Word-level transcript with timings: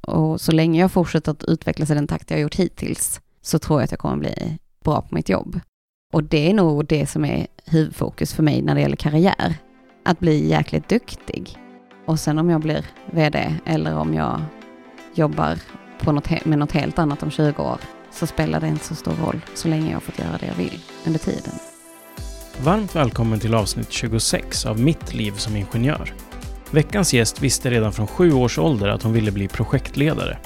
Och 0.00 0.40
så 0.40 0.52
länge 0.52 0.80
jag 0.80 0.92
fortsätter 0.92 1.32
att 1.32 1.44
utvecklas 1.44 1.90
i 1.90 1.94
den 1.94 2.06
takt 2.06 2.30
jag 2.30 2.36
har 2.36 2.42
gjort 2.42 2.54
hittills 2.54 3.20
så 3.42 3.58
tror 3.58 3.80
jag 3.80 3.84
att 3.84 3.90
jag 3.90 4.00
kommer 4.00 4.16
bli 4.16 4.58
bra 4.84 5.00
på 5.00 5.14
mitt 5.14 5.28
jobb. 5.28 5.60
Och 6.12 6.24
det 6.24 6.50
är 6.50 6.54
nog 6.54 6.86
det 6.86 7.06
som 7.06 7.24
är 7.24 7.46
huvudfokus 7.64 8.34
för 8.34 8.42
mig 8.42 8.62
när 8.62 8.74
det 8.74 8.80
gäller 8.80 8.96
karriär. 8.96 9.56
Att 10.04 10.20
bli 10.20 10.48
jäkligt 10.48 10.88
duktig. 10.88 11.58
Och 12.06 12.20
sen 12.20 12.38
om 12.38 12.50
jag 12.50 12.60
blir 12.60 12.86
vd 13.12 13.54
eller 13.64 13.98
om 13.98 14.14
jag 14.14 14.40
jobbar 15.14 15.58
på 16.00 16.12
något, 16.12 16.44
med 16.44 16.58
något 16.58 16.72
helt 16.72 16.98
annat 16.98 17.22
om 17.22 17.30
20 17.30 17.62
år 17.62 17.80
så 18.10 18.26
spelar 18.26 18.60
det 18.60 18.68
inte 18.68 18.84
så 18.84 18.94
stor 18.94 19.12
roll 19.12 19.40
så 19.54 19.68
länge 19.68 19.86
jag 19.86 19.96
har 19.96 20.00
fått 20.00 20.18
göra 20.18 20.38
det 20.40 20.46
jag 20.46 20.54
vill 20.54 20.80
under 21.06 21.18
tiden. 21.18 21.52
Varmt 22.64 22.96
välkommen 22.96 23.40
till 23.40 23.54
avsnitt 23.54 23.92
26 23.92 24.66
av 24.66 24.80
Mitt 24.80 25.14
liv 25.14 25.32
som 25.32 25.56
ingenjör. 25.56 26.14
Veckans 26.74 27.14
gäst 27.14 27.42
visste 27.42 27.70
redan 27.70 27.92
från 27.92 28.06
sju 28.06 28.32
års 28.32 28.58
ålder 28.58 28.88
att 28.88 29.02
hon 29.02 29.12
ville 29.12 29.30
bli 29.30 29.48
projektledare. 29.48 30.38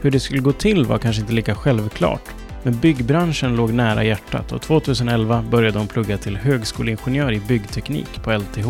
Hur 0.00 0.10
det 0.10 0.20
skulle 0.20 0.40
gå 0.40 0.52
till 0.52 0.84
var 0.84 0.98
kanske 0.98 1.22
inte 1.22 1.32
lika 1.32 1.54
självklart, 1.54 2.22
men 2.62 2.78
byggbranschen 2.78 3.56
låg 3.56 3.72
nära 3.72 4.04
hjärtat 4.04 4.52
och 4.52 4.62
2011 4.62 5.44
började 5.50 5.78
hon 5.78 5.86
plugga 5.86 6.18
till 6.18 6.36
högskoleingenjör 6.36 7.32
i 7.32 7.40
byggteknik 7.40 8.22
på 8.22 8.32
LTH. 8.32 8.68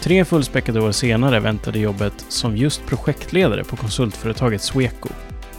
Tre 0.00 0.24
fullspäckade 0.24 0.80
år 0.80 0.92
senare 0.92 1.40
väntade 1.40 1.78
jobbet 1.78 2.24
som 2.28 2.56
just 2.56 2.86
projektledare 2.86 3.64
på 3.64 3.76
konsultföretaget 3.76 4.62
Sweco. 4.62 5.08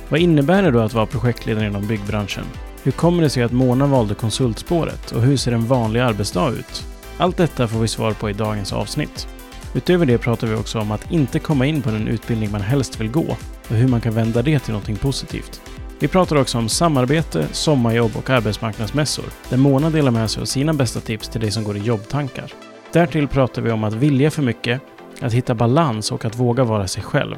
Vad 0.09 0.19
innebär 0.19 0.63
det 0.63 0.71
då 0.71 0.79
att 0.79 0.93
vara 0.93 1.05
projektledare 1.05 1.65
inom 1.65 1.87
byggbranschen? 1.87 2.45
Hur 2.83 2.91
kommer 2.91 3.23
det 3.23 3.29
sig 3.29 3.43
att 3.43 3.51
Mona 3.51 3.87
valde 3.87 4.13
konsultspåret 4.13 5.11
och 5.11 5.21
hur 5.21 5.37
ser 5.37 5.51
en 5.51 5.65
vanlig 5.65 5.99
arbetsdag 5.99 6.49
ut? 6.49 6.83
Allt 7.17 7.37
detta 7.37 7.67
får 7.67 7.79
vi 7.79 7.87
svar 7.87 8.11
på 8.11 8.29
i 8.29 8.33
dagens 8.33 8.73
avsnitt. 8.73 9.27
Utöver 9.75 10.05
det 10.05 10.17
pratar 10.17 10.47
vi 10.47 10.55
också 10.55 10.79
om 10.79 10.91
att 10.91 11.11
inte 11.11 11.39
komma 11.39 11.65
in 11.65 11.81
på 11.81 11.89
den 11.89 12.07
utbildning 12.07 12.51
man 12.51 12.61
helst 12.61 13.01
vill 13.01 13.11
gå 13.11 13.37
och 13.69 13.75
hur 13.75 13.87
man 13.87 14.01
kan 14.01 14.13
vända 14.13 14.41
det 14.41 14.59
till 14.59 14.73
något 14.73 15.01
positivt. 15.01 15.61
Vi 15.99 16.07
pratar 16.07 16.35
också 16.35 16.57
om 16.57 16.69
samarbete, 16.69 17.47
sommarjobb 17.51 18.11
och 18.15 18.29
arbetsmarknadsmässor 18.29 19.25
där 19.49 19.57
Mona 19.57 19.89
delar 19.89 20.11
med 20.11 20.29
sig 20.29 20.41
av 20.41 20.45
sina 20.45 20.73
bästa 20.73 20.99
tips 20.99 21.29
till 21.29 21.41
dig 21.41 21.51
som 21.51 21.63
går 21.63 21.77
i 21.77 21.79
jobbtankar. 21.79 22.53
Därtill 22.91 23.27
pratar 23.27 23.61
vi 23.61 23.71
om 23.71 23.83
att 23.83 23.93
vilja 23.93 24.31
för 24.31 24.41
mycket, 24.41 24.81
att 25.21 25.33
hitta 25.33 25.55
balans 25.55 26.11
och 26.11 26.25
att 26.25 26.39
våga 26.39 26.63
vara 26.63 26.87
sig 26.87 27.03
själv. 27.03 27.35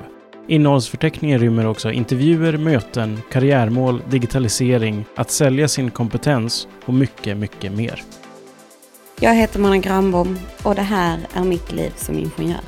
Innehållsförteckningen 0.47 1.39
rymmer 1.39 1.67
också 1.67 1.91
intervjuer, 1.91 2.57
möten, 2.57 3.19
karriärmål, 3.31 4.01
digitalisering, 4.09 5.05
att 5.15 5.31
sälja 5.31 5.67
sin 5.67 5.91
kompetens 5.91 6.67
och 6.85 6.93
mycket, 6.93 7.37
mycket 7.37 7.71
mer. 7.71 8.03
Jag 9.21 9.35
heter 9.35 9.59
Mona 9.59 9.77
Granbom 9.77 10.39
och 10.63 10.75
det 10.75 10.81
här 10.81 11.27
är 11.33 11.43
mitt 11.43 11.71
liv 11.71 11.91
som 11.95 12.17
ingenjör. 12.17 12.61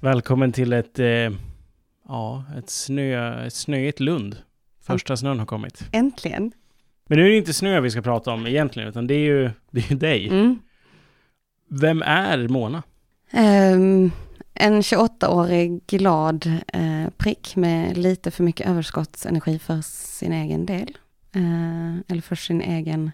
Välkommen 0.00 0.52
till 0.52 0.72
ett, 0.72 0.98
eh, 0.98 1.06
ja, 2.08 2.44
ett, 2.58 2.70
snö, 2.70 3.46
ett 3.46 3.54
snöigt 3.54 4.00
Lund. 4.00 4.36
Första 4.82 5.16
snön 5.16 5.38
har 5.38 5.46
kommit. 5.46 5.84
Äntligen. 5.92 6.52
Men 7.08 7.18
nu 7.18 7.26
är 7.26 7.30
det 7.30 7.36
inte 7.36 7.52
snö 7.52 7.80
vi 7.80 7.90
ska 7.90 8.02
prata 8.02 8.32
om 8.32 8.46
egentligen, 8.46 8.88
utan 8.88 9.06
det 9.06 9.14
är 9.14 9.24
ju, 9.24 9.50
det 9.70 9.80
är 9.80 9.90
ju 9.90 9.96
dig. 9.96 10.28
Mm. 10.28 10.58
Vem 11.68 12.02
är 12.02 12.48
Mona? 12.48 12.82
Um, 13.32 14.12
en 14.54 14.80
28-årig 14.80 15.86
glad 15.86 16.46
uh, 16.76 17.10
prick 17.16 17.56
med 17.56 17.96
lite 17.96 18.30
för 18.30 18.44
mycket 18.44 18.68
överskottsenergi 18.68 19.58
för 19.58 19.80
sin 19.82 20.32
egen 20.32 20.66
del. 20.66 20.96
Uh, 21.36 21.98
eller 22.08 22.22
för 22.22 22.36
sin 22.36 22.60
egen 22.60 23.10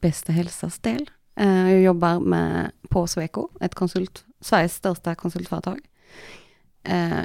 bästa 0.00 0.32
hälsas 0.32 0.78
del. 0.78 1.10
Uh, 1.40 1.72
jag 1.72 1.82
jobbar 1.82 2.20
med 2.20 2.70
på 2.88 3.06
Sweco, 3.06 3.48
ett 3.60 3.74
konsult, 3.74 4.24
Sveriges 4.40 4.74
största 4.74 5.14
konsultföretag 5.14 5.80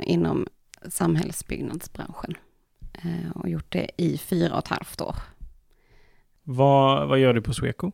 inom 0.03 0.47
samhällsbyggnadsbranschen. 0.89 2.33
och 3.35 3.49
gjort 3.49 3.71
det 3.71 3.89
i 3.97 4.17
fyra 4.17 4.53
och 4.53 4.59
ett 4.59 4.67
halvt 4.67 5.01
år. 5.01 5.15
Vad, 6.43 7.07
vad 7.07 7.19
gör 7.19 7.33
du 7.33 7.41
på 7.41 7.53
Sweco? 7.53 7.91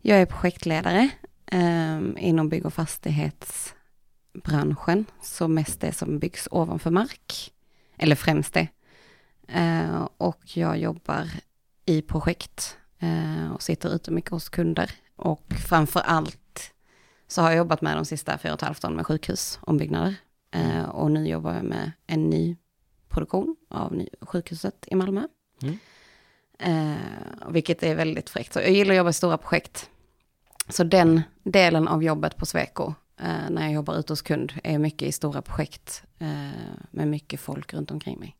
Jag 0.00 0.20
är 0.20 0.26
projektledare 0.26 1.10
eh, 1.46 2.00
inom 2.16 2.48
bygg 2.48 2.66
och 2.66 2.74
fastighetsbranschen, 2.74 5.04
så 5.22 5.48
mest 5.48 5.80
det 5.80 5.92
som 5.92 6.18
byggs 6.18 6.48
ovanför 6.50 6.90
mark, 6.90 7.52
eller 7.96 8.16
främst 8.16 8.54
det. 8.54 8.68
Eh, 9.48 10.08
och 10.16 10.56
jag 10.56 10.78
jobbar 10.78 11.30
i 11.86 12.02
projekt 12.02 12.78
eh, 12.78 12.83
och 13.54 13.62
sitter 13.62 13.94
ute 13.94 14.10
mycket 14.10 14.30
hos 14.30 14.48
kunder. 14.48 14.90
Och 15.16 15.52
framför 15.68 16.00
allt 16.00 16.72
så 17.26 17.42
har 17.42 17.50
jag 17.50 17.58
jobbat 17.58 17.80
med 17.80 17.96
de 17.96 18.04
sista 18.04 18.38
fyra 18.38 18.52
och 18.52 18.58
ett 18.58 18.66
halvt 18.66 18.84
åren 18.84 18.96
med 18.96 19.06
sjukhusombyggnader. 19.06 20.14
Eh, 20.50 20.84
och 20.84 21.10
nu 21.10 21.28
jobbar 21.28 21.54
jag 21.54 21.64
med 21.64 21.92
en 22.06 22.30
ny 22.30 22.56
produktion 23.08 23.56
av 23.70 24.02
sjukhuset 24.20 24.84
i 24.86 24.94
Malmö. 24.94 25.22
Mm. 25.62 25.78
Eh, 26.58 27.48
vilket 27.50 27.82
är 27.82 27.94
väldigt 27.94 28.30
fräckt. 28.30 28.52
Så 28.52 28.60
jag 28.60 28.70
gillar 28.70 28.94
att 28.94 28.98
jobba 28.98 29.10
i 29.10 29.12
stora 29.12 29.38
projekt. 29.38 29.90
Så 30.68 30.84
den 30.84 31.22
delen 31.42 31.88
av 31.88 32.02
jobbet 32.02 32.36
på 32.36 32.46
Sweco, 32.46 32.94
eh, 33.20 33.50
när 33.50 33.62
jag 33.62 33.72
jobbar 33.72 33.94
ute 33.94 34.12
hos 34.12 34.22
kund, 34.22 34.52
är 34.64 34.78
mycket 34.78 35.08
i 35.08 35.12
stora 35.12 35.42
projekt 35.42 36.02
eh, 36.18 36.28
med 36.90 37.08
mycket 37.08 37.40
folk 37.40 37.74
runt 37.74 37.90
omkring 37.90 38.18
mig. 38.18 38.36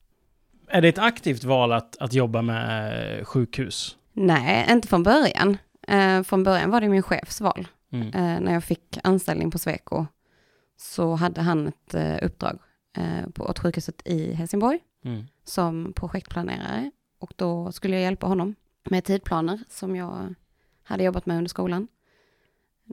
Är 0.68 0.82
det 0.82 0.88
ett 0.88 0.98
aktivt 0.98 1.44
val 1.44 1.72
att, 1.72 1.96
att 1.96 2.12
jobba 2.12 2.42
med 2.42 3.26
sjukhus? 3.26 3.96
Nej, 4.14 4.66
inte 4.70 4.88
från 4.88 5.02
början. 5.02 5.58
Eh, 5.88 6.22
från 6.22 6.44
början 6.44 6.70
var 6.70 6.80
det 6.80 6.88
min 6.88 7.02
chefs 7.02 7.40
val. 7.40 7.68
Mm. 7.92 8.06
Eh, 8.08 8.40
när 8.40 8.52
jag 8.52 8.64
fick 8.64 8.98
anställning 9.02 9.50
på 9.50 9.58
Sweco 9.58 10.06
så 10.76 11.14
hade 11.14 11.40
han 11.40 11.68
ett 11.68 11.94
eh, 11.94 12.16
uppdrag 12.22 12.58
på 13.34 13.54
sjukhuset 13.58 14.02
i 14.04 14.32
Helsingborg 14.34 14.78
mm. 15.04 15.24
som 15.44 15.92
projektplanerare 15.96 16.90
och 17.18 17.32
då 17.36 17.72
skulle 17.72 17.94
jag 17.94 18.02
hjälpa 18.02 18.26
honom 18.26 18.54
med 18.90 19.04
tidplaner 19.04 19.60
som 19.68 19.96
jag 19.96 20.34
hade 20.82 21.04
jobbat 21.04 21.26
med 21.26 21.36
under 21.36 21.48
skolan. 21.48 21.88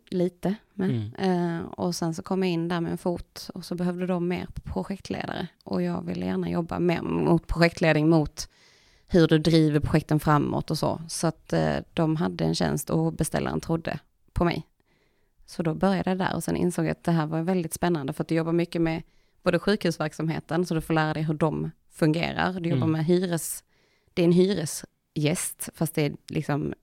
Lite, 0.10 0.56
men. 0.74 1.12
Mm. 1.18 1.60
Eh, 1.60 1.66
och 1.66 1.96
sen 1.96 2.14
så 2.14 2.24
kom 2.24 2.44
jag 2.44 2.52
in 2.52 2.68
där 2.68 2.82
med 2.82 2.92
en 2.92 2.98
fot 2.98 3.50
och 3.54 3.66
så 3.66 3.76
behövde 3.76 4.06
de 4.06 4.28
mer 4.28 4.48
projektledare. 4.64 5.48
Och 5.64 5.82
jag 5.82 6.06
ville 6.06 6.26
gärna 6.26 6.50
jobba 6.50 6.80
mer 6.80 7.02
mot 7.02 7.48
projektledning, 7.48 8.10
mot 8.10 8.50
hur 9.12 9.28
du 9.28 9.40
driver 9.40 9.80
projekten 9.80 10.20
framåt 10.20 10.72
och 10.72 10.78
så. 10.78 11.02
Så 11.08 11.28
att 11.28 11.54
eh, 11.54 11.76
de 11.94 12.16
hade 12.16 12.44
en 12.44 12.56
tjänst 12.56 12.90
och 12.90 13.14
beställaren 13.14 13.60
trodde 13.60 14.00
på 14.34 14.44
mig. 14.44 14.68
Så 15.46 15.64
då 15.64 15.74
började 15.74 16.10
jag 16.10 16.18
där 16.18 16.36
och 16.36 16.44
sen 16.44 16.56
insåg 16.56 16.86
jag 16.86 16.92
att 16.92 17.04
det 17.04 17.12
här 17.12 17.26
var 17.26 17.42
väldigt 17.42 17.74
spännande 17.74 18.14
för 18.14 18.24
att 18.24 18.28
du 18.28 18.36
jobbar 18.36 18.52
mycket 18.52 18.82
med 18.82 19.04
både 19.44 19.60
sjukhusverksamheten, 19.60 20.66
så 20.66 20.74
du 20.74 20.82
får 20.82 20.94
lära 20.94 21.14
dig 21.14 21.24
hur 21.24 21.34
de 21.34 21.72
fungerar. 21.90 22.60
Du 22.60 22.70
jobbar 22.70 22.88
mm. 22.88 22.92
med 22.92 23.06
hyres 23.06 23.64
det 24.14 24.22
är 24.22 24.26
en 24.26 24.32
hyresgäst, 24.32 25.70
fast 25.74 25.96
det 25.96 26.02
är 26.02 26.16
liksom 26.28 26.74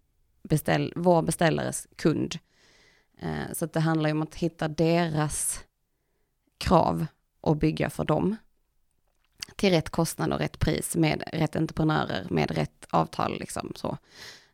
beställ, 0.42 0.92
vår 0.96 1.22
beställares 1.22 1.86
kund. 1.96 2.38
Eh, 3.18 3.52
så 3.52 3.66
det 3.66 3.80
handlar 3.80 4.08
ju 4.08 4.12
om 4.12 4.22
att 4.22 4.34
hitta 4.34 4.68
deras 4.68 5.64
krav 6.58 7.06
och 7.40 7.56
bygga 7.56 7.90
för 7.90 8.04
dem. 8.04 8.36
Till 9.56 9.70
rätt 9.70 9.90
kostnad 9.90 10.32
och 10.32 10.38
rätt 10.38 10.58
pris 10.58 10.96
med 10.96 11.22
rätt 11.32 11.56
entreprenörer, 11.56 12.26
med 12.30 12.50
rätt 12.50 12.86
avtal 12.90 13.38
liksom 13.40 13.72
så. 13.76 13.98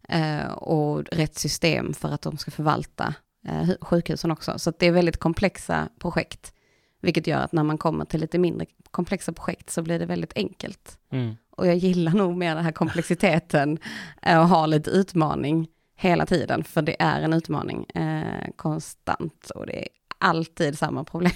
Eh, 0.08 0.46
och 0.46 1.02
rätt 1.12 1.38
system 1.38 1.94
för 1.94 2.08
att 2.08 2.22
de 2.22 2.38
ska 2.38 2.50
förvalta 2.50 3.14
eh, 3.48 3.68
sjukhusen 3.80 4.30
också. 4.30 4.58
Så 4.58 4.72
det 4.78 4.86
är 4.86 4.92
väldigt 4.92 5.16
komplexa 5.16 5.88
projekt. 5.98 6.52
Vilket 7.00 7.26
gör 7.26 7.38
att 7.38 7.52
när 7.52 7.62
man 7.62 7.78
kommer 7.78 8.04
till 8.04 8.20
lite 8.20 8.38
mindre 8.38 8.66
komplexa 8.90 9.32
projekt 9.32 9.70
så 9.70 9.82
blir 9.82 9.98
det 9.98 10.06
väldigt 10.06 10.32
enkelt. 10.36 10.98
Mm. 11.10 11.36
Och 11.50 11.66
jag 11.66 11.76
gillar 11.76 12.12
nog 12.12 12.36
mer 12.36 12.54
den 12.54 12.64
här 12.64 12.72
komplexiteten 12.72 13.78
eh, 14.22 14.40
och 14.40 14.48
ha 14.48 14.66
lite 14.66 14.90
utmaning 14.90 15.68
hela 15.96 16.26
tiden, 16.26 16.64
för 16.64 16.82
det 16.82 17.02
är 17.02 17.22
en 17.22 17.32
utmaning 17.32 17.84
eh, 17.84 18.50
konstant 18.56 19.50
och 19.50 19.66
det 19.66 19.82
är 19.82 19.88
alltid 20.18 20.78
samma 20.78 21.04
problem. 21.04 21.32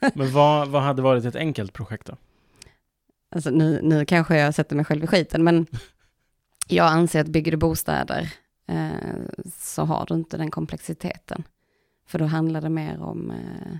Men 0.14 0.32
vad, 0.32 0.68
vad 0.68 0.82
hade 0.82 1.02
varit 1.02 1.24
ett 1.24 1.36
enkelt 1.36 1.72
projekt 1.72 2.06
då? 2.06 2.16
Alltså 3.30 3.50
nu, 3.50 3.80
nu 3.82 4.04
kanske 4.04 4.38
jag 4.38 4.54
sätter 4.54 4.76
mig 4.76 4.84
själv 4.84 5.04
i 5.04 5.06
skiten, 5.06 5.44
men 5.44 5.66
jag 6.68 6.86
anser 6.86 7.20
att 7.20 7.26
bygger 7.26 7.52
du 7.52 7.58
bostäder 7.58 8.32
eh, 8.66 8.90
så 9.56 9.84
har 9.84 10.06
du 10.06 10.14
inte 10.14 10.36
den 10.36 10.50
komplexiteten. 10.50 11.44
För 12.06 12.18
då 12.18 12.24
handlar 12.24 12.60
det 12.60 12.68
mer 12.68 13.00
om 13.00 13.30
eh, 13.30 13.76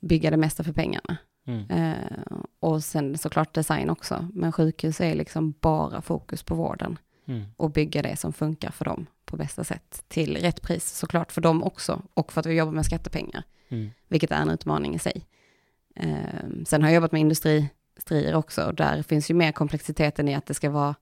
bygga 0.00 0.30
det 0.30 0.36
mesta 0.36 0.64
för 0.64 0.72
pengarna. 0.72 1.16
Mm. 1.46 1.70
Eh, 1.70 2.36
och 2.60 2.84
sen 2.84 3.18
såklart 3.18 3.54
design 3.54 3.90
också. 3.90 4.28
Men 4.32 4.52
sjukhus 4.52 5.00
är 5.00 5.14
liksom 5.14 5.54
bara 5.60 6.02
fokus 6.02 6.42
på 6.42 6.54
vården. 6.54 6.98
Mm. 7.26 7.44
Och 7.56 7.70
bygga 7.70 8.02
det 8.02 8.16
som 8.16 8.32
funkar 8.32 8.70
för 8.70 8.84
dem 8.84 9.06
på 9.24 9.36
bästa 9.36 9.64
sätt. 9.64 10.04
Till 10.08 10.36
rätt 10.36 10.62
pris 10.62 10.90
såklart 10.90 11.32
för 11.32 11.40
dem 11.40 11.62
också. 11.62 12.02
Och 12.14 12.32
för 12.32 12.40
att 12.40 12.46
vi 12.46 12.54
jobbar 12.54 12.72
med 12.72 12.86
skattepengar. 12.86 13.44
Mm. 13.68 13.90
Vilket 14.08 14.30
är 14.30 14.42
en 14.42 14.50
utmaning 14.50 14.94
i 14.94 14.98
sig. 14.98 15.26
Eh, 15.96 16.64
sen 16.66 16.82
har 16.82 16.88
jag 16.88 16.94
jobbat 16.94 17.12
med 17.12 17.20
industrier 17.94 18.34
också. 18.34 18.72
Där 18.72 19.02
finns 19.02 19.30
ju 19.30 19.34
mer 19.34 19.52
komplexiteten 19.52 20.28
i 20.28 20.34
att 20.34 20.46
det 20.46 20.54
ska 20.54 20.70
vara 20.70 20.94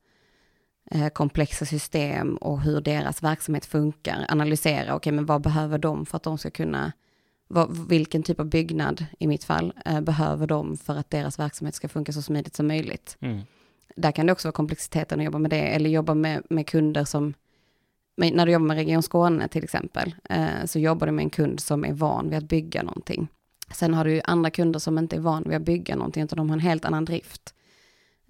eh, 0.90 1.08
komplexa 1.08 1.64
system 1.64 2.36
och 2.36 2.60
hur 2.60 2.80
deras 2.80 3.22
verksamhet 3.22 3.66
funkar. 3.66 4.26
Analysera, 4.28 4.82
okej 4.82 4.96
okay, 4.96 5.12
men 5.12 5.26
vad 5.26 5.42
behöver 5.42 5.78
de 5.78 6.06
för 6.06 6.16
att 6.16 6.22
de 6.22 6.38
ska 6.38 6.50
kunna 6.50 6.92
vad, 7.52 7.88
vilken 7.88 8.22
typ 8.22 8.40
av 8.40 8.46
byggnad, 8.46 9.06
i 9.18 9.26
mitt 9.26 9.44
fall, 9.44 9.72
eh, 9.84 10.00
behöver 10.00 10.46
de 10.46 10.76
för 10.76 10.96
att 10.96 11.10
deras 11.10 11.38
verksamhet 11.38 11.74
ska 11.74 11.88
funka 11.88 12.12
så 12.12 12.22
smidigt 12.22 12.56
som 12.56 12.66
möjligt. 12.66 13.16
Mm. 13.20 13.40
Där 13.96 14.12
kan 14.12 14.26
det 14.26 14.32
också 14.32 14.48
vara 14.48 14.52
komplexiteten 14.52 15.20
att 15.20 15.24
jobba 15.24 15.38
med 15.38 15.50
det, 15.50 15.74
eller 15.74 15.90
jobba 15.90 16.14
med, 16.14 16.42
med 16.50 16.66
kunder 16.66 17.04
som, 17.04 17.34
när 18.16 18.46
du 18.46 18.52
jobbar 18.52 18.66
med 18.66 18.76
Region 18.76 19.02
Skåne 19.02 19.48
till 19.48 19.64
exempel, 19.64 20.14
eh, 20.30 20.64
så 20.64 20.78
jobbar 20.78 21.06
du 21.06 21.12
med 21.12 21.22
en 21.22 21.30
kund 21.30 21.60
som 21.60 21.84
är 21.84 21.92
van 21.92 22.30
vid 22.30 22.38
att 22.38 22.48
bygga 22.48 22.82
någonting. 22.82 23.28
Sen 23.74 23.94
har 23.94 24.04
du 24.04 24.14
ju 24.14 24.20
andra 24.24 24.50
kunder 24.50 24.78
som 24.78 24.98
inte 24.98 25.16
är 25.16 25.20
van 25.20 25.44
vid 25.46 25.56
att 25.56 25.62
bygga 25.62 25.96
någonting, 25.96 26.24
utan 26.24 26.36
de 26.36 26.48
har 26.50 26.56
en 26.56 26.60
helt 26.60 26.84
annan 26.84 27.04
drift. 27.04 27.54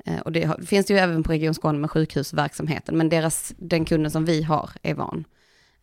Eh, 0.05 0.19
och 0.19 0.33
det 0.33 0.67
finns 0.67 0.87
det 0.87 0.93
ju 0.93 0.99
även 0.99 1.23
på 1.23 1.33
Region 1.33 1.55
Skåne 1.55 1.79
med 1.79 1.91
sjukhusverksamheten, 1.91 2.97
men 2.99 3.09
deras, 3.09 3.55
den 3.59 3.85
kunden 3.85 4.11
som 4.11 4.25
vi 4.25 4.43
har 4.43 4.71
är 4.83 4.95
van. 4.95 5.25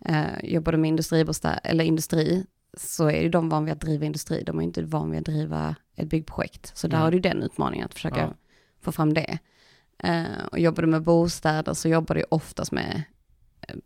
Eh, 0.06 0.25
jobbar 0.44 0.71
du 0.71 0.77
med 0.77 0.88
industribostad, 0.88 1.59
eller 1.63 1.83
industri, 1.83 2.45
så 2.77 3.09
är 3.09 3.21
ju 3.21 3.30
de 3.30 3.50
van 3.50 3.65
vid 3.65 3.74
att 3.74 3.81
driva 3.81 4.06
industri, 4.06 4.44
de 4.44 4.59
är 4.59 4.63
inte 4.63 4.81
van 4.83 5.12
vid 5.12 5.19
att 5.19 5.25
driva 5.25 5.75
ett 5.95 6.07
byggprojekt. 6.07 6.77
Så 6.77 6.88
där 6.88 6.98
Nej. 6.98 7.04
har 7.04 7.12
du 7.12 7.19
den 7.19 7.44
utmaningen, 7.44 7.86
att 7.86 7.94
försöka 7.94 8.19
Ja. 8.19 8.33
få 8.81 8.92
fram 8.92 9.13
det. 9.13 9.38
Eh, 10.04 10.45
och 10.51 10.59
jobbar 10.59 10.81
du 10.83 10.88
med 10.88 11.04
bostäder 11.04 11.74
så 11.74 11.89
jobbar 11.89 12.15
du 12.15 12.24
oftast 12.30 12.71
med 12.71 13.04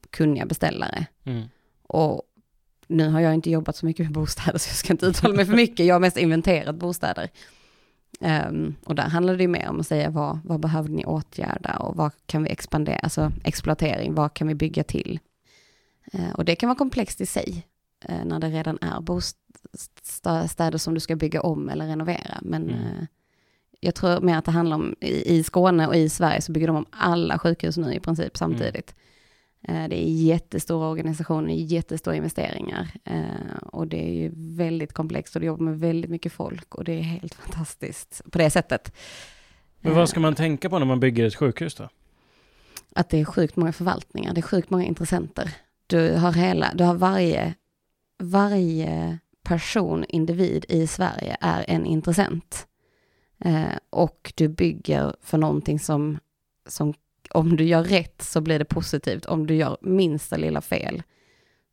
kunniga 0.10 0.46
beställare. 0.46 1.06
Mm. 1.24 1.44
Och 1.84 2.22
nu 2.92 3.10
har 3.10 3.20
jag 3.20 3.34
inte 3.34 3.50
jobbat 3.52 3.76
så 3.76 3.86
mycket 3.86 4.06
med 4.06 4.14
bostäder 4.14 4.60
så 4.60 4.70
jag 4.70 4.76
ska 4.76 4.94
inte 4.94 5.06
uttala 5.06 5.34
mig 5.34 5.46
för 5.46 5.54
mycket. 5.56 5.86
Jag 5.86 5.96
har 5.96 6.00
mest 6.00 6.18
inventerat 6.18 6.76
bostäder. 6.76 7.30
Ehm, 8.22 8.76
och 8.86 8.96
där 8.96 9.04
handlar 9.10 9.36
det 9.36 9.42
ju 9.44 9.48
mer 9.48 9.70
om 9.70 9.80
att 9.80 9.88
säga 9.88 10.10
vad, 10.10 10.40
vad 10.46 10.60
behöver 10.60 10.90
ni 10.90 11.06
åtgärda 11.06 11.78
och 11.78 11.96
vad 11.96 12.12
kan 12.26 12.44
vi 12.44 12.50
expandera, 12.50 12.98
alltså 12.98 13.32
exploatering, 13.44 14.14
vad 14.16 14.34
kan 14.34 14.48
vi 14.48 14.56
bygga 14.56 14.84
till? 14.84 15.20
Eh, 16.14 16.32
och 16.34 16.46
det 16.46 16.56
kan 16.56 16.70
vara 16.70 16.78
komplext 16.78 17.22
i 17.22 17.26
sig 17.26 17.68
eh, 18.06 18.26
när 18.26 18.40
det 18.40 18.48
redan 18.50 18.78
är 18.82 19.02
bostäder 19.02 20.78
som 20.78 20.94
du 20.94 21.00
ska 21.00 21.16
bygga 21.16 21.42
om 21.42 21.70
eller 21.70 21.88
renovera. 21.88 22.38
Men 22.42 22.64
Mm. 22.64 22.76
eh, 22.76 23.06
jag 23.84 23.96
tror 23.96 24.22
mer 24.22 24.38
att 24.38 24.46
det 24.46 24.52
handlar 24.52 24.76
om, 24.76 24.96
i, 25.02 25.36
i 25.38 25.44
Skåne 25.44 25.88
och 25.88 25.96
i 25.96 26.10
Sverige 26.10 26.42
så 26.42 26.52
bygger 26.52 26.68
de 26.68 26.76
om 26.76 26.86
alla 26.92 27.40
sjukhus 27.40 27.78
nu 27.78 27.94
i 27.94 28.00
princip 28.00 28.38
samtidigt. 28.38 28.90
Eh, 28.90 28.96
Det 29.62 30.04
är 30.04 30.10
jättestora 30.10 30.90
organisationer, 30.90 31.54
jättestora 31.54 32.16
investeringar 32.16 32.92
eh, 33.04 33.58
och 33.62 33.88
det 33.88 34.10
är 34.10 34.14
ju 34.14 34.32
väldigt 34.36 34.94
komplext 34.94 35.36
och 35.36 35.42
det 35.42 35.48
jobbar 35.48 35.66
med 35.66 35.80
väldigt 35.80 36.12
mycket 36.12 36.34
folk 36.34 36.76
och 36.76 36.84
det 36.84 36.94
är 36.94 37.02
helt 37.02 37.34
fantastiskt 37.34 38.22
på 38.32 38.38
det 38.38 38.50
sättet. 38.50 38.94
Men 39.80 39.92
Eh, 39.92 39.98
vad 39.98 40.10
ska 40.10 40.20
man 40.20 40.36
tänka 40.36 40.70
på 40.70 40.80
när 40.80 40.86
man 40.86 41.00
bygger 41.00 41.26
ett 41.26 41.36
sjukhus 41.36 41.76
då? 41.76 41.90
Att 42.96 43.10
det 43.10 43.20
är 43.20 43.26
sjukt 43.26 43.56
många 43.56 43.74
förvaltningar, 43.74 44.34
det 44.34 44.40
är 44.40 44.44
sjukt 44.44 44.70
många 44.70 44.86
intressenter. 44.86 45.56
Du 45.88 46.16
har 46.16 46.34
hela, 46.34 46.72
du 46.74 46.84
har 46.84 46.96
varje, 46.96 47.54
varje 48.24 49.20
person, 49.44 50.06
individ 50.08 50.66
i 50.70 50.88
Sverige 50.88 51.38
är 51.42 51.66
en 51.68 51.86
intressent. 51.86 52.68
Eh, 53.40 53.78
och 53.90 54.34
du 54.36 54.48
bygger 54.48 55.16
för 55.22 55.38
någonting 55.38 55.80
som, 55.80 56.20
som, 56.68 56.94
om 57.34 57.58
du 57.58 57.64
gör 57.64 57.84
rätt 57.84 58.22
så 58.22 58.42
blir 58.42 58.60
det 58.60 58.66
positivt. 58.66 59.26
Om 59.26 59.48
du 59.48 59.56
gör 59.56 59.78
minsta 59.82 60.38
lilla 60.38 60.62
fel 60.62 61.04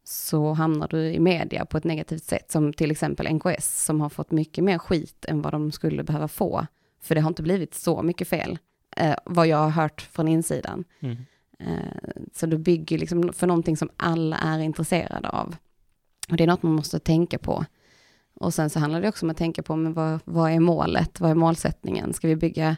så 0.04 0.52
hamnar 0.52 0.88
du 0.88 1.12
i 1.12 1.20
media 1.20 1.64
på 1.64 1.78
ett 1.78 1.84
negativt 1.84 2.24
sätt. 2.24 2.50
Som 2.50 2.72
till 2.72 2.90
exempel 2.90 3.34
NKS 3.34 3.84
som 3.84 4.00
har 4.00 4.08
fått 4.08 4.30
mycket 4.30 4.64
mer 4.64 4.78
skit 4.78 5.24
än 5.28 5.42
vad 5.42 5.52
de 5.52 5.72
skulle 5.72 6.02
behöva 6.04 6.28
få. 6.28 6.66
För 7.00 7.14
det 7.14 7.20
har 7.20 7.28
inte 7.28 7.42
blivit 7.42 7.74
så 7.74 8.02
mycket 8.02 8.28
fel, 8.28 8.58
eh, 8.96 9.14
vad 9.24 9.46
jag 9.46 9.56
har 9.58 9.70
hört 9.70 10.00
från 10.00 10.28
insidan. 10.28 10.84
Mm. 11.00 11.16
Eh, 11.58 12.22
Så 12.34 12.46
du 12.46 12.58
bygger 12.58 12.98
liksom 12.98 13.32
för 13.32 13.46
någonting 13.46 13.76
som 13.76 13.90
alla 13.96 14.36
är 14.36 14.58
intresserade 14.58 15.28
av. 15.28 15.56
Och 16.30 16.36
det 16.36 16.42
är 16.44 16.48
något 16.48 16.62
man 16.62 16.72
måste 16.72 16.98
tänka 16.98 17.38
på. 17.38 17.64
Och 18.34 18.54
sen 18.54 18.70
så 18.70 18.78
handlar 18.78 19.00
det 19.00 19.08
också 19.08 19.26
om 19.26 19.30
att 19.30 19.36
tänka 19.36 19.62
på, 19.62 19.76
men 19.76 19.92
vad, 19.94 20.20
vad 20.24 20.50
är 20.50 20.60
målet? 20.60 21.20
Vad 21.20 21.30
är 21.30 21.34
målsättningen? 21.34 22.12
Ska 22.12 22.28
vi 22.28 22.36
bygga 22.36 22.76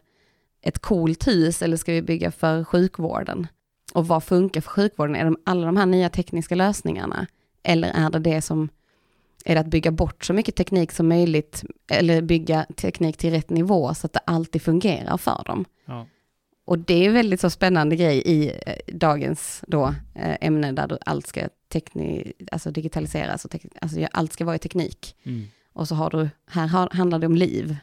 ett 0.63 0.79
coolt 0.79 1.27
hus 1.27 1.63
eller 1.63 1.77
ska 1.77 1.93
vi 1.93 2.03
bygga 2.03 2.31
för 2.31 2.65
sjukvården? 2.65 3.47
Och 3.95 4.09
vad 4.09 4.25
funkar 4.25 4.61
för 4.61 4.71
sjukvården? 4.71 5.17
Är 5.17 5.25
de 5.25 5.37
alla 5.45 5.67
de 5.67 5.77
här 5.77 5.87
nya 5.87 6.09
tekniska 6.09 6.55
lösningarna? 6.55 7.27
Eller 7.63 7.89
är 7.89 8.11
det 8.11 8.19
det 8.19 8.43
som, 8.43 8.69
är 9.45 9.55
det 9.55 9.61
att 9.61 9.67
bygga 9.67 9.91
bort 9.91 10.25
så 10.25 10.33
mycket 10.33 10.57
teknik 10.57 10.93
som 10.93 11.09
möjligt, 11.09 11.65
eller 11.91 12.23
bygga 12.23 12.67
teknik 12.77 13.17
till 13.17 13.31
rätt 13.31 13.51
nivå 13.51 13.95
så 13.95 14.07
att 14.07 14.13
det 14.13 14.21
alltid 14.25 14.63
fungerar 14.63 15.17
för 15.17 15.43
dem? 15.47 15.65
Ja. 15.87 16.07
Och 16.65 16.79
det 16.79 17.07
är 17.07 17.11
väldigt 17.11 17.41
så 17.41 17.51
spännande 17.51 17.97
grej 17.97 18.19
i 18.19 18.53
eh, 18.67 18.75
dagens 18.95 19.65
då, 19.67 19.95
eh, 20.15 20.37
ämne 20.41 20.73
där 20.73 20.89
du- 20.89 20.99
allt 21.07 21.27
ska 21.27 21.41
tekni, 21.73 22.33
alltså 22.53 22.71
digitaliseras 22.71 23.45
och 23.45 23.51
tek, 23.51 23.63
alltså 23.81 24.07
allt 24.13 24.33
ska 24.33 24.45
vara 24.45 24.57
i 24.57 24.59
teknik. 24.59 25.17
Mm. 25.23 25.45
Och 25.73 25.89
så 25.89 25.95
har 25.95 26.11
du, 26.11 26.29
här 26.51 26.67
har, 26.67 26.89
handlar 26.93 27.19
det 27.19 27.27
om 27.27 27.37
liv. 27.37 27.77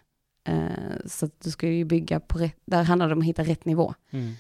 Eh, 0.47 1.05
så 1.05 1.25
att 1.25 1.41
du 1.41 1.51
ska 1.51 1.67
ju 1.67 1.85
bygga 1.85 2.19
på 2.19 2.38
rätt, 2.38 2.57
där 2.65 2.83
handlar 2.83 3.07
det 3.07 3.13
om 3.13 3.19
att 3.19 3.25
hitta 3.25 3.44
rätt 3.44 3.65
nivå. 3.65 3.94
Mm. 4.09 4.33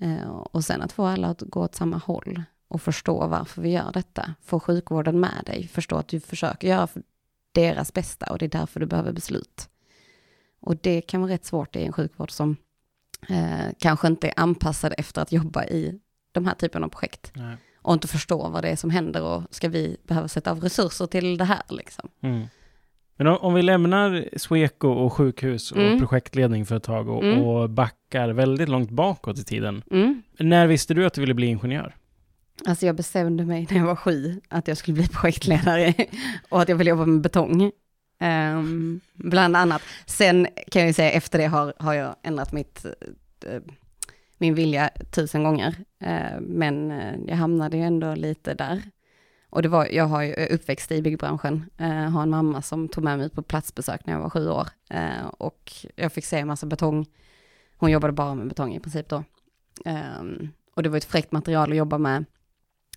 Eh, 0.00 0.28
och 0.28 0.64
sen 0.64 0.82
att 0.82 0.92
få 0.92 1.04
alla 1.04 1.28
att 1.28 1.40
gå 1.40 1.60
åt 1.60 1.74
samma 1.74 1.96
håll 1.96 2.42
och 2.68 2.82
förstå 2.82 3.26
varför 3.26 3.62
vi 3.62 3.70
gör 3.70 3.92
detta. 3.92 4.34
Få 4.42 4.60
sjukvården 4.60 5.20
med 5.20 5.42
dig, 5.46 5.68
förstå 5.68 5.96
att 5.96 6.08
du 6.08 6.20
försöker 6.20 6.68
göra 6.68 6.86
för 6.86 7.02
deras 7.52 7.92
bästa 7.92 8.32
och 8.32 8.38
det 8.38 8.44
är 8.44 8.58
därför 8.58 8.80
du 8.80 8.86
behöver 8.86 9.12
beslut. 9.12 9.68
Och 10.60 10.76
det 10.76 11.00
kan 11.00 11.20
vara 11.20 11.32
rätt 11.32 11.44
svårt 11.44 11.76
i 11.76 11.84
en 11.84 11.92
sjukvård 11.92 12.30
som 12.30 12.56
eh, 13.28 13.72
kanske 13.78 14.06
inte 14.06 14.28
är 14.28 14.34
anpassad 14.36 14.94
efter 14.98 15.22
att 15.22 15.32
jobba 15.32 15.64
i 15.64 16.00
de 16.32 16.46
här 16.46 16.54
typen 16.54 16.84
av 16.84 16.88
projekt. 16.88 17.32
Nej. 17.34 17.56
Och 17.76 17.92
inte 17.92 18.08
förstå 18.08 18.48
vad 18.48 18.64
det 18.64 18.68
är 18.68 18.76
som 18.76 18.90
händer 18.90 19.22
och 19.22 19.42
ska 19.50 19.68
vi 19.68 19.96
behöva 20.02 20.28
sätta 20.28 20.50
av 20.50 20.60
resurser 20.60 21.06
till 21.06 21.38
det 21.38 21.44
här 21.44 21.62
liksom. 21.68 22.08
Mm. 22.20 22.46
Men 23.16 23.26
om, 23.26 23.36
om 23.36 23.54
vi 23.54 23.62
lämnar 23.62 24.28
Sweco 24.36 24.88
och 24.88 25.12
sjukhus 25.12 25.72
och 25.72 25.78
Mm. 25.82 25.98
projektledning 25.98 26.66
för 26.66 26.76
ett 26.76 26.82
tag 26.82 27.08
och, 27.08 27.24
Mm. 27.24 27.42
och 27.42 27.70
backar 27.70 28.28
väldigt 28.28 28.68
långt 28.68 28.90
bakåt 28.90 29.38
i 29.38 29.44
tiden. 29.44 29.82
Mm. 29.90 30.22
När 30.38 30.66
visste 30.66 30.94
du 30.94 31.06
att 31.06 31.14
du 31.14 31.20
ville 31.20 31.34
bli 31.34 31.46
ingenjör? 31.46 31.94
Alltså 32.66 32.86
jag 32.86 32.96
bestämde 32.96 33.44
mig 33.44 33.66
när 33.70 33.78
jag 33.78 33.86
var 33.86 33.96
sju 33.96 34.40
att 34.48 34.68
jag 34.68 34.76
skulle 34.76 34.94
bli 34.94 35.08
projektledare 35.12 35.94
och 36.48 36.60
att 36.62 36.68
jag 36.68 36.76
ville 36.76 36.90
jobba 36.90 37.06
med 37.06 37.20
betong. 37.20 37.70
Ehm, 38.20 39.00
bland 39.14 39.56
annat. 39.56 39.82
Sen 40.06 40.46
kan 40.70 40.82
jag 40.82 40.86
ju 40.88 40.92
säga 40.92 41.10
efter 41.10 41.38
det 41.38 41.46
har, 41.46 41.74
har 41.78 41.94
jag 41.94 42.14
ändrat 42.22 42.52
mitt, 42.52 42.84
eh, 43.46 43.60
min 44.38 44.54
vilja 44.54 44.90
tusen 45.10 45.44
gånger. 45.44 45.74
Eh, 46.04 46.40
men 46.40 46.90
eh, 46.90 47.14
jag 47.26 47.36
hamnade 47.36 47.76
ju 47.76 47.82
ändå 47.82 48.14
lite 48.14 48.54
där. 48.54 48.82
Och 49.54 49.62
det 49.62 49.68
var, 49.68 49.86
jag 49.86 50.04
har 50.04 50.22
ju 50.22 50.34
uppväxt 50.34 50.92
i 50.92 51.02
byggbranschen, 51.02 51.70
eh, 51.78 51.88
har 51.88 52.22
en 52.22 52.30
mamma 52.30 52.62
som 52.62 52.88
tog 52.88 53.04
med 53.04 53.18
mig 53.18 53.26
ut 53.26 53.32
på 53.32 53.42
platsbesök 53.42 54.06
när 54.06 54.14
jag 54.14 54.20
var 54.20 54.30
sju 54.30 54.48
år. 54.48 54.68
Eh, 54.90 55.26
och 55.38 55.72
jag 55.96 56.12
fick 56.12 56.24
se 56.24 56.38
en 56.38 56.46
massa 56.46 56.66
betong. 56.66 57.06
Hon 57.76 57.90
jobbade 57.90 58.12
bara 58.12 58.34
med 58.34 58.48
betong 58.48 58.74
i 58.74 58.80
princip 58.80 59.08
då. 59.08 59.24
Eh, 59.84 60.22
och 60.74 60.82
det 60.82 60.88
var 60.88 60.96
ett 60.96 61.04
fräckt 61.04 61.32
material 61.32 61.70
att 61.70 61.76
jobba 61.76 61.98
med. 61.98 62.24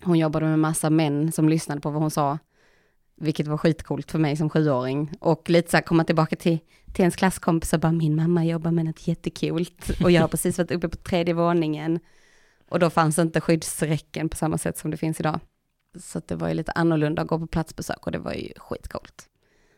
Hon 0.02 0.18
jobbade 0.18 0.46
med 0.46 0.58
massa 0.58 0.90
män 0.90 1.32
som 1.32 1.48
lyssnade 1.48 1.80
på 1.80 1.90
vad 1.90 2.02
hon 2.02 2.10
sa, 2.10 2.38
vilket 3.16 3.46
var 3.46 3.56
skitcoolt 3.56 4.10
för 4.10 4.18
mig 4.18 4.36
som 4.36 4.50
sjuåring. 4.50 5.12
Och 5.20 5.50
lite 5.50 5.70
så 5.70 5.76
här 5.76 5.84
komma 5.84 6.04
tillbaka 6.04 6.36
till, 6.36 6.58
till 6.92 7.02
ens 7.02 7.16
klasskompis 7.16 7.72
och 7.72 7.80
bara 7.80 7.92
min 7.92 8.16
mamma 8.16 8.44
jobbar 8.44 8.70
med 8.70 8.84
något 8.84 9.08
jättekult 9.08 9.90
och 10.04 10.10
jag 10.10 10.20
har 10.20 10.28
precis 10.28 10.58
varit 10.58 10.70
uppe 10.70 10.88
på 10.88 10.96
tredje 10.96 11.34
våningen. 11.34 12.00
Och 12.68 12.78
då 12.78 12.90
fanns 12.90 13.18
inte 13.18 13.40
skyddsräcken 13.40 14.28
på 14.28 14.36
samma 14.36 14.58
sätt 14.58 14.78
som 14.78 14.90
det 14.90 14.96
finns 14.96 15.20
idag. 15.20 15.40
Så 16.00 16.20
det 16.26 16.34
var 16.34 16.48
ju 16.48 16.54
lite 16.54 16.72
annorlunda 16.72 17.22
att 17.22 17.28
gå 17.28 17.38
på 17.38 17.46
platsbesök 17.46 18.06
och 18.06 18.12
det 18.12 18.18
var 18.18 18.32
ju 18.32 18.52
skitcoolt. 18.56 19.28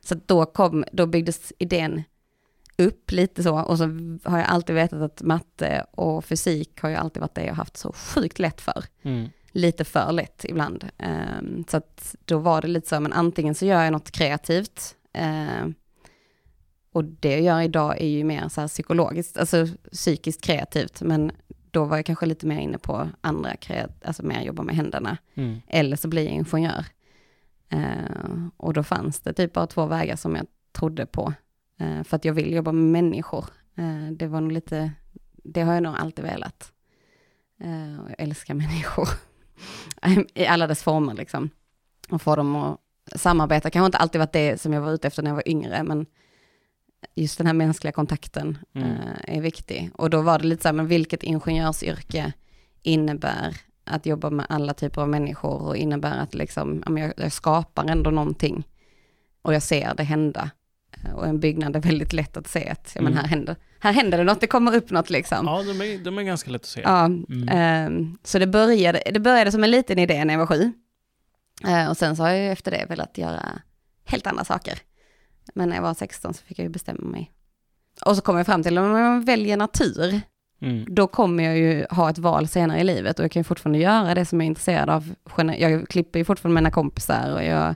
Så 0.00 0.14
då, 0.26 0.47
kom, 0.47 0.85
då 0.93 1.07
byggdes 1.07 1.52
idén 1.59 2.02
upp 2.79 3.11
lite 3.12 3.43
så 3.43 3.61
och 3.61 3.79
så 3.79 3.85
har 4.25 4.38
jag 4.38 4.47
alltid 4.49 4.75
vetat 4.75 5.02
att 5.02 5.23
matte 5.23 5.87
och 5.90 6.25
fysik 6.25 6.81
har 6.83 6.88
ju 6.88 6.97
alltid 6.97 7.21
varit 7.21 7.35
det 7.35 7.45
jag 7.45 7.55
haft 7.55 7.76
så 7.76 7.93
sjukt 7.93 8.38
lätt 8.38 8.61
för 8.61 8.85
Mm. 9.02 9.29
lite 9.52 9.85
för 9.85 10.12
lätt 10.12 10.45
ibland. 10.45 10.88
Ehm, 10.99 11.64
så 11.71 11.76
att 11.76 12.17
då 12.25 12.38
var 12.38 12.62
det 12.62 12.69
lite 12.69 12.88
så, 12.88 13.00
men 13.00 13.12
antingen 13.12 13.55
så 13.55 13.67
gör 13.67 13.83
jag 13.83 13.93
något 13.93 14.11
kreativt, 14.11 14.97
ehm, 15.12 15.75
och 16.93 17.05
det 17.05 17.31
jag 17.31 17.43
gör 17.43 17.61
idag 17.61 18.00
är 18.00 18.07
ju 18.07 18.25
mer 18.25 18.49
så 18.49 18.61
här 18.61 18.69
psykologiskt, 18.69 19.38
alltså 19.38 19.67
psykiskt 19.93 20.43
kreativt, 20.45 21.00
men 21.02 21.33
då 21.71 21.85
var 21.85 21.97
jag 21.97 22.07
kanske 22.07 22.27
lite 22.27 22.47
mer 22.47 22.59
inne 22.61 22.79
på 22.79 23.09
andra, 23.21 23.55
kreat- 23.57 24.05
alltså 24.05 24.27
mer 24.27 24.43
jobba 24.43 24.62
med 24.62 24.77
händerna, 24.77 25.17
Mm. 25.35 25.61
eller 25.67 25.97
så 25.97 26.09
blir 26.09 26.23
jag 26.25 26.33
ingenjör. 26.33 26.85
Ehm, 27.69 28.50
och 28.57 28.73
då 28.73 28.83
fanns 28.83 29.21
det 29.21 29.33
typ 29.33 29.53
bara 29.53 29.67
två 29.67 29.87
vägar 29.87 30.17
som 30.17 30.37
jag 30.37 30.47
trodde 30.73 31.07
på, 31.07 31.33
Ehm, 31.79 32.05
för 32.05 32.17
att 32.17 32.25
jag 32.25 32.33
vill 32.35 32.53
jobba 32.53 32.73
med 32.73 32.85
människor. 33.03 33.45
Ehm, 33.77 34.17
det 34.17 34.27
var 34.27 34.41
nog 34.41 34.53
lite, 34.53 34.93
det 35.33 35.61
har 35.62 35.75
jag 35.75 35.83
nog 35.83 35.95
alltid 35.99 36.25
velat. 36.25 36.73
Och 38.05 38.11
jag 38.11 38.15
älskar 38.19 38.55
människor 38.65 39.09
i 40.35 40.47
alla 40.47 40.67
dess 40.67 40.83
former 40.83 41.15
liksom. 41.15 41.50
Och 42.11 42.23
få 42.23 42.37
dem 42.37 42.57
att 42.57 42.79
samarbeta, 43.17 43.71
kanske 43.71 43.87
inte 43.87 43.99
alltid 43.99 44.19
varit 44.19 44.33
det 44.33 44.61
som 44.61 44.73
jag 44.73 44.81
var 44.81 44.93
ute 44.93 45.09
efter 45.09 45.23
när 45.23 45.31
jag 45.31 45.35
var 45.35 45.49
yngre, 45.49 45.83
men 45.83 46.07
just 47.14 47.38
den 47.38 47.47
här 47.47 47.54
mänskliga 47.54 47.92
kontakten 47.92 48.59
Mm. 48.75 48.88
eh, 48.90 49.37
är 49.37 49.40
viktig. 49.40 49.90
Och 49.95 50.11
då 50.11 50.23
var 50.23 50.38
det 50.38 50.47
lite 50.47 50.62
så 50.62 50.69
här, 50.69 50.73
men 50.73 50.87
vilket 50.87 51.23
ingenjörsyrke 51.23 52.33
innebär 52.83 53.57
att 53.85 54.07
jobba 54.07 54.30
med 54.30 54.47
alla 54.49 54.75
typer 54.75 55.02
av 55.02 55.09
människor 55.09 55.62
och 55.62 55.76
innebär 55.76 56.19
att 56.19 56.35
liksom, 56.35 56.83
jag, 56.99 57.12
jag 57.16 57.33
skapar 57.33 57.85
ändå 57.90 58.11
någonting. 58.11 58.66
och 59.42 59.54
jag 59.54 59.62
ser 59.62 59.95
det 59.95 60.02
hända. 60.02 60.50
Eh, 61.04 61.12
och 61.14 61.26
en 61.26 61.40
byggnad 61.40 61.76
är 61.76 61.80
väldigt 61.80 62.12
lätt 62.12 62.37
att 62.37 62.49
se 62.49 62.69
att 62.69 62.92
ja, 62.95 63.02
men 63.02 63.12
Mm. 63.12 63.23
här, 63.25 63.28
händer, 63.30 63.57
här 63.80 63.92
händer 63.92 64.19
det 64.19 64.25
något, 64.25 64.40
det 64.40 64.47
kommer 64.47 64.76
upp 64.76 64.90
något 64.90 65.11
liksom. 65.11 65.47
Ja, 65.47 65.62
de 65.62 65.80
är, 65.80 66.04
de 66.04 66.19
är 66.19 66.23
ganska 66.23 66.50
lätt 66.50 66.61
att 66.62 66.66
se. 66.69 66.80
Ja, 66.80 67.04
Mm. 67.04 67.49
ehm, 67.49 68.19
så 68.25 68.38
det 68.38 68.47
började, 68.47 69.02
det 69.12 69.21
började 69.21 69.52
som 69.52 69.64
en 69.64 69.71
liten 69.71 69.99
idé 69.99 70.25
när 70.25 70.35
jag 70.35 70.38
var 70.38 70.47
sju. 70.47 70.73
Eh, 71.64 71.90
och 71.90 71.97
sen 71.97 72.16
så 72.16 72.23
har 72.23 72.30
jag 72.30 72.52
efter 72.52 72.71
det 72.71 72.87
velat 72.88 73.19
göra 73.19 73.42
helt 74.04 74.26
andra 74.26 74.45
saker. 74.45 74.78
Men 75.54 75.69
när 75.69 75.76
jag 75.76 75.83
var 75.83 75.95
16 75.95 76.35
så 76.35 76.45
fick 76.45 76.59
jag 76.59 76.64
ju 76.64 76.69
bestämma 76.71 77.09
mig. 77.09 77.33
Och 78.07 78.16
så 78.16 78.23
kom 78.23 78.37
jag 78.37 78.47
fram 78.47 78.62
till 78.62 78.78
att 78.78 78.85
om 78.85 78.90
man 78.90 79.25
väljer 79.25 79.57
natur, 79.57 80.21
Mm. 80.62 80.85
då 80.95 81.07
kommer 81.07 81.45
jag 81.45 81.59
ju 81.59 81.87
ha 81.90 82.11
ett 82.11 82.19
val 82.19 82.49
senare 82.49 82.80
i 82.80 82.85
livet 82.85 83.19
och 83.19 83.25
jag 83.25 83.30
kan 83.33 83.40
ju 83.40 83.45
fortfarande 83.45 83.78
göra 83.78 84.14
det 84.14 84.25
som 84.25 84.40
jag 84.40 84.45
är 84.45 84.49
intresserad 84.49 84.90
av. 84.90 85.14
Jag 85.59 85.88
klipper 85.88 86.19
ju 86.19 86.25
fortfarande 86.25 86.54
mina 86.54 86.71
kompisar 86.71 87.35
och 87.35 87.45
jag 87.45 87.75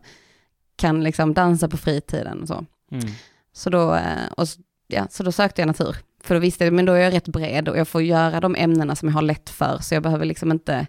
kan 0.77 1.05
liksom 1.05 1.35
dansa 1.35 1.69
på 1.69 1.77
fritiden 1.77 2.43
och 2.43 2.49
så. 2.49 2.65
Mm. 2.91 3.05
Så 3.53 3.71
då, 3.71 3.95
eh, 3.95 4.33
och, 4.37 4.47
ja, 4.87 5.07
så 5.11 5.23
då 5.23 5.33
sökte 5.33 5.61
jag 5.61 5.67
natur. 5.67 5.97
För 6.23 6.35
då 6.35 6.41
visste 6.41 6.65
jag, 6.65 6.73
men 6.73 6.85
då 6.85 6.93
är 6.93 7.01
jag 7.01 7.13
rätt 7.13 7.29
bred 7.29 7.69
och 7.69 7.79
jag 7.79 7.89
får 7.89 8.03
göra 8.03 8.41
de 8.41 8.55
ämnena 8.55 8.97
som 8.97 9.09
jag 9.09 9.15
har 9.15 9.23
lätt 9.23 9.51
för, 9.51 9.79
så 9.81 9.95
jag 9.95 10.03
behöver 10.03 10.25
liksom 10.25 10.53
inte, 10.53 10.87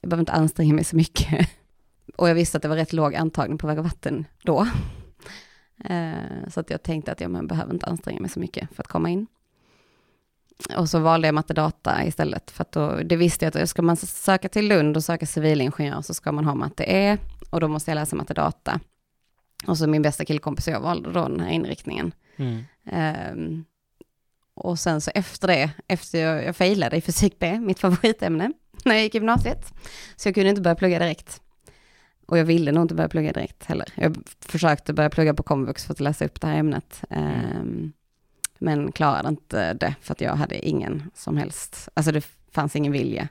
jag 0.00 0.10
behöver 0.10 0.22
inte 0.22 0.32
anstränga 0.32 0.74
mig 0.74 0.84
så 0.84 0.96
mycket. 0.96 1.50
Och 2.16 2.28
jag 2.28 2.34
visste 2.34 2.56
att 2.56 2.62
det 2.62 2.68
var 2.68 2.76
rätt 2.76 2.92
låg 2.92 3.14
antagning 3.14 3.58
på 3.58 3.66
väg 3.66 3.78
och 3.78 3.84
vatten 3.84 4.24
då. 4.42 4.66
Eh, 5.84 6.48
Så 6.48 6.60
att 6.60 6.70
jag 6.70 6.82
tänkte 6.82 7.12
att 7.12 7.20
jag 7.20 7.30
men, 7.30 7.46
behöver 7.46 7.72
inte 7.74 7.86
anstränga 7.86 8.20
mig 8.20 8.30
så 8.30 8.40
mycket 8.40 8.68
för 8.76 8.82
att 8.82 8.88
komma 8.88 9.10
in. 9.10 9.26
Och 10.76 10.88
så 10.88 10.98
valde 10.98 11.28
jag 11.28 11.34
matte 11.34 11.54
data 11.54 12.04
istället, 12.04 12.50
för 12.50 12.62
att 12.62 12.72
då, 12.72 12.96
det 13.04 13.16
visste 13.16 13.44
jag 13.44 13.56
att 13.58 13.68
ska 13.68 13.82
man 13.82 13.96
söka 13.96 14.48
till 14.48 14.68
Lund 14.68 14.96
och 14.96 15.04
söka 15.04 15.26
civilingenjör 15.26 16.02
så 16.02 16.14
ska 16.14 16.32
man 16.32 16.44
ha 16.44 16.54
matte 16.54 16.84
E, 16.84 17.18
och 17.50 17.60
då 17.60 17.68
måste 17.68 17.90
jag 17.90 17.94
läsa 17.96 18.16
matte 18.16 18.34
data. 18.34 18.80
Och 19.66 19.78
så 19.78 19.86
min 19.86 20.02
bästa 20.02 20.24
killkompis 20.24 20.66
och 20.66 20.72
jag 20.72 20.80
valde 20.80 21.12
då 21.12 21.28
den 21.28 21.40
här 21.40 21.50
inriktningen. 21.50 22.12
Mm. 22.36 22.64
Ehm, 22.84 23.64
och 24.54 24.78
sen 24.78 25.00
så 25.00 25.10
efter 25.14 25.48
det, 25.48 25.70
efter 25.88 26.18
jag, 26.18 26.44
jag 26.44 26.56
failade 26.56 26.96
i 26.96 27.00
fysik 27.00 27.38
B, 27.38 27.60
mitt 27.60 27.78
favoritämne, 27.78 28.52
när 28.84 28.94
jag 28.94 29.02
gick 29.04 29.14
i 29.14 29.18
gymnasiet, 29.18 29.72
så 30.16 30.28
jag 30.28 30.34
kunde 30.34 30.50
inte 30.50 30.62
börja 30.62 30.74
plugga 30.74 30.98
direkt. 30.98 31.42
Och 32.26 32.38
jag 32.38 32.44
ville 32.44 32.72
nog 32.72 32.84
inte 32.84 32.94
börja 32.94 33.08
plugga 33.08 33.32
direkt 33.32 33.64
heller. 33.64 33.88
Jag 33.94 34.16
försökte 34.40 34.92
börja 34.92 35.10
plugga 35.10 35.34
på 35.34 35.42
komvux 35.42 35.84
för 35.84 35.92
att 35.92 36.00
läsa 36.00 36.24
upp 36.24 36.40
det 36.40 36.46
här 36.46 36.58
ämnet. 36.58 37.04
Mm. 37.10 37.92
men 38.58 38.92
klarade 38.92 39.28
inte 39.28 39.74
det 39.74 39.94
för 40.00 40.12
att 40.12 40.20
jag 40.20 40.34
hade 40.34 40.68
ingen 40.68 41.10
som 41.14 41.36
helst, 41.36 41.88
alltså 41.94 42.12
det 42.12 42.24
fanns 42.50 42.76
ingen 42.76 42.92
vilja. 42.92 43.28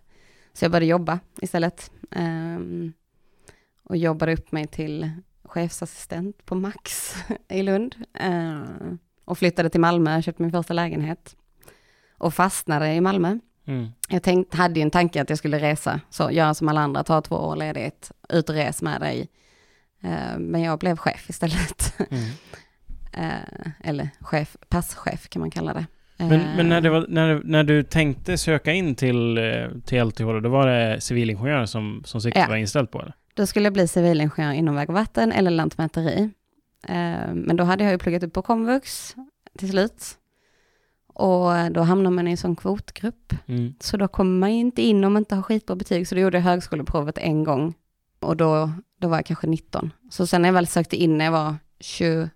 Så 0.54 0.66
jag 0.66 0.72
började 0.72 0.86
jobba 0.86 1.20
istället. 1.42 1.92
Ehm, 2.12 2.94
och 3.84 3.98
jobbade 3.98 4.34
upp 4.34 4.52
mig 4.52 4.68
till 4.68 5.12
chefsassistent 5.44 6.46
på 6.46 6.56
Max 6.56 7.16
i 7.48 7.64
Lund. 7.64 7.96
Eh, 8.14 8.64
och 9.26 9.38
flyttade 9.38 9.70
till 9.70 9.82
Malmö, 9.82 10.22
köpte 10.22 10.42
min 10.42 10.52
första 10.52 10.74
lägenhet. 10.74 11.36
Och 12.18 12.34
fastnade 12.34 12.94
i 12.94 13.02
Malmö. 13.02 13.40
Mm. 13.68 13.88
Jag 14.10 14.24
tänkt, 14.24 14.54
hade 14.54 14.80
ju 14.80 14.84
en 14.84 14.92
tanke 14.92 15.22
att 15.22 15.30
jag 15.30 15.38
skulle 15.40 15.60
resa, 15.60 16.00
så 16.10 16.32
göra 16.32 16.54
som 16.54 16.68
alla 16.68 16.82
andra, 16.82 17.04
ta 17.04 17.22
två 17.22 17.36
år 17.36 17.56
ledigt, 17.56 18.12
ut 18.30 18.50
och 18.50 18.56
res 18.56 18.82
med 18.82 19.02
dig. 19.02 19.28
Eh, 20.04 20.38
Men 20.38 20.62
jag 20.62 20.80
blev 20.80 20.98
chef 20.98 21.30
istället. 21.30 21.94
Mm. 22.12 22.30
Eh, 23.14 23.72
Eller 23.90 24.10
chef, 24.22 24.58
passchef 24.70 25.30
kan 25.30 25.40
man 25.40 25.52
kalla 25.52 25.74
det. 25.74 25.86
Men, 26.18 26.32
Eh, 26.32 26.56
men 26.58 26.70
när, 26.70 26.90
var, 26.90 27.06
när, 27.10 27.42
när 27.44 27.64
du 27.64 27.84
tänkte 27.84 28.38
söka 28.38 28.72
in 28.74 28.96
till, 28.96 29.40
till 29.86 30.04
LTH, 30.08 30.24
då, 30.44 30.50
var 30.50 30.68
det 30.68 31.02
civilingenjör 31.02 31.66
som, 31.66 32.02
som 32.06 32.22
siktet 32.22 32.42
Ja. 32.42 32.48
var 32.50 32.56
inställt 32.56 32.92
på? 32.92 33.02
Eller? 33.02 33.14
Då 33.34 33.46
skulle 33.46 33.66
jag 33.66 33.74
bli 33.74 33.88
civilingenjör 33.88 34.52
inom 34.52 34.76
väg 34.76 34.90
och 34.90 34.96
vatten 34.96 35.32
eller 35.32 35.52
lantmäteri. 35.52 36.30
Men 37.34 37.56
då 37.56 37.64
hade 37.64 37.84
jag 37.84 37.92
ju 37.92 37.98
pluggat 37.98 38.24
upp 38.24 38.34
på 38.34 38.42
komvux 38.42 39.16
till 39.60 39.70
slut. 39.70 40.04
Och 41.16 41.72
då 41.72 41.82
hamnar 41.82 42.12
man 42.12 42.28
i 42.28 42.32
en 42.32 42.38
sån 42.38 42.56
kvotgrupp. 42.56 43.34
Mm. 43.48 43.74
Så 43.80 43.98
då 43.98 44.08
kommer 44.08 44.40
man 44.40 44.54
ju 44.54 44.60
inte 44.60 44.82
in 44.82 45.04
om 45.04 45.14
man 45.14 45.22
inte 45.22 45.36
har 45.36 45.42
skitbra 45.42 45.76
betyg. 45.76 46.08
Så 46.08 46.16
då 46.16 46.22
gjorde 46.22 46.38
jag 46.38 46.44
högskoleprovet 46.44 47.18
en 47.18 47.44
gång. 47.44 47.74
Och 48.20 48.38
då, 48.38 48.72
då 49.00 49.08
var 49.08 49.18
jag 49.18 49.26
kanske 49.26 49.48
19. 49.48 49.92
Så 50.10 50.28
sen 50.28 50.42
när 50.42 50.50
jag 50.50 50.54
väl 50.54 50.68
sökte 50.68 50.96
in 50.96 51.18
när 51.18 51.26
jag 51.26 51.32
var 51.32 51.56
20, 51.80 52.30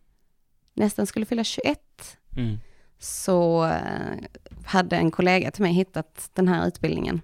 nästan 0.74 1.06
skulle 1.08 1.26
fylla 1.26 1.44
21, 1.44 1.80
Mm. 2.38 2.58
så 3.00 3.66
eh, 3.66 4.28
hade 4.66 4.96
en 4.98 5.12
kollega 5.12 5.52
till 5.52 5.64
mig 5.64 5.74
hittat 5.74 6.30
den 6.34 6.48
här 6.48 6.68
utbildningen 6.68 7.22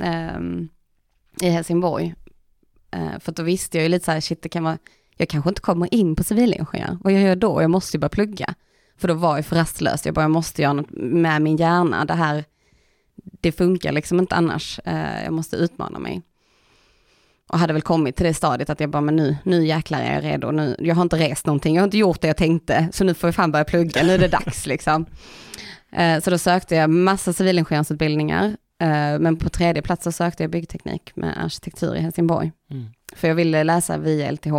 ehm, 0.00 0.68
i 1.42 1.48
Helsingborg. 1.48 2.14
Eh, 2.90 3.18
för 3.20 3.32
då 3.32 3.42
visste 3.42 3.76
jag 3.78 3.82
ju 3.82 3.88
lite 3.88 4.04
så 4.04 4.10
här, 4.12 4.20
shit 4.20 4.42
det 4.42 4.48
kan 4.48 4.64
vara, 4.64 4.78
jag 5.16 5.28
kanske 5.28 5.48
inte 5.48 5.60
kommer 5.60 5.94
in 5.94 6.16
på 6.16 6.24
civilingenjör. 6.24 6.98
Vad 7.00 7.12
jag 7.12 7.22
gör 7.22 7.36
då? 7.36 7.62
Jag 7.62 7.70
måste 7.70 7.96
ju 7.96 8.00
börja 8.00 8.08
plugga. 8.08 8.54
För 8.98 9.08
då 9.08 9.14
var 9.14 9.36
jag 9.36 9.46
för 9.46 9.56
rastlös, 9.56 10.06
jag 10.06 10.14
bara, 10.14 10.22
jag 10.22 10.30
måste 10.30 10.62
göra 10.62 10.72
något 10.72 10.90
med 10.90 11.42
min 11.42 11.56
hjärna. 11.56 12.04
Det 12.04 12.14
här, 12.14 12.44
det 13.40 13.52
funkar 13.52 13.92
liksom 13.92 14.18
inte 14.20 14.34
annars. 14.34 14.80
Eh, 14.84 15.24
jag 15.24 15.32
måste 15.32 15.56
utmana 15.56 15.98
mig. 15.98 16.22
Och 17.48 17.58
hade 17.58 17.72
väl 17.72 17.82
kommit 17.82 18.16
till 18.16 18.26
det 18.26 18.34
stadiet 18.34 18.70
att 18.70 18.80
jag 18.80 18.90
bara, 18.90 19.00
men 19.00 19.16
nu, 19.16 19.36
nu 19.42 19.66
jäklar 19.66 20.00
är 20.00 20.14
jag 20.14 20.24
redo. 20.24 20.50
Nu, 20.50 20.76
jag 20.78 20.94
har 20.94 21.02
inte 21.02 21.16
rest 21.16 21.46
någonting, 21.46 21.74
jag 21.74 21.82
har 21.82 21.86
inte 21.86 21.98
gjort 21.98 22.20
det 22.20 22.26
jag 22.26 22.36
tänkte, 22.36 22.88
så 22.92 23.04
nu 23.04 23.14
får 23.14 23.28
jag 23.28 23.34
fan 23.34 23.52
börja 23.52 23.64
plugga, 23.64 24.02
nu 24.02 24.12
är 24.14 24.18
det 24.18 24.28
dags 24.28 24.66
liksom. 24.72 25.06
Eh, 25.92 26.20
Så 26.20 26.30
då 26.30 26.38
sökte 26.38 26.74
jag 26.74 26.90
massa 26.90 27.32
civilingenjörsutbildningar, 27.32 28.44
eh, 28.80 29.18
men 29.18 29.36
på 29.36 29.48
tredje 29.48 29.82
plats 29.82 30.04
så 30.04 30.12
sökte 30.12 30.42
jag 30.42 30.50
byggteknik 30.50 31.16
med 31.16 31.44
arkitektur 31.44 31.96
i 31.96 32.00
Helsingborg. 32.00 32.52
Mm. 32.70 32.86
För 33.16 33.28
jag 33.28 33.34
ville 33.34 33.64
läsa 33.64 33.98
via 33.98 34.30
LTH. 34.30 34.54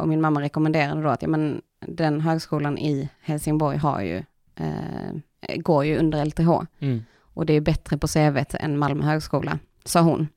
Och 0.00 0.08
min 0.08 0.20
mamma 0.20 0.40
rekommenderade 0.40 1.02
då 1.02 1.08
att 1.08 1.22
ja, 1.22 1.28
men 1.28 1.60
den 1.80 2.20
högskolan 2.20 2.78
i 2.78 3.08
Helsingborg 3.20 3.76
har 3.76 4.00
ju, 4.00 4.22
eh, 4.56 5.56
går 5.56 5.84
ju 5.84 5.98
under 5.98 6.24
LTH. 6.24 6.66
Mm. 6.78 7.04
Och 7.18 7.46
det 7.46 7.52
är 7.52 7.60
bättre 7.60 7.98
på 7.98 8.06
CV 8.08 8.44
än 8.50 8.78
Malmö 8.78 9.04
högskola, 9.04 9.58
sa 9.84 10.00
hon. 10.00 10.28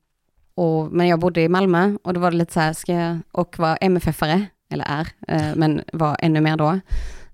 Och, 0.56 0.92
men 0.92 1.08
jag 1.08 1.20
bodde 1.20 1.42
i 1.42 1.50
Malmö 1.50 1.98
och 2.04 2.14
då 2.14 2.20
var 2.20 2.32
det 2.32 2.38
lite 2.38 2.54
så 2.54 2.60
här, 2.60 2.74
ska 2.74 2.94
jag, 2.94 3.20
och 3.32 3.60
var 3.60 3.78
MFF-are, 3.82 4.46
eller 4.70 4.86
är, 4.86 5.08
eh, 5.28 5.56
men 5.56 5.82
var 5.94 6.18
ännu 6.20 6.42
mer 6.42 6.58
då. 6.58 6.80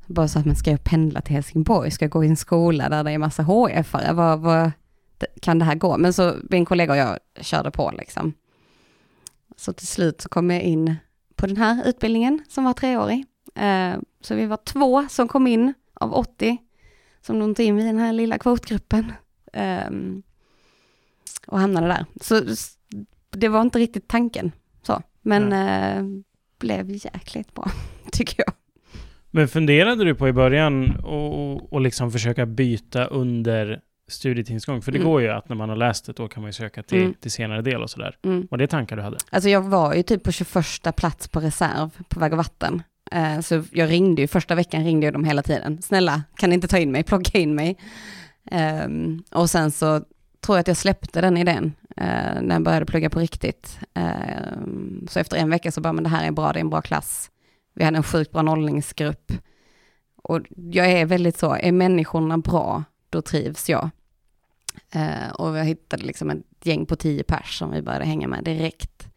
Bara 0.05 0.27
så 0.27 0.39
att 0.39 0.45
men 0.45 0.55
ska 0.55 0.71
jag 0.71 0.83
pendla 0.83 1.21
till 1.21 1.35
Helsingborg, 1.35 1.91
ska 1.91 2.05
jag 2.05 2.11
gå 2.11 2.23
i 2.23 2.27
en 2.27 2.35
skola 2.35 2.89
där 2.89 3.03
det 3.03 3.11
är 3.11 3.17
massa 3.17 3.43
HF-are, 3.43 4.13
vad, 4.13 4.39
vad, 4.39 4.71
kan 5.41 5.59
det 5.59 5.65
här 5.65 5.75
gå? 5.75 5.97
Men 5.97 6.13
så 6.13 6.35
min 6.49 6.65
kollega 6.65 6.93
och 6.93 6.99
jag 6.99 7.19
körde 7.41 7.71
på 7.71 7.91
liksom. 7.97 8.33
Så 9.57 9.73
till 9.73 9.87
slut 9.87 10.21
så 10.21 10.29
kom 10.29 10.51
jag 10.51 10.61
in 10.61 10.95
på 11.35 11.47
den 11.47 11.57
här 11.57 11.87
utbildningen 11.87 12.43
som 12.49 12.63
var 12.63 12.73
treårig. 12.73 13.25
Eh, 13.55 13.95
Så 14.21 14.35
vi 14.35 14.45
var 14.45 14.57
två 14.57 15.07
som 15.09 15.27
kom 15.27 15.47
in 15.47 15.73
av 15.93 16.13
80 16.13 16.57
som 17.21 17.39
nog 17.39 17.49
inte 17.49 17.63
in 17.63 17.79
i 17.79 17.83
den 17.85 17.97
här 17.97 18.13
lilla 18.13 18.37
kvotgruppen. 18.37 19.11
Ehm, 19.53 20.23
och 21.47 21.59
hamnade 21.59 21.87
där. 21.87 22.05
Så 22.21 22.41
det 23.31 23.47
var 23.47 23.61
inte 23.61 23.79
riktigt 23.79 24.07
tanken 24.07 24.51
så, 24.81 25.01
men 25.21 25.53
eh, 25.53 26.03
blev 26.59 26.89
jäkligt 26.91 27.53
bra, 27.53 27.71
tycker 28.11 28.43
jag. 28.47 28.53
Men 29.31 29.47
funderade 29.47 30.03
du 30.03 30.15
på 30.15 30.27
i 30.27 30.33
början 30.33 30.95
och, 30.95 31.73
och 31.73 31.81
liksom 31.81 32.11
försöka 32.11 32.45
byta 32.45 33.05
under 33.05 33.81
studietidens 34.07 34.65
gång? 34.65 34.81
För 34.81 34.91
det 34.91 34.97
Mm. 34.97 35.09
går 35.11 35.21
ju 35.21 35.29
att 35.29 35.49
när 35.49 35.55
man 35.55 35.69
har 35.69 35.75
läst 35.75 36.05
det, 36.05 36.13
då 36.13 36.27
kan 36.27 36.41
man 36.43 36.47
ju 36.49 36.53
söka 36.53 36.83
till, 36.83 37.01
Mm. 37.01 37.13
till 37.13 37.31
senare 37.31 37.61
del 37.61 37.81
och 37.83 37.89
sådär. 37.89 38.17
Mm. 38.23 38.47
Var 38.51 38.57
det 38.57 38.67
tankar 38.67 38.95
du 38.95 39.01
hade? 39.01 39.17
Alltså 39.29 39.49
jag 39.49 39.61
var 39.61 39.93
ju 39.93 40.03
typ 40.03 40.23
på 40.23 40.31
21 40.31 40.95
plats 40.95 41.27
på 41.27 41.39
reserv 41.39 41.89
på 42.09 42.19
väg 42.19 42.31
och 42.31 42.37
vatten. 42.37 42.83
Eh, 43.11 43.39
så 43.39 43.63
jag 43.71 43.89
ringde 43.89 44.21
ju, 44.21 44.27
första 44.27 44.55
veckan 44.55 44.83
ringde 44.83 45.07
jag 45.07 45.13
dem 45.13 45.23
hela 45.23 45.43
tiden. 45.43 45.81
Snälla, 45.81 46.23
kan 46.35 46.49
ni 46.49 46.53
inte 46.53 46.67
ta 46.67 46.77
in 46.77 46.91
mig, 46.91 47.03
plocka 47.03 47.37
in 47.37 47.55
mig. 47.55 47.77
Ehm, 48.51 49.23
och 49.31 49.49
sen 49.49 49.71
så 49.71 49.99
tror 50.41 50.57
jag 50.57 50.59
att 50.59 50.67
jag 50.67 50.77
släppte 50.77 51.21
den 51.21 51.37
idén 51.37 51.73
eh, 51.97 52.41
när 52.41 52.55
jag 52.55 52.63
började 52.63 52.85
plugga 52.85 53.09
på 53.09 53.19
riktigt. 53.19 53.79
Ehm, 53.93 55.07
så 55.09 55.19
efter 55.19 55.37
en 55.37 55.49
vecka 55.49 55.71
så 55.71 55.81
bara, 55.81 55.93
men 55.93 56.03
det 56.03 56.09
här 56.09 56.27
är 56.27 56.31
bra, 56.31 56.53
det 56.53 56.59
är 56.59 56.61
en 56.61 56.69
bra 56.69 56.81
klass. 56.81 57.31
Vi 57.73 57.83
hade 57.83 57.97
en 57.97 58.03
sjukt 58.03 58.31
bra 58.31 58.41
nollningsgrupp. 58.41 59.31
Och 60.23 60.41
jag 60.55 60.91
är 60.91 61.05
väldigt 61.05 61.37
så, 61.37 61.55
är 61.55 61.71
människorna 61.71 62.37
bra, 62.37 62.83
då 63.09 63.21
trivs 63.21 63.69
jag. 63.69 63.89
Eh, 64.91 65.31
och 65.33 65.57
jag 65.57 65.65
hittade 65.65 66.03
liksom 66.03 66.29
ett 66.29 66.43
gäng 66.63 66.85
på 66.85 66.95
tio 66.95 67.23
pers 67.23 67.59
som 67.59 67.71
vi 67.71 67.81
började 67.81 68.05
hänga 68.05 68.27
med 68.27 68.43
direkt. 68.43 69.07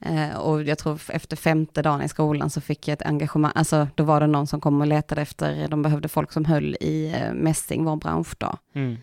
Eh, 0.00 0.36
och 0.36 0.62
jag 0.62 0.78
tror 0.78 1.00
efter 1.08 1.36
femte 1.36 1.82
dagen 1.82 2.02
i 2.02 2.08
skolan 2.08 2.50
så 2.50 2.60
fick 2.60 2.88
jag 2.88 2.92
ett 2.92 3.06
engagemang, 3.06 3.52
alltså 3.54 3.88
då 3.94 4.04
var 4.04 4.20
det 4.20 4.26
någon 4.26 4.46
som 4.46 4.60
kom 4.60 4.80
och 4.80 4.86
letade 4.86 5.22
efter, 5.22 5.68
de 5.68 5.82
behövde 5.82 6.08
folk 6.08 6.32
som 6.32 6.44
höll 6.44 6.74
i 6.80 7.14
eh, 7.16 7.32
mässing, 7.34 7.84
vår 7.84 7.96
branschdag, 7.96 8.58
Mm. 8.74 8.96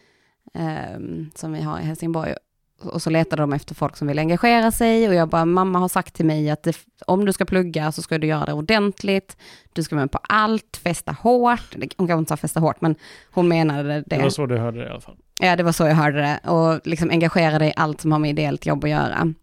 eh, 0.54 1.28
som 1.36 1.54
vi 1.54 1.62
har 1.62 1.80
i 1.80 1.84
Helsingborg. 1.84 2.34
Och 2.84 3.02
så 3.02 3.10
letade 3.10 3.42
de 3.42 3.54
efter 3.54 3.76
folk 3.76 3.98
som 3.98 4.08
vill 4.08 4.20
engagera 4.20 4.72
sig 4.72 5.08
och 5.08 5.14
jag 5.16 5.30
bara, 5.30 5.46
mamma 5.46 5.80
har 5.80 5.88
sagt 5.88 6.14
till 6.14 6.26
mig 6.26 6.50
att 6.50 6.64
det, 6.64 6.78
om 7.08 7.26
du 7.26 7.34
ska 7.34 7.46
plugga 7.46 7.92
så 7.92 8.02
ska 8.02 8.18
du 8.18 8.28
göra 8.28 8.46
det 8.46 8.54
ordentligt, 8.54 9.38
du 9.74 9.84
ska 9.84 9.96
vara 9.96 10.04
med 10.04 10.12
på 10.12 10.20
allt, 10.24 10.80
festa 10.84 11.12
hårt, 11.12 11.76
hon 11.98 12.08
kanske 12.08 12.20
inte 12.20 12.30
sa 12.30 12.38
festa 12.38 12.60
hårt, 12.60 12.82
men 12.82 12.96
hon 13.32 13.48
menade 13.48 13.84
det. 13.90 14.04
Det 14.08 14.18
var 14.22 14.30
så 14.30 14.46
du 14.46 14.58
hörde 14.58 14.80
det 14.80 14.86
i 14.88 14.90
alla 14.90 15.02
fall. 15.02 15.18
Ja, 15.42 15.56
det 15.56 15.64
var 15.64 15.72
så 15.72 15.84
jag 15.88 15.96
hörde 15.96 16.18
det. 16.22 16.50
Och 16.50 16.88
liksom 16.88 17.10
engagera 17.10 17.60
dig 17.60 17.70
i 17.70 17.74
allt 17.76 18.02
som 18.02 18.12
har 18.12 18.20
med 18.20 18.30
ideellt 18.30 18.66
jobb 18.66 18.84
att 18.84 18.90
göra. 18.90 19.34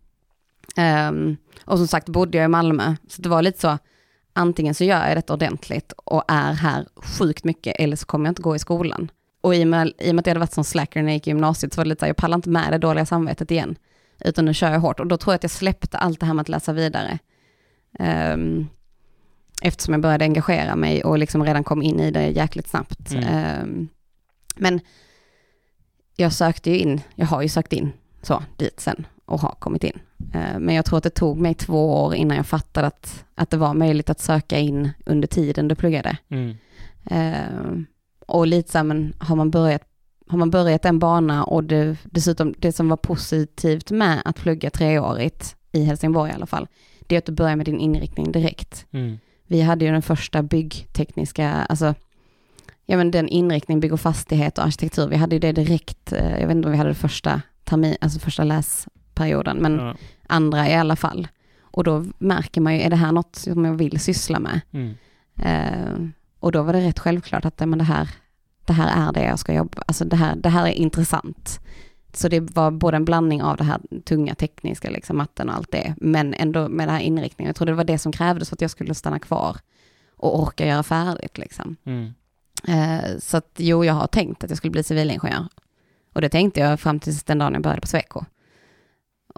Ehm, 0.76 1.36
och 1.64 1.78
som 1.78 1.88
sagt 1.88 2.08
bodde 2.08 2.38
jag 2.38 2.44
i 2.44 2.48
Malmö, 2.48 2.96
så 3.08 3.22
det 3.22 3.28
var 3.28 3.42
lite 3.42 3.60
så, 3.60 3.78
antingen 4.32 4.74
så 4.74 4.84
gör 4.84 5.06
jag 5.06 5.16
detta 5.16 5.32
ordentligt 5.32 5.92
och 5.92 6.24
är 6.28 6.52
här 6.52 6.86
sjukt 6.96 7.44
mycket, 7.44 7.76
eller 7.78 7.96
så 7.96 8.06
kommer 8.06 8.26
jag 8.26 8.30
inte 8.30 8.42
gå 8.42 8.56
i 8.56 8.58
skolan. 8.58 9.10
Och 9.40 9.54
i 9.54 9.64
och 9.64 9.68
med, 9.68 9.92
i 9.98 10.10
och 10.10 10.14
med 10.14 10.20
att 10.20 10.26
jag 10.26 10.30
hade 10.30 10.40
varit 10.40 10.52
som 10.52 10.64
slacker 10.64 11.02
när 11.02 11.08
jag 11.08 11.14
gick 11.14 11.26
i 11.26 11.30
gymnasiet, 11.30 11.74
så 11.74 11.80
var 11.80 11.84
det 11.84 11.88
lite 11.88 12.00
så 12.00 12.04
här, 12.04 12.10
jag 12.10 12.16
pallar 12.16 12.36
inte 12.36 12.50
med 12.50 12.72
det 12.72 12.78
dåliga 12.78 13.06
samvetet 13.06 13.50
igen. 13.50 13.76
Utan 14.24 14.44
nu 14.44 14.54
kör 14.54 14.72
jag 14.72 14.80
hårt. 14.80 15.00
Och 15.00 15.06
då 15.06 15.16
tror 15.16 15.32
jag 15.32 15.36
att 15.36 15.44
jag 15.44 15.50
släppte 15.50 15.98
allt 15.98 16.20
det 16.20 16.26
här 16.26 16.34
med 16.34 16.40
att 16.40 16.48
läsa 16.48 16.72
vidare. 16.72 17.18
Um, 17.98 18.68
eftersom 19.62 19.94
jag 19.94 20.00
började 20.00 20.24
engagera 20.24 20.76
mig 20.76 21.04
och 21.04 21.18
liksom 21.18 21.44
redan 21.44 21.64
kom 21.64 21.82
in 21.82 22.00
i 22.00 22.10
det 22.10 22.28
jäkligt 22.28 22.68
snabbt. 22.68 23.12
Mm. 23.12 23.62
Um, 23.62 23.88
men 24.56 24.80
jag 26.16 26.32
sökte 26.32 26.70
ju 26.70 26.78
in, 26.78 27.00
jag 27.14 27.26
har 27.26 27.42
ju 27.42 27.48
sökt 27.48 27.72
in 27.72 27.92
så 28.22 28.42
dit 28.56 28.80
sen 28.80 29.06
och 29.30 29.40
har 29.40 29.54
kommit 29.58 29.84
in. 29.84 29.98
Uh, 30.34 30.58
men 30.58 30.74
jag 30.74 30.84
tror 30.84 30.98
att 30.98 31.04
det 31.04 31.10
tog 31.10 31.38
mig 31.38 31.54
två 31.54 32.04
år 32.04 32.14
innan 32.14 32.36
jag 32.36 32.46
fattade 32.46 32.86
att, 32.86 33.24
att 33.34 33.50
det 33.50 33.56
var 33.56 33.74
möjligt 33.74 34.10
att 34.10 34.20
söka 34.20 34.58
in 34.58 34.90
under 35.06 35.28
tiden 35.28 35.68
du 35.68 35.74
pluggade. 35.74 36.16
Mm. 36.28 36.56
Uh, 37.12 37.82
och 38.26 38.46
lite 38.46 38.72
så 38.72 38.78
här, 38.78 38.84
men 38.84 39.12
har 39.18 39.36
man 39.36 39.50
börjat 39.50 39.82
har 40.30 40.38
man 40.38 40.50
börjat 40.50 40.84
en 40.84 40.98
bana 40.98 41.44
och 41.44 41.64
det, 41.64 41.96
dessutom 42.04 42.54
det 42.58 42.72
som 42.72 42.88
var 42.88 42.96
positivt 42.96 43.90
med 43.90 44.22
att 44.24 44.36
plugga 44.36 44.70
treårigt, 44.70 45.56
i 45.72 45.84
Helsingborg 45.84 46.30
i 46.30 46.34
alla 46.34 46.46
fall, 46.46 46.68
det 47.00 47.14
är 47.14 47.18
att 47.18 47.26
du 47.26 47.32
börjar 47.32 47.56
med 47.56 47.66
din 47.66 47.80
inriktning 47.80 48.32
direkt. 48.32 48.86
Mm. 48.90 49.18
Vi 49.46 49.60
hade 49.60 49.84
ju 49.84 49.92
den 49.92 50.02
första 50.02 50.42
byggtekniska, 50.42 51.50
alltså, 51.50 51.94
ja 52.86 52.96
men 52.96 53.10
den 53.10 53.28
inriktning, 53.28 53.80
bygg 53.80 53.92
och 53.92 54.00
fastighet 54.00 54.58
och 54.58 54.64
arkitektur, 54.64 55.08
vi 55.08 55.16
hade 55.16 55.36
ju 55.36 55.40
det 55.40 55.52
direkt, 55.52 56.12
eh, 56.12 56.40
jag 56.40 56.46
vet 56.46 56.56
inte 56.56 56.68
om 56.68 56.72
vi 56.72 56.78
hade 56.78 56.90
det 56.90 56.94
första 56.94 57.42
termin, 57.64 57.96
alltså 58.00 58.18
första 58.18 58.44
läsperioden, 59.20 59.56
men 59.56 59.78
ja. 59.78 59.94
andra 60.26 60.68
i 60.68 60.74
alla 60.74 60.96
fall. 60.96 61.28
Och 61.60 61.84
då 61.84 62.04
märker 62.18 62.60
man 62.60 62.74
ju, 62.74 62.80
är 62.80 62.90
det 62.90 62.96
här 62.96 63.12
något 63.12 63.36
som 63.36 63.64
jag 63.64 63.74
vill 63.74 64.00
syssla 64.00 64.40
med? 64.40 64.60
Mm. 64.72 64.94
Uh, 65.44 66.08
och 66.40 66.52
då 66.52 66.62
var 66.62 66.72
det 66.72 66.80
rätt 66.80 66.98
självklart 66.98 67.44
att 67.44 67.58
men 67.58 67.78
det, 67.78 67.84
här, 67.84 68.08
det 68.64 68.72
här 68.72 69.08
är 69.08 69.12
det 69.12 69.24
jag 69.24 69.38
ska 69.38 69.54
jobba, 69.54 69.82
alltså 69.86 70.04
det 70.04 70.16
här, 70.16 70.36
det 70.36 70.48
här 70.48 70.66
är 70.66 70.72
intressant. 70.72 71.60
Så 72.12 72.28
det 72.28 72.40
var 72.40 72.70
både 72.70 72.96
en 72.96 73.04
blandning 73.04 73.42
av 73.42 73.56
det 73.56 73.64
här 73.64 73.80
tunga 74.04 74.34
tekniska, 74.34 74.90
liksom 74.90 75.16
matten 75.16 75.48
och 75.48 75.54
allt 75.54 75.72
det, 75.72 75.94
men 75.96 76.34
ändå 76.34 76.68
med 76.68 76.88
den 76.88 76.94
här 76.94 77.02
inriktningen. 77.02 77.48
Jag 77.48 77.56
tror 77.56 77.66
det 77.66 77.74
var 77.74 77.84
det 77.84 77.98
som 77.98 78.12
krävdes 78.12 78.48
för 78.48 78.56
att 78.56 78.60
jag 78.60 78.70
skulle 78.70 78.94
stanna 78.94 79.18
kvar 79.18 79.56
och 80.16 80.42
orka 80.42 80.66
göra 80.66 80.82
färdigt 80.82 81.38
liksom. 81.38 81.76
Mm. 81.84 82.12
Eh, 82.68 83.18
så 83.18 83.36
att 83.36 83.50
jo, 83.56 83.84
jag 83.84 83.94
har 83.94 84.06
tänkt 84.06 84.44
att 84.44 84.50
jag 84.50 84.56
skulle 84.56 84.70
bli 84.70 84.82
civilingenjör. 84.82 85.46
Och 86.12 86.20
det 86.20 86.28
tänkte 86.28 86.60
jag 86.60 86.80
fram 86.80 87.00
till 87.00 87.14
den 87.26 87.38
dagen 87.38 87.52
jag 87.52 87.62
började 87.62 87.80
på 87.80 87.86
Sweco. 87.86 88.24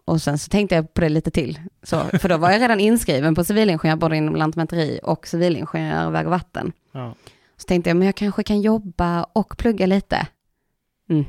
Och 0.05 0.23
sen 0.23 0.39
så 0.39 0.49
tänkte 0.49 0.75
jag 0.75 0.95
på 0.95 1.01
det 1.01 1.09
lite 1.09 1.31
till. 1.31 1.61
Så, 1.83 2.05
för 2.05 2.29
då 2.29 2.37
var 2.37 2.51
jag 2.51 2.61
redan 2.61 2.81
inskriven 2.81 3.35
på 3.35 3.45
civilingenjör 3.45 3.97
både 3.97 4.17
inom 4.17 4.37
lantmäteri 4.37 5.01
och 5.03 5.27
civilingenjör 5.27 6.11
väg 6.11 6.27
och 6.27 6.31
vatten. 6.31 6.73
Ja. 6.93 7.15
Så 7.57 7.67
tänkte 7.67 7.91
jag, 7.91 7.97
men 7.97 8.07
jag 8.07 8.15
kanske 8.15 8.43
kan 8.43 8.61
jobba 8.61 9.23
och 9.23 9.59
plugga 9.59 9.87
lite. 9.87 10.27
Mm. 11.11 11.25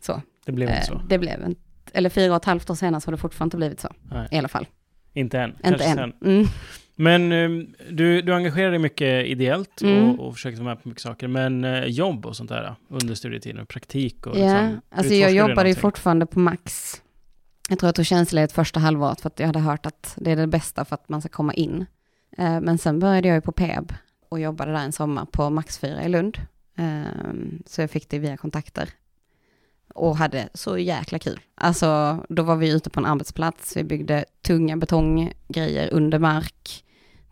Så. 0.00 0.22
Det 0.44 0.52
blev 0.52 0.68
inte 0.68 0.86
så? 0.86 0.94
Eh, 0.94 1.00
det 1.08 1.18
blev 1.18 1.44
inte, 1.46 1.60
eller 1.92 2.10
fyra 2.10 2.30
och 2.30 2.36
ett 2.36 2.44
halvt 2.44 2.70
år 2.70 2.74
senare 2.74 3.00
så 3.00 3.06
har 3.06 3.12
det 3.12 3.18
fortfarande 3.18 3.48
inte 3.48 3.56
blivit 3.56 3.80
så. 3.80 3.88
Nej. 4.02 4.28
I 4.30 4.38
alla 4.38 4.48
fall. 4.48 4.66
Inte 5.12 5.40
än? 5.40 5.56
Inte 5.64 5.84
än. 5.84 6.12
Mm. 6.24 6.46
Men 7.00 7.32
um, 7.32 7.74
du, 7.90 8.22
du 8.22 8.34
engagerar 8.34 8.70
dig 8.70 8.78
mycket 8.78 9.26
ideellt 9.26 9.82
mm. 9.82 10.10
och, 10.10 10.26
och 10.26 10.34
försöker 10.34 10.56
vara 10.56 10.74
med 10.74 10.82
på 10.82 10.88
mycket 10.88 11.02
saker. 11.02 11.28
Men 11.28 11.64
uh, 11.64 11.84
jobb 11.84 12.26
och 12.26 12.36
sånt 12.36 12.50
där 12.50 12.74
under 12.88 13.14
studietiden, 13.14 13.66
praktik 13.66 14.26
och 14.26 14.38
Ja, 14.38 14.42
liksom, 14.42 14.80
alltså 14.90 15.14
jag 15.14 15.32
jobbade 15.32 15.68
ju 15.68 15.74
fortfarande 15.74 16.26
på 16.26 16.38
Max. 16.38 16.94
Jag 17.70 17.78
tror 17.78 17.88
jag 17.88 17.94
tog 17.94 18.06
tjänstledigt 18.06 18.52
första 18.52 18.80
halvåret 18.80 19.20
för 19.20 19.26
att 19.26 19.40
jag 19.40 19.46
hade 19.46 19.58
hört 19.58 19.86
att 19.86 20.14
det 20.16 20.30
är 20.30 20.36
det 20.36 20.46
bästa 20.46 20.84
för 20.84 20.94
att 20.94 21.08
man 21.08 21.20
ska 21.20 21.28
komma 21.28 21.54
in. 21.54 21.86
Eh, 22.38 22.60
men 22.60 22.78
sen 22.78 22.98
började 22.98 23.28
jag 23.28 23.34
ju 23.34 23.40
på 23.40 23.52
PEB 23.52 23.92
och 24.28 24.40
jobbade 24.40 24.72
där 24.72 24.84
en 24.84 24.92
sommar 24.92 25.24
på 25.24 25.50
Max 25.50 25.78
4 25.78 26.04
i 26.04 26.08
Lund. 26.08 26.38
Ehm, 26.76 27.62
så 27.66 27.80
jag 27.80 27.90
fick 27.90 28.08
det 28.08 28.18
via 28.18 28.36
kontakter 28.36 28.88
och 29.94 30.16
hade 30.16 30.48
så 30.54 30.78
jäkla 30.78 31.18
kul. 31.18 31.40
Alltså, 31.54 32.18
då 32.28 32.42
var 32.42 32.56
vi 32.56 32.72
ute 32.72 32.90
på 32.90 33.00
en 33.00 33.06
arbetsplats, 33.06 33.76
vi 33.76 33.84
byggde 33.84 34.24
tunga 34.42 34.76
betonggrejer 34.76 35.92
under 35.92 36.18
mark, 36.18 36.84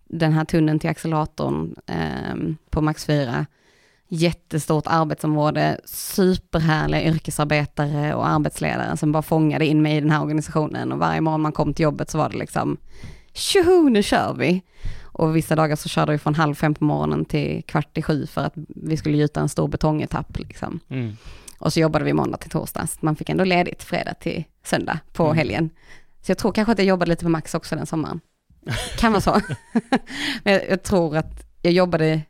den 0.05 0.33
här 0.33 0.45
tunneln 0.45 0.79
till 0.79 0.91
acceleratorn 0.91 1.75
ehm, 1.87 2.57
på 2.71 2.81
Max 2.81 3.05
4, 3.05 3.47
jättestort 4.09 4.87
arbetsområde, 4.87 5.81
superhärliga 5.85 7.03
yrkesarbetare 7.03 8.15
och 8.15 8.29
arbetsledare 8.29 8.97
som 8.97 9.13
bara 9.13 9.23
fångade 9.23 9.67
in 9.67 9.83
mig 9.83 9.97
i 9.97 10.01
den 10.01 10.11
här 10.11 10.23
organisationen 10.23 10.93
och 10.93 10.99
varje 10.99 11.21
morgon 11.21 11.41
man 11.41 11.53
kom 11.53 11.75
till 11.75 11.83
jobbet 11.83 12.11
så 12.11 12.19
var 12.19 12.29
det 12.29 12.39
liksom, 12.39 12.77
tjoho, 13.33 13.89
nu 13.89 14.03
kör 14.03 14.35
vi! 14.35 14.63
Och 15.03 15.37
vissa 15.37 15.57
dagar 15.57 15.77
så 15.77 15.89
körde 15.89 16.13
vi 16.13 16.19
från 16.19 16.35
halv 16.35 16.55
fem 16.55 16.75
på 16.75 16.85
morgonen 16.85 17.25
till 17.25 17.63
kvart 17.67 17.99
i 17.99 18.03
sju 18.03 18.27
för 18.27 18.45
att 18.45 18.53
vi 18.67 18.97
skulle 18.97 19.17
gjuta 19.17 19.41
en 19.41 19.49
stor 19.49 19.69
betongetapp 19.69 20.39
liksom. 20.39 20.81
Mm. 20.89 21.17
Och 21.59 21.73
så 21.73 21.81
jobbade 21.81 22.05
vi 22.05 22.13
måndag 22.13 22.37
till 22.37 22.51
torsdag, 22.51 22.87
så 22.87 22.99
man 23.01 23.17
fick 23.17 23.29
ändå 23.29 23.45
ledigt 23.45 23.83
fredag 23.83 24.15
till 24.15 24.45
söndag 24.65 24.99
på 25.13 25.25
mm. 25.25 25.37
helgen. 25.37 25.71
Så 26.23 26.31
jag 26.31 26.39
tror 26.39 26.53
kanske 26.53 26.73
att 26.73 26.79
jag 26.79 26.87
jobbade 26.87 27.11
lite 27.11 27.25
på 27.25 27.31
Max 27.31 27.55
också 27.55 27.77
den 27.77 27.87
sommaren. 27.87 28.21
Kan 28.99 29.13
vara 29.13 29.21
så. 29.21 29.31
Men 30.43 30.53
jag, 30.53 30.69
jag, 30.69 30.83
tror 30.83 31.17
att 31.17 31.47
jag 31.63 31.73
jobbade, 31.73 32.23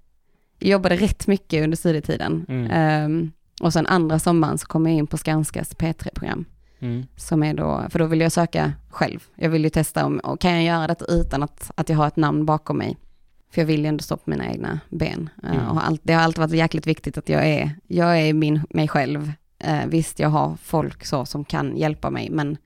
jag 0.58 0.70
jobbade 0.70 0.96
rätt 0.96 1.26
mycket 1.26 1.64
under 1.64 1.76
studietiden. 1.76 2.46
Mm. 2.48 3.04
Um, 3.04 3.32
och 3.60 3.72
sen 3.72 3.86
andra 3.86 4.18
sommaren 4.18 4.58
så 4.58 4.66
kom 4.66 4.86
jag 4.86 4.96
in 4.96 5.06
på 5.06 5.16
Skanskas 5.16 5.76
P3-program. 5.76 6.44
Mm. 6.78 7.06
Som 7.16 7.42
är 7.42 7.54
då, 7.54 7.86
för 7.90 7.98
då 7.98 8.06
vill 8.06 8.20
jag 8.20 8.32
söka 8.32 8.72
själv. 8.88 9.24
Jag 9.34 9.50
vill 9.50 9.64
ju 9.64 9.70
testa 9.70 10.06
om, 10.06 10.18
och 10.18 10.40
kan 10.40 10.52
jag 10.52 10.64
göra 10.64 10.86
det 10.86 11.04
utan 11.08 11.42
att, 11.42 11.70
att 11.74 11.88
jag 11.88 11.96
har 11.96 12.06
ett 12.06 12.16
namn 12.16 12.46
bakom 12.46 12.78
mig. 12.78 12.96
För 13.50 13.60
jag 13.60 13.66
vill 13.66 13.80
ju 13.80 13.86
ändå 13.86 14.02
stå 14.02 14.16
på 14.16 14.30
mina 14.30 14.46
egna 14.46 14.80
ben. 14.88 15.30
Eh, 15.42 15.50
mm. 15.50 15.68
och 15.68 15.86
allt, 15.86 16.00
det 16.04 16.12
har 16.12 16.22
alltid 16.22 16.38
varit 16.38 16.52
jäkligt 16.52 16.86
viktigt 16.86 17.18
att 17.18 17.28
jag 17.28 17.46
är, 17.46 17.74
jag 17.86 18.20
är 18.20 18.32
min, 18.32 18.60
mig 18.70 18.88
själv. 18.88 19.32
Uh, 19.66 19.86
visst, 19.86 20.18
jag 20.18 20.28
har 20.28 20.56
folk 20.62 21.04
så 21.04 21.26
som 21.26 21.44
kan 21.44 21.76
hjälpa 21.76 22.10
mig, 22.10 22.30
men 22.30 22.56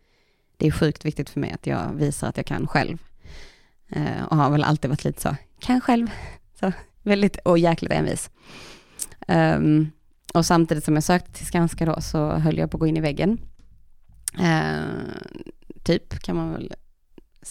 det 0.56 0.66
är 0.66 0.70
sjukt 0.70 1.04
viktigt 1.04 1.30
för 1.30 1.40
mig 1.40 1.52
att 1.52 1.66
jag 1.66 1.92
visar 1.94 2.28
att 2.28 2.36
jag 2.36 2.46
kan 2.46 2.66
själv. 2.66 2.98
Uh, 3.96 4.24
och 4.24 4.36
har 4.36 4.50
väl 4.50 4.64
alltid 4.64 4.90
varit 4.90 5.04
lite 5.04 5.20
så, 5.20 5.36
kan 5.58 5.80
själv. 5.80 6.10
Så, 6.60 6.72
väldigt, 7.02 7.36
och 7.36 7.58
jäkligt 7.58 7.92
envis. 7.92 8.30
Um, 9.28 9.90
och 10.34 10.46
samtidigt 10.46 10.84
som 10.84 10.94
jag 10.94 11.04
sökte 11.04 11.32
till 11.32 11.46
Skanska 11.46 11.86
då 11.86 12.00
så 12.00 12.30
höll 12.30 12.58
jag 12.58 12.70
på 12.70 12.76
att 12.76 12.80
gå 12.80 12.86
in 12.86 12.96
i 12.96 13.00
väggen. 13.00 13.38
Uh, 14.38 15.12
typ 15.82 16.18
kan 16.18 16.36
man 16.36 16.52
väl, 16.52 16.74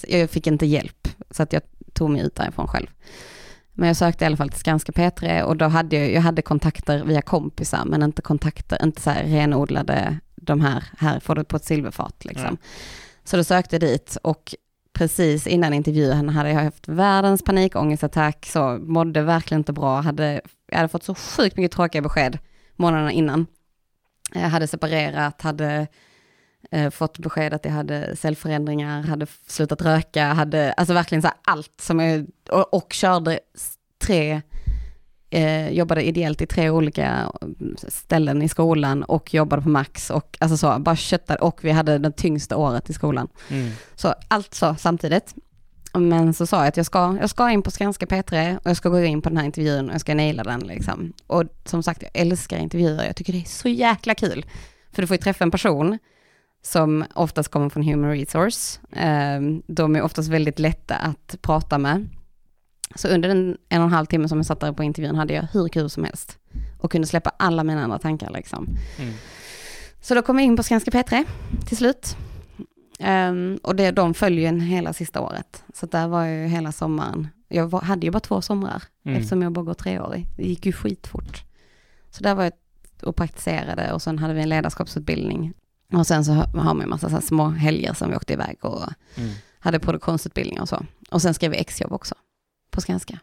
jag 0.07 0.29
fick 0.29 0.47
inte 0.47 0.65
hjälp 0.65 1.07
så 1.31 1.43
att 1.43 1.53
jag 1.53 1.61
tog 1.93 2.09
mig 2.09 2.21
ut 2.21 2.35
därifrån 2.35 2.67
själv. 2.67 2.87
Men 3.73 3.87
jag 3.87 3.97
sökte 3.97 4.23
i 4.23 4.27
alla 4.27 4.37
fall 4.37 4.49
till 4.49 4.59
Skanska 4.59 4.91
P3 4.91 5.41
och 5.41 5.57
då 5.57 5.65
hade 5.65 5.95
jag, 5.95 6.11
jag 6.13 6.21
hade 6.21 6.41
kontakter 6.41 7.03
via 7.03 7.21
kompisar, 7.21 7.85
men 7.85 8.03
inte 8.03 8.21
kontakter, 8.21 8.83
inte 8.83 9.01
så 9.01 9.09
här 9.09 9.23
renodlade, 9.23 10.19
de 10.35 10.61
här, 10.61 10.83
här 10.97 11.19
får 11.19 11.35
du 11.35 11.43
på 11.43 11.55
ett 11.55 11.65
silverfat 11.65 12.25
liksom. 12.25 12.45
Mm. 12.45 12.57
Så 13.23 13.37
då 13.37 13.43
sökte 13.43 13.75
jag 13.75 13.81
dit 13.81 14.17
och 14.23 14.55
precis 14.99 15.47
innan 15.47 15.73
intervjun 15.73 16.29
hade 16.29 16.49
jag 16.49 16.63
haft 16.63 16.87
världens 16.87 17.43
panikångestattack, 17.43 18.45
så 18.45 18.77
mådde 18.81 19.21
verkligen 19.21 19.59
inte 19.59 19.73
bra, 19.73 20.01
hade, 20.01 20.41
jag 20.67 20.77
hade 20.77 20.89
fått 20.89 21.03
så 21.03 21.15
sjukt 21.15 21.57
mycket 21.57 21.71
tråkiga 21.71 22.01
besked 22.01 22.37
månaderna 22.75 23.11
innan. 23.11 23.47
Jag 24.33 24.49
hade 24.49 24.67
separerat, 24.67 25.41
hade 25.41 25.87
eh, 26.71 26.89
fått 26.89 27.19
besked 27.19 27.53
att 27.53 27.65
jag 27.65 27.71
hade 27.71 28.15
cellförändringar, 28.15 29.03
hade 29.03 29.27
slutat 29.47 29.81
röka, 29.81 30.25
hade, 30.25 30.73
alltså 30.73 30.93
verkligen 30.93 31.21
så 31.21 31.27
här 31.27 31.37
allt 31.43 31.81
som 31.81 31.99
jag, 31.99 32.27
och, 32.49 32.73
och 32.73 32.93
körde 32.93 33.39
tre, 34.01 34.41
eh, 35.29 35.69
jobbade 35.69 36.07
ideellt 36.07 36.41
i 36.41 36.45
tre 36.45 36.69
olika 36.69 37.31
ställen 37.87 38.41
i 38.41 38.49
skolan 38.49 39.03
och 39.03 39.33
jobbade 39.33 39.61
på 39.61 39.69
Max 39.69 40.09
och 40.09 40.37
alltså 40.39 40.57
så, 40.57 40.79
bara 40.79 40.95
köttade 40.95 41.39
och 41.39 41.59
vi 41.61 41.71
hade 41.71 41.97
det 41.97 42.11
tyngsta 42.11 42.57
året 42.57 42.89
i 42.89 42.93
skolan. 42.93 43.27
Mm. 43.49 43.71
Så 43.95 44.13
allt 44.27 44.53
så 44.53 44.75
samtidigt. 44.79 45.35
Men 45.93 46.33
så 46.33 46.47
sa 46.47 46.57
jag 46.57 46.67
att 46.67 46.77
jag 46.77 46.85
ska, 46.85 47.17
jag 47.21 47.29
ska 47.29 47.49
in 47.49 47.61
på 47.61 47.71
Skanska 47.71 48.05
P3 48.05 48.57
och 48.57 48.69
jag 48.69 48.77
ska 48.77 48.89
gå 48.89 48.99
in 48.99 49.21
på 49.21 49.29
den 49.29 49.37
här 49.37 49.45
intervjun 49.45 49.87
och 49.89 49.93
jag 49.93 50.01
ska 50.01 50.15
naila 50.15 50.43
den 50.43 50.59
liksom. 50.59 51.13
Och 51.27 51.43
som 51.65 51.83
sagt, 51.83 52.01
jag 52.01 52.11
älskar 52.13 52.57
intervjuer, 52.57 53.05
jag 53.05 53.15
tycker 53.15 53.33
det 53.33 53.39
är 53.39 53.49
så 53.49 53.69
jäkla 53.69 54.15
kul. 54.15 54.45
För 54.91 55.01
du 55.01 55.07
får 55.07 55.15
ju 55.15 55.21
träffa 55.21 55.43
en 55.43 55.51
person 55.51 55.97
som 56.61 57.05
oftast 57.13 57.49
kommer 57.49 57.69
från 57.69 57.83
Human 57.83 58.11
Resource. 58.11 58.79
Ehm, 58.95 59.61
de 59.67 59.95
är 59.95 60.01
oftast 60.01 60.29
väldigt 60.29 60.59
lätta 60.59 60.95
att 60.95 61.35
prata 61.41 61.77
med. 61.77 62.09
Så 62.95 63.07
under 63.07 63.29
den 63.29 63.57
en 63.69 63.81
och 63.81 63.87
en 63.87 63.93
halv 63.93 64.05
timme 64.05 64.27
som 64.27 64.37
jag 64.37 64.45
satt 64.45 64.59
där 64.59 64.71
på 64.71 64.83
intervjun 64.83 65.15
hade 65.15 65.33
jag 65.33 65.47
hur 65.53 65.67
kul 65.67 65.89
som 65.89 66.03
helst. 66.03 66.37
Och 66.79 66.91
kunde 66.91 67.07
släppa 67.07 67.31
alla 67.37 67.63
mina 67.63 67.83
andra 67.83 67.99
tankar 67.99 68.31
liksom. 68.31 68.67
Mm. 68.99 69.13
Så 70.01 70.15
då 70.15 70.21
kom 70.21 70.39
jag 70.39 70.45
in 70.45 70.55
på 70.55 70.63
Skanska 70.63 70.91
P3 70.91 71.25
till 71.65 71.77
slut. 71.77 72.17
Um, 72.99 73.59
och 73.63 73.75
det, 73.75 73.91
de 73.91 74.13
följer 74.13 74.53
ju 74.53 74.59
hela 74.59 74.93
sista 74.93 75.21
året. 75.21 75.63
Så 75.73 75.85
där 75.85 76.07
var 76.07 76.25
jag 76.25 76.41
ju 76.41 76.47
hela 76.47 76.71
sommaren. 76.71 77.27
Jag 77.47 77.67
var, 77.67 77.81
hade 77.81 78.05
ju 78.05 78.11
bara 78.11 78.19
två 78.19 78.41
somrar 78.41 78.83
mm. 79.05 79.17
eftersom 79.17 79.41
jag 79.41 79.51
bara 79.51 79.65
går 79.65 79.73
treårig. 79.73 80.27
Det 80.37 80.43
gick 80.43 80.65
ju 80.65 80.71
skitfort. 80.71 81.43
Så 82.11 82.23
där 82.23 82.35
var 82.35 82.43
jag 82.43 82.53
och 83.03 83.15
praktiserade 83.15 83.93
och 83.93 84.01
sen 84.01 84.19
hade 84.19 84.33
vi 84.33 84.41
en 84.41 84.49
ledarskapsutbildning 84.49 85.53
och 85.93 86.07
sen 86.07 86.25
så 86.25 86.31
har 86.33 86.73
man 86.73 86.81
en 86.81 86.89
massa 86.89 87.09
så 87.09 87.21
små 87.21 87.47
helger 87.47 87.93
som 87.93 88.09
vi 88.09 88.15
åkte 88.15 88.33
iväg 88.33 88.57
och 88.61 88.83
mm. 89.15 89.29
hade 89.59 89.79
produktionsutbildning 89.79 90.61
och 90.61 90.69
så. 90.69 90.85
Och 91.11 91.21
sen 91.21 91.33
skrev 91.33 91.51
vi 91.51 91.57
exjobb 91.57 91.93
också 91.93 92.15
på 92.79 92.83
Skanska. 92.83 93.19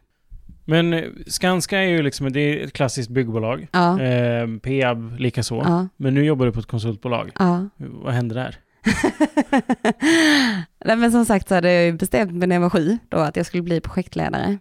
Men 0.64 0.92
eh, 0.92 1.04
Skanska 1.26 1.78
är 1.78 1.88
ju 1.88 2.02
liksom 2.02 2.32
det 2.32 2.40
är 2.40 2.64
ett 2.64 2.72
klassiskt 2.72 3.10
byggbolag. 3.10 3.68
Ja, 3.72 4.00
Eh, 4.00 4.46
Peab 4.62 5.18
likaså. 5.18 5.62
ja, 5.64 5.88
Men 5.96 6.14
nu 6.14 6.24
jobbar 6.24 6.46
du 6.46 6.52
på 6.52 6.60
ett 6.60 6.66
konsultbolag. 6.66 7.30
ja. 7.38 7.68
Vad 7.76 8.14
händer 8.14 8.34
där? 8.36 8.56
Nej, 10.84 10.96
men 10.96 11.12
som 11.12 11.24
sagt 11.24 11.48
så 11.48 11.54
hade 11.54 11.72
jag 11.72 11.84
ju 11.84 11.92
bestämt 11.92 12.32
mig 12.34 12.48
när 12.48 12.56
jag 12.56 12.60
var 12.60 12.70
sju 12.70 12.98
då 13.08 13.16
att 13.18 13.36
jag 13.36 13.46
skulle 13.46 13.62
bli 13.62 13.80
projektledare. 13.80 14.58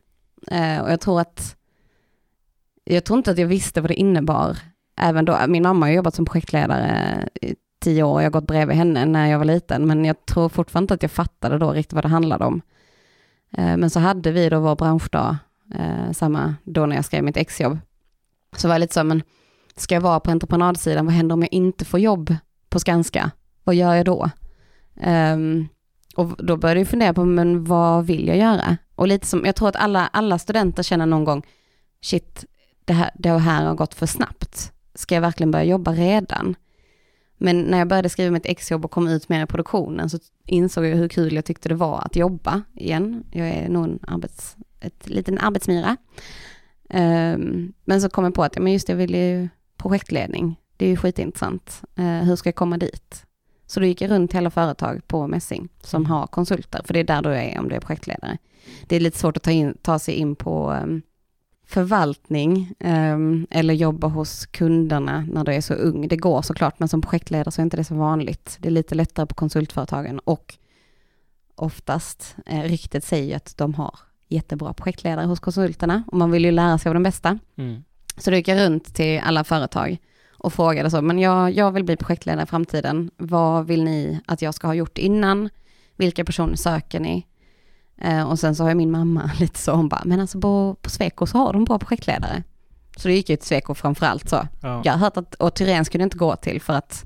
Eh, 0.51 0.79
och 0.79 0.91
jag 0.91 1.01
tror 1.01 1.21
att, 1.21 1.55
jag 2.83 3.05
tror 3.05 3.17
inte 3.17 3.31
att 3.31 3.37
jag 3.37 3.47
visste 3.47 3.81
vad 3.81 3.89
det 3.89 3.95
innebar. 3.95 4.57
Även 5.01 5.25
då, 5.25 5.37
min 5.47 5.63
mamma 5.63 5.85
har 5.85 5.93
jobbat 5.93 6.15
som 6.15 6.25
projektledare 6.25 7.29
i 7.41 7.55
tio 7.81 8.03
år, 8.03 8.21
jag 8.21 8.25
har 8.25 8.31
gått 8.31 8.47
bredvid 8.47 8.77
henne 8.77 9.05
när 9.05 9.27
jag 9.27 9.37
var 9.37 9.45
liten, 9.45 9.87
men 9.87 10.05
jag 10.05 10.25
tror 10.25 10.49
fortfarande 10.49 10.83
inte 10.83 10.93
att 10.93 11.01
jag 11.03 11.11
fattade 11.11 11.57
då 11.57 11.71
riktigt 11.71 11.93
vad 11.93 12.03
det 12.03 12.07
handlade 12.09 12.45
om. 12.45 12.61
Eh, 13.57 13.77
men 13.77 13.89
så 13.89 13.99
hade 13.99 14.31
vi 14.31 14.49
då 14.49 14.59
vår 14.59 14.75
branschdag, 14.75 15.37
eh, 15.75 16.11
samma 16.11 16.55
då 16.63 16.85
när 16.85 16.95
jag 16.95 17.05
skrev 17.05 17.23
mitt 17.23 17.37
exjobb. 17.37 17.79
Så 18.57 18.67
var 18.67 18.75
jag 18.75 18.79
lite 18.79 18.93
så, 18.93 19.03
men 19.03 19.23
ska 19.75 19.95
jag 19.95 20.01
vara 20.01 20.19
på 20.19 20.31
entreprenadsidan, 20.31 21.05
vad 21.05 21.15
händer 21.15 21.33
om 21.33 21.41
jag 21.41 21.53
inte 21.53 21.85
får 21.85 21.99
jobb 21.99 22.35
på 22.69 22.79
Skanska? 22.79 23.31
Vad 23.63 23.75
gör 23.75 23.93
jag 23.93 24.05
då? 24.05 24.29
Ehm, 25.01 25.67
och 26.15 26.45
då 26.45 26.57
började 26.57 26.79
jag 26.79 26.87
fundera 26.87 27.13
på, 27.13 27.25
men 27.25 27.63
vad 27.63 28.05
vill 28.05 28.27
jag 28.27 28.37
göra? 28.37 28.77
Och 28.95 29.07
lite 29.07 29.27
som, 29.27 29.45
jag 29.45 29.55
tror 29.55 29.69
att 29.69 29.75
alla, 29.75 30.09
alla 30.13 30.39
studenter 30.39 30.83
känner 30.83 31.05
någon 31.05 31.23
gång, 31.23 31.45
shit, 32.01 32.45
det 32.85 32.93
här, 32.93 33.11
det 33.15 33.29
här 33.29 33.65
har 33.65 33.75
gått 33.75 33.93
för 33.93 34.05
snabbt. 34.05 34.71
Ska 34.95 35.15
jag 35.15 35.21
verkligen 35.21 35.51
börja 35.51 35.65
jobba 35.65 35.91
redan? 35.91 36.55
Men 37.37 37.61
när 37.61 37.77
jag 37.77 37.87
började 37.87 38.09
skriva 38.09 38.31
mitt 38.31 38.45
exjobb 38.45 38.85
och 38.85 38.91
kom 38.91 39.07
ut 39.07 39.29
mer 39.29 39.43
i 39.43 39.47
produktionen 39.47 40.09
så 40.09 40.19
insåg 40.45 40.85
jag 40.85 40.95
hur 40.95 41.07
kul 41.07 41.33
jag 41.33 41.45
tyckte 41.45 41.69
det 41.69 41.75
var 41.75 42.01
att 42.01 42.15
jobba 42.15 42.61
igen. 42.73 43.23
Jag 43.31 43.47
är 43.47 43.69
nog 43.69 43.83
en 43.83 43.99
arbets, 44.07 44.57
ett 44.79 45.09
liten 45.09 45.37
arbetsmyra. 45.37 45.97
Ehm, 46.89 47.73
men 47.85 48.01
så 48.01 48.09
kom 48.09 48.23
jag 48.23 48.33
på 48.33 48.43
att, 48.43 48.55
ja, 48.55 48.61
men 48.61 48.73
just 48.73 48.87
det, 48.87 48.93
jag 48.93 48.97
vill 48.97 49.15
ju 49.15 49.49
projektledning. 49.77 50.59
Det 50.77 50.85
är 50.85 50.89
ju 50.89 50.97
skitintressant. 50.97 51.81
Uh, 51.99 52.05
hur 52.05 52.35
ska 52.35 52.47
jag 52.47 52.55
komma 52.55 52.77
dit? 52.77 53.25
Så 53.67 53.79
då 53.79 53.85
gick 53.85 54.01
jag 54.01 54.11
runt 54.11 54.31
till 54.31 54.37
alla 54.37 54.51
företag 54.51 55.07
på 55.07 55.27
Messing 55.27 55.69
som 55.81 56.05
har 56.05 56.27
konsulter, 56.27 56.81
för 56.85 56.93
det 56.93 56.99
är 56.99 57.03
där 57.03 57.21
du 57.21 57.29
är 57.29 57.59
om 57.59 57.69
du 57.69 57.75
är 57.75 57.79
projektledare. 57.79 58.37
Det 58.87 58.95
är 58.95 58.99
lite 58.99 59.17
svårt 59.17 59.37
att 59.37 59.43
ta, 59.43 59.51
in, 59.51 59.77
ta 59.81 59.99
sig 59.99 60.13
in 60.13 60.35
på 60.35 60.71
um, 60.71 61.01
förvaltning 61.67 62.73
um, 62.79 63.47
eller 63.49 63.73
jobba 63.73 64.07
hos 64.07 64.45
kunderna 64.45 65.27
när 65.31 65.43
du 65.43 65.53
är 65.53 65.61
så 65.61 65.73
ung. 65.73 66.07
Det 66.07 66.17
går 66.17 66.41
såklart, 66.41 66.79
men 66.79 66.89
som 66.89 67.01
projektledare 67.01 67.51
så 67.51 67.61
är 67.61 67.63
inte 67.63 67.77
det 67.77 67.83
så 67.83 67.95
vanligt. 67.95 68.57
Det 68.59 68.67
är 68.67 68.71
lite 68.71 68.95
lättare 68.95 69.25
på 69.25 69.35
konsultföretagen 69.35 70.19
och 70.19 70.55
oftast, 71.55 72.35
eh, 72.45 72.61
ryktet 72.61 73.03
säger 73.03 73.35
att 73.35 73.57
de 73.57 73.73
har 73.73 73.99
jättebra 74.27 74.73
projektledare 74.73 75.25
hos 75.25 75.39
konsulterna 75.39 76.03
och 76.07 76.17
man 76.17 76.31
vill 76.31 76.45
ju 76.45 76.51
lära 76.51 76.77
sig 76.77 76.89
av 76.89 76.93
de 76.93 77.03
bästa. 77.03 77.39
Mm. 77.55 77.83
Så 78.17 78.29
då 78.29 78.35
gick 78.35 78.47
jag 78.47 78.59
runt 78.59 78.95
till 78.95 79.21
alla 79.23 79.43
företag 79.43 79.97
och 80.31 80.53
frågade 80.53 80.91
så, 80.91 81.01
men 81.01 81.19
jag, 81.19 81.51
jag 81.51 81.71
vill 81.71 81.83
bli 81.83 81.97
projektledare 81.97 82.43
i 82.43 82.45
framtiden. 82.45 83.11
Vad 83.17 83.67
vill 83.67 83.83
ni 83.83 84.19
att 84.25 84.41
jag 84.41 84.53
ska 84.53 84.67
ha 84.67 84.73
gjort 84.73 84.97
innan? 84.97 85.49
Vilka 85.95 86.25
personer 86.25 86.55
söker 86.55 86.99
ni? 86.99 87.25
Eh, 88.01 88.29
och 88.29 88.39
sen 88.39 88.55
så 88.55 88.63
har 88.63 88.69
jag 88.69 88.77
min 88.77 88.91
mamma 88.91 89.31
lite 89.39 89.59
så, 89.59 89.71
hon 89.71 89.89
bara, 89.89 90.01
men 90.05 90.19
alltså 90.19 90.39
på, 90.41 90.75
på 90.81 90.89
Sweco 90.89 91.25
så 91.25 91.37
har 91.37 91.53
de 91.53 91.65
bra 91.65 91.79
projektledare. 91.79 92.43
Så 92.97 93.07
det 93.07 93.13
gick 93.13 93.29
ju 93.29 93.35
till 93.35 93.47
Sweco 93.47 93.73
framförallt 93.73 94.29
så. 94.29 94.47
Ja. 94.61 94.81
Jag 94.85 94.91
har 94.93 94.99
hört 94.99 95.17
att, 95.17 95.35
och 95.35 95.53
Tyrén 95.55 95.85
skulle 95.85 96.03
inte 96.03 96.17
gå 96.17 96.35
till 96.35 96.61
för 96.61 96.73
att 96.73 97.03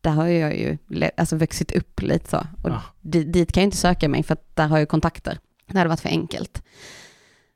där 0.00 0.10
har 0.10 0.26
jag 0.26 0.56
ju 0.58 0.78
alltså 1.16 1.36
vuxit 1.36 1.72
upp 1.72 2.02
lite 2.02 2.30
så. 2.30 2.36
Och 2.62 2.70
Ja. 2.70 2.82
di- 3.00 3.24
dit 3.24 3.52
kan 3.52 3.60
jag 3.62 3.66
inte 3.66 3.76
söka 3.76 4.08
mig 4.08 4.22
för 4.22 4.32
att 4.32 4.56
där 4.56 4.66
har 4.68 4.78
jag 4.78 4.88
kontakter. 4.88 5.38
Det 5.66 5.78
hade 5.78 5.88
varit 5.88 6.00
för 6.00 6.08
enkelt. 6.08 6.62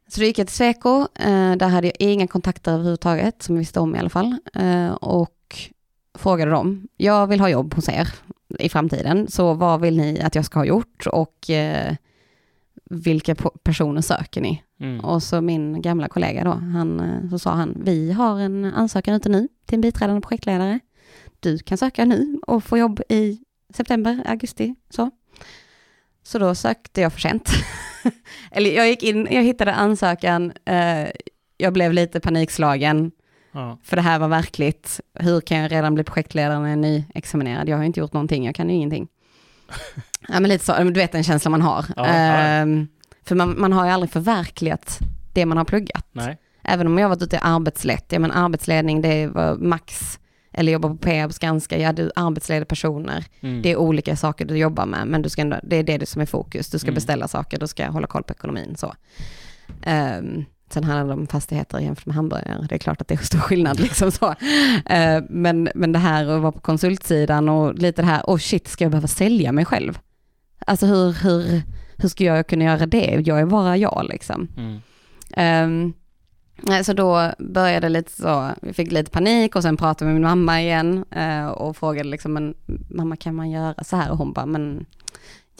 Så 0.08 0.20
då 0.20 0.26
gick 0.26 0.38
jag 0.38 0.46
till 0.46 0.56
Sweco, 0.56 1.00
eh, 1.14 1.52
där 1.56 1.68
hade 1.68 1.86
jag 1.86 1.96
inga 1.98 2.26
kontakter 2.26 2.72
överhuvudtaget, 2.72 3.42
som 3.42 3.54
jag 3.54 3.58
visste 3.58 3.80
om 3.80 3.96
i 3.96 3.98
alla 3.98 4.08
fall. 4.10 4.36
Eh, 4.54 4.90
och 4.90 5.56
frågade 6.18 6.50
dem, 6.50 6.88
jag 6.96 7.26
vill 7.26 7.40
ha 7.40 7.48
jobb 7.48 7.74
hos 7.74 7.88
er 7.88 8.08
i 8.58 8.68
framtiden, 8.68 9.26
så 9.30 9.54
vad 9.54 9.80
vill 9.80 9.96
ni 9.96 10.20
att 10.20 10.34
jag 10.34 10.44
ska 10.44 10.58
ha 10.58 10.64
gjort 10.66 11.06
och 11.06 11.50
eh, 11.50 11.94
vilka 12.90 13.34
personer 13.62 14.00
söker 14.00 14.40
ni? 14.40 14.62
Mm. 14.80 15.00
Och 15.00 15.22
så 15.22 15.40
min 15.40 15.82
gamla 15.82 16.08
kollega 16.08 16.44
då, 16.44 16.50
han, 16.50 17.00
eh, 17.00 17.30
så 17.30 17.38
sa 17.38 17.50
han, 17.50 17.82
vi 17.84 18.12
har 18.12 18.40
en 18.40 18.64
ansökan 18.64 19.14
ute 19.14 19.28
nu 19.28 19.48
till 19.66 19.74
en 19.74 19.80
biträdande 19.80 20.20
projektledare. 20.20 20.80
Du 21.40 21.58
kan 21.58 21.78
söka 21.78 22.04
nu 22.04 22.38
och 22.46 22.64
få 22.64 22.78
jobb 22.78 23.00
i 23.08 23.38
september, 23.74 24.22
augusti, 24.26 24.74
så. 24.90 25.10
Så 26.22 26.38
då 26.38 26.54
sökte 26.54 27.00
jag 27.00 27.12
för 27.12 27.20
sent. 27.20 27.50
Eller 28.50 28.70
jag 28.70 28.88
gick 28.88 29.02
in, 29.02 29.28
jag 29.30 29.42
hittade 29.42 29.74
ansökan, 29.74 30.52
eh, 30.64 31.08
jag 31.56 31.72
blev 31.72 31.92
lite 31.92 32.20
panikslagen, 32.20 33.10
Ja. 33.52 33.78
för 33.82 33.96
det 33.96 34.02
här 34.02 34.18
var 34.18 34.28
verkligt. 34.28 35.00
Hur 35.14 35.40
kan 35.40 35.58
jag 35.58 35.72
redan 35.72 35.94
bli 35.94 36.04
projektledare 36.04 36.58
när 36.58 36.68
jag 36.68 36.72
är 36.72 36.76
nyexaminerad? 36.76 37.68
Jag 37.68 37.76
har 37.76 37.84
inte 37.84 38.00
gjort 38.00 38.12
någonting, 38.12 38.46
jag 38.46 38.54
kan 38.54 38.68
ju 38.70 38.74
ingenting. 38.76 39.08
ja 40.28 40.40
men 40.40 40.48
lite 40.48 40.64
så, 40.64 40.74
du 40.84 40.90
vet 40.92 41.12
den 41.12 41.24
känslan 41.24 41.50
man 41.52 41.62
har. 41.62 41.84
Ja. 41.96 42.06
Ehm, 42.06 42.88
för 43.24 43.34
man, 43.34 43.60
man 43.60 43.72
har 43.72 43.84
ju 43.86 43.90
aldrig 43.90 44.10
förverkligat 44.10 44.98
det 45.32 45.46
man 45.46 45.56
har 45.58 45.64
pluggat. 45.64 46.06
Nej. 46.12 46.38
Även 46.64 46.86
om 46.86 46.98
jag 46.98 47.04
har 47.04 47.08
varit 47.08 47.22
ute 47.22 47.36
i 47.36 47.38
arbetslett, 47.42 48.04
ja 48.08 48.18
men 48.18 48.32
arbetsledning 48.32 49.02
det 49.02 49.26
var 49.26 49.54
max, 49.56 50.18
eller 50.52 50.72
jobba 50.72 50.88
på 50.88 50.96
Peab, 50.96 51.32
Skanska, 51.32 51.78
ja 51.78 51.92
du 51.92 52.10
arbetsleder 52.16 52.64
personer. 52.64 53.24
Mm. 53.40 53.62
Det 53.62 53.72
är 53.72 53.76
olika 53.76 54.16
saker 54.16 54.44
du 54.44 54.56
jobbar 54.56 54.86
med, 54.86 55.06
men 55.06 55.22
du 55.22 55.28
ska 55.28 55.42
ändå, 55.42 55.56
det 55.62 55.76
är 55.76 55.98
det 55.98 56.06
som 56.08 56.22
är 56.22 56.26
fokus. 56.26 56.70
Du 56.70 56.78
ska 56.78 56.86
Mm. 56.88 56.94
beställa 56.94 57.28
saker, 57.28 57.58
du 57.58 57.66
ska 57.66 57.86
hålla 57.86 58.06
koll 58.06 58.22
på 58.22 58.32
ekonomin. 58.32 58.74
Så. 58.78 58.94
Ehm, 59.82 60.44
sen 60.70 60.84
handlar 60.84 61.06
det 61.16 61.20
om 61.20 61.26
fastigheter 61.26 61.78
jämfört 61.78 62.06
med 62.06 62.16
hamburgare. 62.16 62.66
Det 62.68 62.74
är 62.74 62.78
klart 62.78 63.00
att 63.00 63.08
det 63.08 63.14
är 63.14 63.18
stor 63.18 63.38
skillnad. 63.38 63.80
Liksom 63.80 64.10
så. 64.12 64.34
Ehm, 64.86 65.24
men, 65.30 65.68
men 65.74 65.92
det 65.92 65.98
här 65.98 66.26
att 66.26 66.42
vara 66.42 66.52
på 66.52 66.60
konsultsidan 66.60 67.48
och 67.48 67.74
lite 67.74 68.02
det 68.02 68.06
här, 68.08 68.22
oh 68.26 68.38
shit, 68.38 68.68
ska 68.68 68.84
jag 68.84 68.90
behöva 68.90 69.08
sälja 69.08 69.52
mig 69.52 69.64
själv? 69.64 69.98
Alltså 70.58 70.86
hur, 70.86 71.12
hur, 71.12 71.62
hur 71.96 72.08
ska 72.08 72.24
jag 72.24 72.46
kunna 72.46 72.64
göra 72.64 72.86
det? 72.86 73.22
Jag 73.26 73.40
är 73.40 73.46
bara 73.46 73.76
jag 73.76 74.06
liksom. 74.08 74.48
Mm. 74.56 74.80
Um, 75.36 75.94
så 76.84 76.92
då 76.92 77.32
började 77.38 77.88
lite 77.88 78.12
så, 78.12 78.50
vi 78.62 78.72
fick 78.72 78.92
lite 78.92 79.10
panik 79.10 79.56
och 79.56 79.62
sen 79.62 79.76
pratade 79.76 80.04
med 80.04 80.14
min 80.14 80.28
mamma 80.28 80.62
igen 80.62 81.04
eh, 81.10 81.46
och 81.46 81.76
frågade 81.76 82.08
liksom, 82.08 82.32
men 82.32 82.54
mamma 82.90 83.16
kan 83.16 83.34
man 83.34 83.50
göra 83.50 83.84
så 83.84 83.96
här? 83.96 84.10
Och 84.10 84.18
hon 84.18 84.32
bara, 84.32 84.46
men 84.46 84.86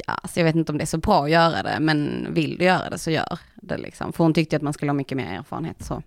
ja, 0.07 0.15
alltså 0.15 0.41
jag 0.41 0.45
vet 0.45 0.57
inte 0.57 0.73
om 0.73 0.79
det 0.79 0.85
är 0.85 0.87
så 0.87 0.99
bra 0.99 1.25
att 1.25 1.31
göra 1.31 1.63
det, 1.63 1.77
men 1.81 2.27
vill 2.31 2.59
du 2.59 2.65
göra 2.65 2.91
det 2.91 2.99
så 2.99 3.11
gör 3.11 3.39
det 3.55 3.77
liksom. 3.77 4.13
För 4.13 4.25
hon 4.25 4.35
tyckte 4.35 4.57
att 4.57 4.63
man 4.63 4.73
skulle 4.73 4.91
ha 4.91 4.95
mycket 4.97 5.17
mer 5.17 5.39
erfarenhet 5.39 5.85
så 5.85 6.03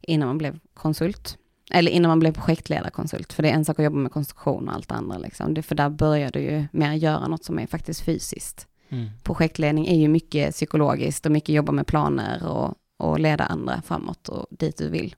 innan 0.00 0.28
man 0.28 0.38
blev 0.38 0.58
konsult. 0.74 1.38
Eller 1.74 1.90
innan 1.90 2.08
man 2.08 2.18
blev 2.18 2.32
projektledarkonsult, 2.32 3.32
för 3.32 3.42
det 3.42 3.50
är 3.50 3.54
en 3.54 3.64
sak 3.64 3.78
att 3.78 3.84
jobba 3.84 3.96
med 3.96 4.12
konstruktion 4.12 4.68
och 4.68 4.74
allt 4.74 4.92
andra 4.92 5.18
liksom. 5.18 5.54
Det, 5.54 5.62
för 5.62 5.74
där 5.74 5.88
börjar 5.88 6.30
du 6.30 6.40
ju 6.40 6.66
mer 6.72 6.92
göra 6.92 7.28
något 7.28 7.44
som 7.44 7.58
är 7.58 7.66
faktiskt 7.66 8.00
fysiskt 8.00 8.68
Mm. 8.88 9.10
projektledning 9.22 9.86
är 9.86 9.96
ju 9.96 10.08
mycket 10.08 10.54
psykologiskt 10.54 11.26
och 11.26 11.32
mycket 11.32 11.54
jobba 11.54 11.72
med 11.72 11.86
planer 11.86 12.46
och, 12.46 12.74
och 12.96 13.20
leda 13.20 13.44
andra 13.44 13.82
framåt 13.82 14.28
och 14.28 14.46
dit 14.50 14.76
du 14.76 14.88
vill. 14.88 15.14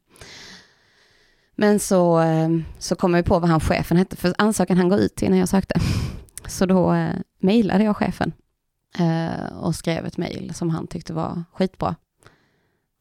Men 1.54 1.80
så, 1.80 2.20
eh, 2.20 2.48
så 2.78 2.96
kom 2.96 3.14
jag 3.14 3.24
på 3.24 3.38
vad 3.38 3.50
han 3.50 3.60
chefen 3.60 3.96
hette, 3.96 4.16
för 4.16 4.34
ansökan 4.38 4.76
han 4.76 4.88
går 4.88 4.98
ut 4.98 5.14
till 5.14 5.30
när 5.30 5.38
jag 5.38 5.48
sökte. 5.48 5.80
Så 6.46 6.66
då 6.66 6.92
eh, 6.92 7.14
mejlade 7.38 7.84
jag 7.84 7.96
chefen 7.96 8.32
eh, 8.98 9.56
och 9.58 9.74
skrev 9.74 10.06
ett 10.06 10.16
mejl 10.16 10.54
som 10.54 10.70
han 10.70 10.86
tyckte 10.86 11.12
var 11.12 11.44
skitbra. 11.52 11.96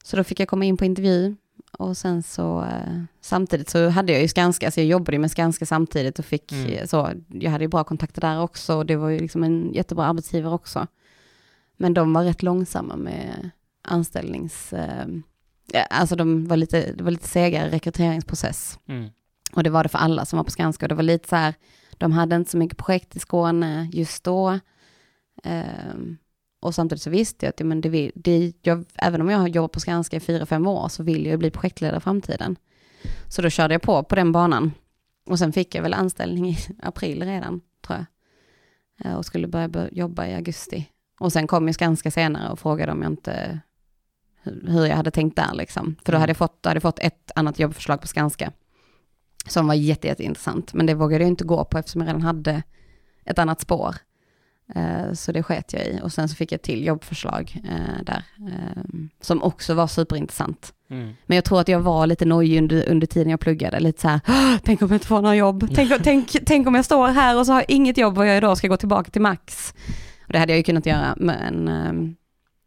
Så 0.03 0.17
då 0.17 0.23
fick 0.23 0.39
jag 0.39 0.47
komma 0.47 0.65
in 0.65 0.77
på 0.77 0.85
intervju 0.85 1.35
och 1.79 1.97
sen 1.97 2.23
så 2.23 2.61
eh, 2.63 3.03
samtidigt 3.21 3.69
så 3.69 3.89
hade 3.89 4.11
jag 4.13 4.21
ju 4.21 4.27
Skanska, 4.27 4.71
så 4.71 4.79
jag 4.79 4.87
jobbade 4.87 5.11
ju 5.15 5.19
med 5.19 5.31
Skanska 5.31 5.65
samtidigt 5.65 6.19
och 6.19 6.25
fick 6.25 6.51
Mm. 6.51 6.71
eh, 6.71 6.85
så, 6.85 7.11
jag 7.29 7.51
hade 7.51 7.63
ju 7.63 7.67
bra 7.67 7.83
kontakter 7.83 8.21
där 8.21 8.41
också 8.41 8.75
och 8.75 8.85
det 8.85 8.95
var 8.95 9.09
ju 9.09 9.19
liksom 9.19 9.43
en 9.43 9.73
jättebra 9.73 10.05
arbetsgivare 10.05 10.53
också. 10.53 10.87
Men 11.77 11.93
de 11.93 12.13
var 12.13 12.23
rätt 12.23 12.43
långsamma 12.43 12.95
med 12.95 13.49
anställnings, 13.81 14.73
eh, 14.73 15.05
alltså 15.89 16.15
de 16.15 16.47
var 16.47 16.57
lite, 16.57 16.91
det 16.91 17.03
var 17.03 17.11
lite 17.11 17.27
segare 17.27 17.71
rekryteringsprocess. 17.71 18.79
Mm. 18.87 19.09
Och 19.53 19.63
det 19.63 19.69
var 19.69 19.83
det 19.83 19.89
för 19.89 19.97
alla 19.99 20.25
som 20.25 20.37
var 20.37 20.43
på 20.43 20.51
Skanska 20.51 20.85
och 20.85 20.89
det 20.89 20.95
var 20.95 21.03
lite 21.03 21.29
så 21.29 21.35
här, 21.35 21.53
de 21.97 22.11
hade 22.11 22.35
inte 22.35 22.51
så 22.51 22.57
mycket 22.57 22.77
projekt 22.77 23.15
i 23.15 23.19
Skåne 23.19 23.89
just 23.93 24.23
då. 24.23 24.59
Ehm, 25.43 26.17
och 26.65 26.75
samtidigt 26.75 27.01
så 27.01 27.09
visste 27.09 27.45
jag 27.45 27.49
att 27.49 27.59
men 27.67 27.81
det, 27.81 27.89
vill- 27.89 28.11
det, 28.15 28.53
jag, 28.61 28.85
även 28.95 29.21
om 29.21 29.29
jag 29.29 29.37
har 29.37 29.47
jobbat 29.47 29.71
på 29.71 29.79
Skanska 29.79 30.17
i 30.17 30.19
fyra, 30.19 30.45
fem 30.45 30.67
år 30.67 30.89
så 30.89 31.03
vill 31.03 31.25
jag 31.25 31.31
ju 31.31 31.37
bli 31.37 31.51
projektledare 31.51 31.97
i 31.97 32.01
framtiden. 32.01 32.55
Så 33.29 33.41
då 33.41 33.49
körde 33.49 33.73
jag 33.73 33.81
på 33.81 34.03
på 34.03 34.15
den 34.15 34.31
banan. 34.31 34.71
Och 35.25 35.39
sen 35.39 35.53
fick 35.53 35.75
jag 35.75 35.81
väl 35.83 35.93
anställning 35.93 36.49
i 36.49 36.57
april 36.81 37.23
redan, 37.23 37.61
tror 37.87 37.97
jag. 37.99 38.05
Eh, 39.11 39.17
Och 39.17 39.25
skulle 39.25 39.47
börja 39.47 39.67
bör- 39.67 39.89
jobba 39.91 40.25
i 40.27 40.33
augusti. 40.35 40.89
Och 41.19 41.33
sen 41.33 41.47
kom 41.47 41.67
jag 41.67 41.75
Skanska 41.75 42.11
senare 42.11 42.51
och 42.51 42.59
frågade 42.59 42.91
om 42.91 43.01
jag 43.01 43.11
inte, 43.11 43.59
hur 44.43 44.85
jag 44.85 44.95
hade 44.95 45.11
tänkt 45.11 45.35
där 45.35 45.53
liksom. 45.53 45.95
För 46.05 46.11
då 46.11 46.15
Mm. 46.15 46.21
hade 46.21 46.29
jag 46.29 46.37
fått, 46.37 46.65
hade 46.65 46.75
jag 46.75 46.81
fått 46.81 46.99
ett 46.99 47.31
annat 47.35 47.59
jobbförslag 47.59 48.01
på 48.01 48.07
Skanska. 48.07 48.51
Som 49.47 49.67
var 49.67 49.73
jätte, 49.73 50.07
jätteintressant. 50.07 50.73
Men 50.73 50.85
det 50.85 50.93
vågade 50.93 51.23
jag 51.23 51.27
inte 51.31 51.43
gå 51.43 51.65
på 51.65 51.77
eftersom 51.77 52.01
jag 52.01 52.07
redan 52.07 52.21
hade 52.21 52.63
ett 53.25 53.39
annat 53.39 53.61
spår. 53.61 53.95
Eh, 54.75 55.13
så 55.13 55.31
det 55.31 55.43
sket 55.43 55.73
jag 55.73 55.85
i. 55.85 55.99
Och 56.03 56.13
sen 56.13 56.29
så 56.29 56.35
fick 56.35 56.51
jag 56.51 56.61
till 56.61 56.85
jobbförslag 56.85 57.61
eh, 57.63 58.03
där, 58.03 58.23
eh, 58.47 58.83
som 59.21 59.43
också 59.43 59.73
var 59.73 59.87
superintressant. 59.87 60.73
Mm. 60.89 61.13
Men 61.25 61.35
jag 61.35 61.45
tror 61.45 61.61
att 61.61 61.67
jag 61.67 61.79
var 61.79 62.07
lite 62.07 62.25
nojig 62.25 62.57
under, 62.57 62.89
under 62.89 63.07
tiden 63.07 63.29
jag 63.29 63.39
pluggade, 63.39 63.79
lite 63.79 64.01
så 64.01 64.07
här, 64.07 64.19
tänk 64.63 64.81
om 64.81 64.87
jag 64.87 64.95
inte 64.95 65.07
får 65.07 65.21
några 65.21 65.35
jobb, 65.35 65.67
tänk, 65.75 66.03
tänk, 66.03 66.35
tänk 66.45 66.67
om 66.67 66.75
jag 66.75 66.85
står 66.85 67.07
här 67.07 67.39
och 67.39 67.45
så 67.45 67.51
har 67.51 67.59
jag 67.59 67.69
inget 67.69 67.97
jobb, 67.97 68.15
vad 68.15 68.27
jag 68.27 68.43
då 68.43 68.55
ska 68.55 68.67
gå 68.67 68.77
tillbaka 68.77 69.11
till 69.11 69.21
Max. 69.21 69.73
Och 70.27 70.33
det 70.33 70.39
hade 70.39 70.51
jag 70.51 70.57
ju 70.57 70.63
kunnat 70.63 70.85
göra, 70.85 71.13
men 71.17 71.67
ehm, 71.67 72.15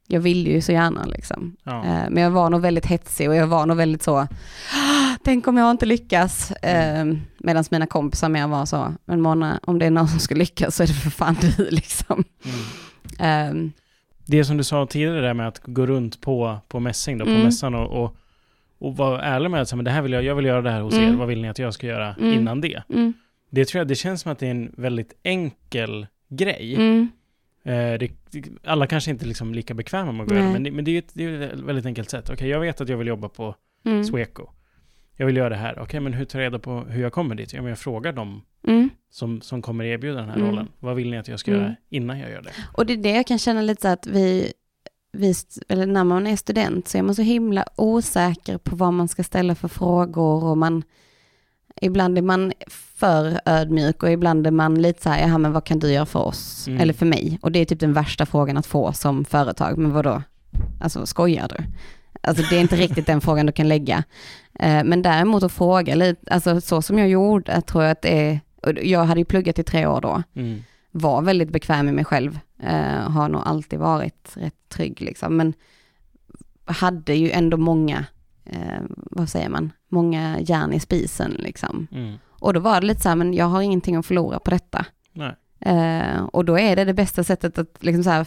jag 0.06 0.20
ville 0.20 0.50
ju 0.50 0.60
så 0.60 0.72
gärna 0.72 1.04
liksom. 1.04 1.56
Ja. 1.62 1.82
men 2.10 2.22
jag 2.22 2.30
var 2.30 2.50
nog 2.50 2.60
väldigt 2.60 2.86
hetsig 2.86 3.28
och 3.28 3.34
jag 3.34 3.46
var 3.46 3.66
nog 3.66 3.76
väldigt 3.76 4.02
så, 4.02 4.28
tänk 5.22 5.46
om 5.46 5.56
jag 5.56 5.70
inte 5.70 5.86
lyckas. 5.86 6.52
Mm. 6.62 7.10
Eh, 7.10 7.18
Medan 7.38 7.64
mina 7.70 7.86
kompisar 7.86 8.28
mer 8.28 8.46
var 8.46 8.66
så, 8.66 8.94
men 9.04 9.20
Mona, 9.20 9.60
om 9.62 9.78
det 9.78 9.86
är 9.86 9.90
någon 9.90 10.08
som 10.08 10.18
ska 10.18 10.34
lyckas 10.34 10.76
så 10.76 10.82
är 10.82 10.86
det 10.86 10.92
för 10.92 11.10
fan 11.10 11.36
du 11.40 11.64
liksom. 11.70 12.24
Mm. 13.18 13.66
Eh, 13.66 13.70
det 14.26 14.44
som 14.44 14.56
du 14.56 14.64
sa 14.64 14.86
tidigare 14.86 15.20
där 15.20 15.34
med 15.34 15.48
att 15.48 15.60
gå 15.64 15.86
runt 15.86 16.20
på, 16.20 16.58
på 16.68 16.80
mässing 16.80 17.18
då, 17.18 17.24
på 17.24 17.30
mm. 17.30 17.42
mässan 17.42 17.74
och, 17.74 18.04
och, 18.04 18.16
och 18.78 18.96
vara 18.96 19.22
ärlig 19.22 19.50
med 19.50 19.60
att 19.62 19.74
men 19.74 19.84
det 19.84 19.90
här 19.90 20.02
vill 20.02 20.12
jag, 20.12 20.24
jag 20.24 20.34
vill 20.34 20.44
göra 20.44 20.62
det 20.62 20.70
här 20.70 20.80
hos 20.80 20.94
mm. 20.94 21.12
er, 21.12 21.16
vad 21.16 21.28
vill 21.28 21.42
ni 21.42 21.48
att 21.48 21.58
jag 21.58 21.74
ska 21.74 21.86
göra 21.86 22.14
mm. 22.14 22.32
innan 22.32 22.60
det? 22.60 22.82
Mm. 22.88 23.12
Det 23.50 23.64
tror 23.64 23.80
jag, 23.80 23.88
det 23.88 23.94
känns 23.94 24.20
som 24.20 24.32
att 24.32 24.38
det 24.38 24.46
är 24.46 24.50
en 24.50 24.72
väldigt 24.76 25.12
enkel 25.22 26.06
grej. 26.28 26.74
Mm. 26.74 27.08
Eh, 27.64 27.98
det, 27.98 28.10
alla 28.64 28.86
kanske 28.86 29.10
inte 29.10 29.26
liksom 29.26 29.54
lika 29.54 29.74
bekväma 29.74 30.12
med 30.12 30.22
att 30.22 30.28
gå 30.28 30.34
men, 30.34 30.62
det, 30.62 30.70
men 30.70 30.84
det 30.84 30.90
är 30.90 30.98
ett, 30.98 31.10
det 31.12 31.24
är 31.24 31.40
ett 31.40 31.60
väldigt 31.60 31.86
enkelt 31.86 32.10
sätt. 32.10 32.24
Okej, 32.24 32.34
okay, 32.34 32.48
jag 32.48 32.60
vet 32.60 32.80
att 32.80 32.88
jag 32.88 32.96
vill 32.96 33.06
jobba 33.06 33.28
på 33.28 33.54
mm. 33.84 34.04
Sweco 34.04 34.48
jag 35.18 35.26
vill 35.26 35.36
göra 35.36 35.48
det 35.48 35.56
här. 35.56 35.72
Okej, 35.72 35.82
okay, 35.82 36.00
men 36.00 36.12
hur 36.12 36.24
tar 36.24 36.38
jag 36.38 36.46
reda 36.46 36.58
på 36.58 36.80
hur 36.80 37.02
jag 37.02 37.12
kommer 37.12 37.34
dit? 37.34 37.52
Ja, 37.52 37.62
men 37.62 37.68
jag 37.68 37.78
frågar 37.78 38.12
dem 38.12 38.42
mm. 38.66 38.90
som, 39.10 39.40
som 39.40 39.62
kommer 39.62 39.84
erbjuda 39.84 40.20
den 40.20 40.28
här 40.28 40.36
mm. 40.36 40.48
rollen. 40.48 40.68
Vad 40.78 40.96
vill 40.96 41.10
ni 41.10 41.18
att 41.18 41.28
jag 41.28 41.40
ska 41.40 41.50
mm. 41.50 41.62
göra 41.62 41.76
innan 41.88 42.18
jag 42.18 42.30
gör 42.30 42.42
det? 42.42 42.50
Och 42.72 42.86
det 42.86 42.92
är 42.92 42.96
det 42.96 43.10
jag 43.10 43.26
kan 43.26 43.38
känna 43.38 43.62
lite 43.62 43.82
så 43.82 43.88
att 43.88 44.06
vi, 44.06 44.52
vi, 45.12 45.34
eller 45.68 45.86
när 45.86 46.04
man 46.04 46.26
är 46.26 46.36
student 46.36 46.88
så 46.88 46.98
är 46.98 47.02
man 47.02 47.14
så 47.14 47.22
himla 47.22 47.64
osäker 47.76 48.58
på 48.58 48.76
vad 48.76 48.92
man 48.92 49.08
ska 49.08 49.24
ställa 49.24 49.54
för 49.54 49.68
frågor 49.68 50.44
och 50.44 50.58
man, 50.58 50.82
ibland 51.80 52.18
är 52.18 52.22
man 52.22 52.52
för 52.70 53.40
ödmjuk 53.44 54.02
och 54.02 54.12
ibland 54.12 54.46
är 54.46 54.50
man 54.50 54.82
lite 54.82 55.02
så 55.02 55.08
här, 55.08 55.28
ja 55.28 55.38
men 55.38 55.52
vad 55.52 55.64
kan 55.64 55.78
du 55.78 55.92
göra 55.92 56.06
för 56.06 56.20
oss? 56.20 56.68
Mm. 56.68 56.80
Eller 56.80 56.92
för 56.92 57.06
mig. 57.06 57.38
Och 57.42 57.52
det 57.52 57.58
är 57.58 57.64
typ 57.64 57.80
den 57.80 57.92
värsta 57.92 58.26
frågan 58.26 58.56
att 58.56 58.66
få 58.66 58.92
som 58.92 59.24
företag, 59.24 59.78
men 59.78 59.92
vad 59.92 60.04
då? 60.04 60.22
Alltså 60.80 61.06
skojar 61.06 61.48
du? 61.48 61.64
Alltså 62.20 62.42
det 62.50 62.56
är 62.56 62.60
inte 62.60 62.76
riktigt 62.76 63.06
den 63.06 63.20
frågan 63.20 63.46
du 63.46 63.52
kan 63.52 63.68
lägga. 63.68 64.04
Eh, 64.58 64.84
men 64.84 65.02
däremot 65.02 65.42
att 65.42 65.52
fråga 65.52 65.94
lite, 65.94 66.34
alltså 66.34 66.60
så 66.60 66.82
som 66.82 66.98
jag 66.98 67.08
gjorde 67.08 67.60
tror 67.60 67.84
jag 67.84 67.90
att 67.90 68.02
det 68.02 68.28
är, 68.28 68.40
jag 68.82 69.04
hade 69.04 69.20
ju 69.20 69.24
pluggat 69.24 69.58
i 69.58 69.64
tre 69.64 69.86
år 69.86 70.00
då, 70.00 70.22
mm. 70.34 70.62
var 70.90 71.22
väldigt 71.22 71.50
bekväm 71.50 71.86
med 71.86 71.94
mig 71.94 72.04
själv, 72.04 72.38
uh, 72.62 73.10
har 73.10 73.28
nog 73.28 73.42
alltid 73.44 73.78
varit 73.78 74.32
rätt 74.34 74.68
trygg 74.68 75.00
liksom, 75.00 75.36
men 75.36 75.54
hade 76.64 77.14
ju 77.14 77.30
ändå 77.30 77.56
många, 77.56 78.04
uh, 78.52 78.80
vad 78.90 79.28
säger 79.28 79.48
man, 79.48 79.72
många 79.88 80.40
järn 80.40 80.72
i 80.72 80.80
spisen 80.80 81.36
liksom. 81.38 81.86
Mm. 81.92 82.14
Och 82.28 82.54
då 82.54 82.60
var 82.60 82.80
det 82.80 82.86
lite 82.86 83.00
så 83.00 83.08
här, 83.08 83.16
men 83.16 83.34
jag 83.34 83.46
har 83.46 83.62
ingenting 83.62 83.96
att 83.96 84.06
förlora 84.06 84.38
på 84.38 84.50
detta. 84.50 84.86
Uh, 85.66 86.22
och 86.22 86.44
då 86.44 86.58
är 86.58 86.76
det 86.76 86.84
det 86.84 86.94
bästa 86.94 87.24
sättet 87.24 87.58
att 87.58 87.76
liksom 87.80 88.04
så 88.04 88.10
här 88.10 88.26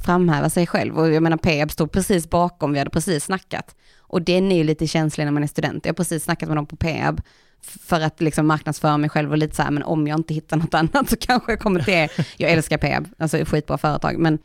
framhäva 0.00 0.50
sig 0.50 0.66
själv. 0.66 0.98
Och 0.98 1.12
jag 1.12 1.22
menar 1.22 1.36
Peab 1.36 1.70
stod 1.70 1.92
precis 1.92 2.30
bakom, 2.30 2.72
vi 2.72 2.78
hade 2.78 2.90
precis 2.90 3.24
snackat. 3.24 3.76
Och 4.12 4.22
den 4.22 4.52
är 4.52 4.56
ju 4.56 4.64
lite 4.64 4.86
känslig 4.86 5.24
när 5.24 5.32
man 5.32 5.42
är 5.42 5.46
student. 5.46 5.84
Jag 5.84 5.92
har 5.92 5.94
precis 5.96 6.24
snackat 6.24 6.48
med 6.48 6.58
dem 6.58 6.66
på 6.66 6.76
Peab 6.76 7.20
för 7.62 8.00
att 8.00 8.20
liksom 8.20 8.46
marknadsföra 8.46 8.98
mig 8.98 9.10
själv 9.10 9.30
och 9.30 9.38
lite 9.38 9.56
så 9.56 9.62
här, 9.62 9.70
men 9.70 9.82
om 9.82 10.06
jag 10.06 10.18
inte 10.18 10.34
hittar 10.34 10.56
något 10.56 10.74
annat 10.94 11.10
så 11.10 11.16
kanske 11.16 11.52
jag 11.52 11.60
kommer 11.60 11.80
till 11.80 11.92
det. 11.92 12.08
Jag 12.36 12.50
älskar 12.50 12.78
Peab, 12.78 13.08
alltså 13.18 13.44
skitbra 13.44 13.78
företag, 13.78 14.18
men 14.18 14.38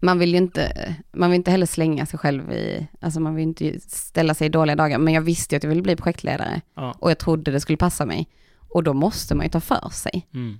man 0.00 0.18
vill 0.18 0.30
ju 0.30 0.36
inte, 0.36 0.94
man 1.12 1.30
vill 1.30 1.36
inte 1.36 1.50
heller 1.50 1.66
slänga 1.66 2.06
sig 2.06 2.18
själv 2.18 2.52
i, 2.52 2.86
alltså 3.00 3.20
man 3.20 3.34
vill 3.34 3.42
inte 3.42 3.80
ställa 3.80 4.34
sig 4.34 4.46
i 4.46 4.50
dåliga 4.50 4.76
dagar, 4.76 4.98
men 4.98 5.14
jag 5.14 5.22
visste 5.22 5.54
ju 5.54 5.56
att 5.56 5.62
jag 5.62 5.70
ville 5.70 5.82
bli 5.82 5.96
projektledare 5.96 6.60
ja. 6.74 6.94
och 6.98 7.10
jag 7.10 7.18
trodde 7.18 7.50
det 7.50 7.60
skulle 7.60 7.76
passa 7.76 8.06
mig. 8.06 8.28
Och 8.68 8.82
då 8.82 8.92
måste 8.92 9.34
man 9.34 9.46
ju 9.46 9.50
ta 9.50 9.60
för 9.60 9.88
sig. 9.92 10.26
Mm. 10.34 10.58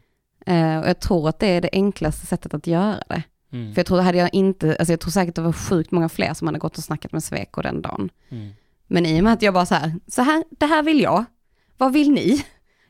Uh, 0.48 0.80
och 0.80 0.88
jag 0.88 1.00
tror 1.00 1.28
att 1.28 1.38
det 1.38 1.46
är 1.46 1.60
det 1.60 1.70
enklaste 1.72 2.26
sättet 2.26 2.54
att 2.54 2.66
göra 2.66 3.02
det. 3.08 3.22
Mm. 3.52 3.74
För 3.74 3.78
jag 3.78 3.86
tror, 3.86 4.00
hade 4.00 4.18
jag 4.18 4.34
inte, 4.34 4.76
alltså 4.78 4.92
jag 4.92 5.00
tror 5.00 5.10
säkert 5.10 5.34
det 5.34 5.42
var 5.42 5.52
sjukt 5.52 5.90
många 5.90 6.08
fler 6.08 6.34
som 6.34 6.46
hade 6.46 6.58
gått 6.58 6.78
och 6.78 6.84
snackat 6.84 7.12
med 7.12 7.24
Sweco 7.24 7.62
den 7.62 7.82
dagen. 7.82 8.10
Mm. 8.28 8.50
Men 8.86 9.06
i 9.06 9.20
och 9.20 9.24
med 9.24 9.32
att 9.32 9.42
jag 9.42 9.54
bara 9.54 9.66
så 9.66 9.74
här, 9.74 9.94
så 10.06 10.22
här, 10.22 10.44
det 10.50 10.66
här 10.66 10.82
vill 10.82 11.00
jag, 11.00 11.24
vad 11.76 11.92
vill 11.92 12.10
ni? 12.10 12.44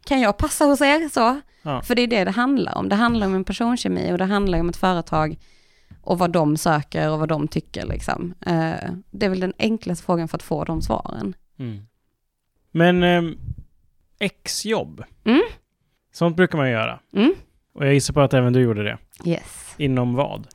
Kan 0.04 0.20
jag 0.20 0.36
passa 0.36 0.64
hos 0.64 0.80
er? 0.80 1.08
Så. 1.08 1.40
Ja. 1.62 1.82
För 1.82 1.94
det 1.94 2.02
är 2.02 2.06
det 2.06 2.24
det 2.24 2.30
handlar 2.30 2.78
om. 2.78 2.88
Det 2.88 2.94
handlar 2.94 3.26
om 3.26 3.34
en 3.34 3.44
personkemi 3.44 4.12
och 4.12 4.18
det 4.18 4.24
handlar 4.24 4.60
om 4.60 4.68
ett 4.68 4.76
företag 4.76 5.38
och 6.00 6.18
vad 6.18 6.30
de 6.30 6.56
söker 6.56 7.10
och 7.10 7.18
vad 7.18 7.28
de 7.28 7.48
tycker 7.48 7.86
liksom. 7.86 8.34
Uh, 8.46 8.92
det 9.10 9.26
är 9.26 9.28
väl 9.28 9.40
den 9.40 9.52
enklaste 9.58 10.04
frågan 10.04 10.28
för 10.28 10.38
att 10.38 10.42
få 10.42 10.64
de 10.64 10.82
svaren. 10.82 11.34
Mm. 11.58 11.86
Men 12.70 13.02
um, 13.02 13.38
exjobb, 14.18 15.04
mm. 15.24 15.42
sånt 16.12 16.36
brukar 16.36 16.58
man 16.58 16.70
göra. 16.70 17.00
Mm. 17.12 17.34
Och 17.72 17.86
jag 17.86 17.94
gissar 17.94 18.14
på 18.14 18.20
att 18.20 18.34
även 18.34 18.52
du 18.52 18.60
gjorde 18.60 18.84
det. 18.84 18.98
Yes. 19.24 19.74
Inom 19.76 20.14
vad? 20.14 20.46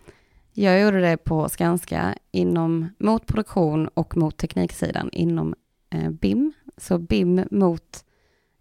Jag 0.53 0.81
gjorde 0.81 1.01
det 1.01 1.17
på 1.17 1.49
Skanska 1.49 2.15
inom 2.31 2.89
mot 2.99 3.25
produktion 3.25 3.87
och 3.87 4.17
mot 4.17 4.37
tekniksidan 4.37 5.09
inom 5.11 5.55
eh, 5.89 6.09
BIM. 6.09 6.53
Så 6.77 6.97
BIM 6.97 7.43
mot 7.51 8.05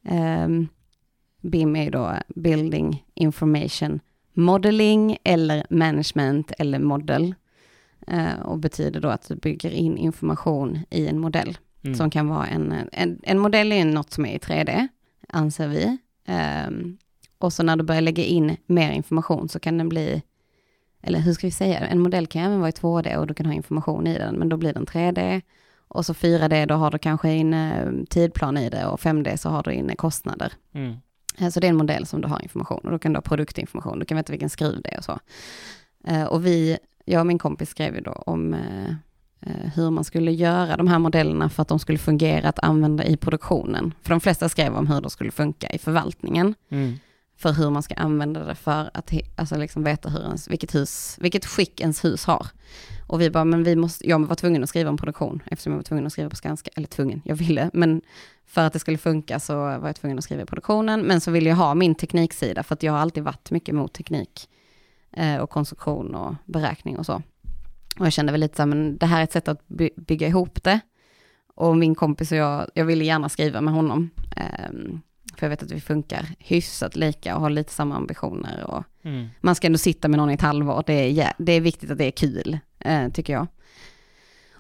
eh, 0.09 0.49
BIM 1.41 1.77
är 1.77 1.91
då 1.91 2.13
Building 2.29 3.05
Information 3.15 4.01
Modeling 4.35 5.17
eller 5.25 5.67
Management 5.71 6.53
eller 6.59 6.79
Model. 6.79 7.35
Eh, 8.07 8.41
och 8.41 8.59
betyder 8.59 9.01
då 9.01 9.09
att 9.09 9.29
du 9.29 9.37
bygger 9.37 9.71
in 9.71 9.97
information 9.97 10.79
i 10.91 11.07
en 11.07 11.19
modell. 11.19 11.59
Mm. 11.85 11.95
Som 11.95 12.11
kan 12.11 12.29
vara 12.29 12.47
en, 12.47 12.75
en, 12.93 13.21
en 13.23 13.39
modell 13.39 13.73
är 13.73 13.85
något 13.85 14.11
som 14.11 14.27
är 14.27 14.35
i 14.35 14.39
3D, 14.39 14.89
anser 15.29 15.69
vi. 15.69 15.99
Um, 16.69 16.99
och 17.45 17.53
så 17.53 17.63
när 17.63 17.77
du 17.77 17.85
börjar 17.85 18.01
lägga 18.01 18.25
in 18.25 18.57
mer 18.67 18.93
information 18.93 19.49
så 19.49 19.61
kan 19.61 19.79
den 19.79 19.89
bli, 19.89 20.23
eller 21.03 21.19
hur 21.19 21.33
ska 21.33 21.47
vi 21.47 21.51
säga, 21.51 21.79
en 21.79 22.01
modell 22.01 22.27
kan 22.27 22.43
även 22.43 22.61
vara 22.61 22.69
i 22.69 22.73
2D 22.73 23.17
och 23.17 23.27
du 23.27 23.35
kan 23.35 23.47
ha 23.47 23.53
information 23.53 24.07
i 24.07 24.19
den, 24.19 24.35
men 24.35 24.49
då 24.49 24.57
blir 24.57 24.73
den 24.73 24.87
3D. 24.87 25.43
Och 25.89 26.07
så 26.07 26.13
4D, 26.13 26.67
då 26.67 26.75
har 26.75 26.91
du 26.91 26.99
kanske 26.99 27.33
in 27.33 27.55
eh, 27.55 27.91
tidplan 28.11 28.57
i 28.57 28.71
det 28.71 28.87
och 28.87 29.01
5D 29.01 29.37
så 29.37 29.49
har 29.49 29.63
du 29.63 29.73
in 29.73 29.97
kostnader. 29.97 30.53
Mm. 30.73 30.97
Eh, 31.39 31.49
så 31.49 31.61
det 31.61 31.67
är 31.67 31.69
en 31.69 31.77
modell 31.77 32.07
som 32.07 32.21
du 32.21 32.29
har 32.29 32.43
information 32.43 32.81
och 32.85 32.91
då 32.91 32.99
kan 32.99 33.13
du 33.13 33.17
ha 33.17 33.23
produktinformation, 33.23 33.99
du 33.99 34.05
kan 34.05 34.17
veta 34.17 34.33
vilken 34.33 34.51
skruv 34.51 34.83
det 34.83 34.95
är 34.95 34.99
och 34.99 35.05
så. 35.05 35.19
Eh, 36.07 36.25
och 36.25 36.47
vi, 36.47 36.79
jag 37.05 37.21
och 37.21 37.27
min 37.27 37.39
kompis 37.39 37.71
skrev 37.71 37.95
ju 37.95 38.01
då 38.01 38.13
om 38.13 38.57
hur 39.75 39.91
man 39.91 40.05
skulle 40.05 40.33
göra 40.33 40.77
de 40.77 40.89
här 40.89 40.99
modellerna 40.99 41.49
för 41.49 41.63
att 41.63 41.69
de 41.69 41.79
skulle 41.79 41.99
fungera 41.99 42.49
att 42.49 42.59
använda 42.59 43.05
i 43.05 43.17
produktionen. 43.17 43.95
För 44.03 44.11
de 44.11 44.21
flesta 44.21 44.49
skrev 44.49 44.75
om 44.77 44.87
hur 44.87 45.01
de 45.01 45.11
skulle 45.11 45.31
funka 45.31 45.67
i 45.71 45.79
förvaltningen. 45.79 46.55
Mm 46.69 46.99
för 47.37 47.53
hur 47.53 47.71
man 47.71 47.83
ska 47.83 47.95
använda 47.95 48.45
det 48.45 48.55
för 48.55 48.91
att 48.95 49.13
alltså 49.37 49.57
liksom 49.57 49.85
veta 49.85 50.09
hur 50.09 50.21
ens, 50.21 50.49
vilket, 50.49 50.75
hus, 50.75 51.17
vilket 51.21 51.47
skick 51.47 51.81
ens 51.81 52.05
hus 52.05 52.25
har. 52.25 52.47
Och 53.07 53.21
vi 53.21 53.31
bara, 53.31 53.45
men 53.45 53.65
vi 53.65 53.77
måste, 53.77 54.09
jag 54.09 54.27
var 54.27 54.35
tvungen 54.37 54.63
att 54.63 54.69
skriva 54.69 54.91
en 54.91 54.97
produktion 54.97 55.43
eftersom 55.47 55.73
jag 55.73 55.79
var 55.79 55.83
tvungen 55.83 56.07
att 56.07 56.13
skriva 56.13 56.31
på 56.31 56.37
Skanska, 56.37 56.71
eller 56.77 56.89
tvungen, 56.89 57.23
jag 57.25 57.37
ville, 57.37 57.71
men 57.73 58.03
för 58.47 58.67
att 58.67 58.73
det 58.73 58.79
skulle 58.79 58.99
funka 58.99 59.41
så 59.41 59.55
var 59.55 59.87
jag 59.87 59.97
tvungen 59.97 60.19
att 60.19 60.25
skriva 60.25 60.43
i 60.43 60.47
produktionen, 60.47 61.03
men 61.03 61.21
så 61.21 61.31
ville 61.31 61.49
jag 61.49 61.57
ha 61.57 61.75
min 61.75 61.95
tekniksida 61.95 62.63
för 62.63 62.75
att 62.75 62.83
jag 62.83 62.93
har 62.93 62.99
alltid 62.99 63.23
varit 63.23 63.51
mycket 63.51 63.75
mot 63.75 63.93
teknik 63.93 64.49
eh, 65.17 65.37
och 65.37 65.51
konstruktion 65.51 66.15
och 66.15 66.35
beräkning 66.45 66.99
och 66.99 67.07
så. 67.07 67.23
Och 67.99 68.07
jag 68.07 68.13
kände 68.13 68.33
väl 68.33 68.41
lite 68.41 68.57
så 68.57 68.63
här, 68.63 68.67
men 68.67 68.97
det 68.97 69.07
här 69.07 69.21
är 69.21 69.25
ett 69.25 69.33
sätt 69.33 69.49
att 69.49 69.69
by 69.69 69.91
bygga 69.97 70.29
ihop 70.29 70.65
det. 70.65 70.81
Och 71.55 71.77
min 71.77 71.95
kompis 71.95 72.33
och 72.33 72.39
jag, 72.39 72.71
jag 72.75 72.85
ville 72.85 73.05
gärna 73.05 73.29
skriva 73.29 73.61
med 73.61 73.75
honom. 73.75 74.11
Eh, 74.37 74.71
för 75.39 75.47
jag 75.47 75.51
vet 75.51 75.63
att 75.63 75.71
vi 75.71 75.81
funkar 75.81 76.27
hyfsat 76.39 76.97
lika 76.97 77.35
och 77.35 77.41
har 77.41 77.51
lite 77.51 77.73
samma 77.73 77.97
ambitioner. 77.97 78.65
Och 78.65 78.85
mm. 79.03 79.29
Man 79.41 79.55
ska 79.55 79.67
ändå 79.67 79.79
sitta 79.79 80.09
med 80.09 80.19
någon 80.19 80.31
i 80.31 80.35
ett 80.35 80.41
halvår. 80.41 80.85
Det 80.87 81.21
är, 81.21 81.33
det 81.39 81.53
är 81.53 81.61
viktigt 81.61 81.91
att 81.91 81.99
det 81.99 82.05
är 82.05 82.11
kul, 82.11 82.59
eh, 82.79 83.09
tycker 83.09 83.33
jag. 83.33 83.47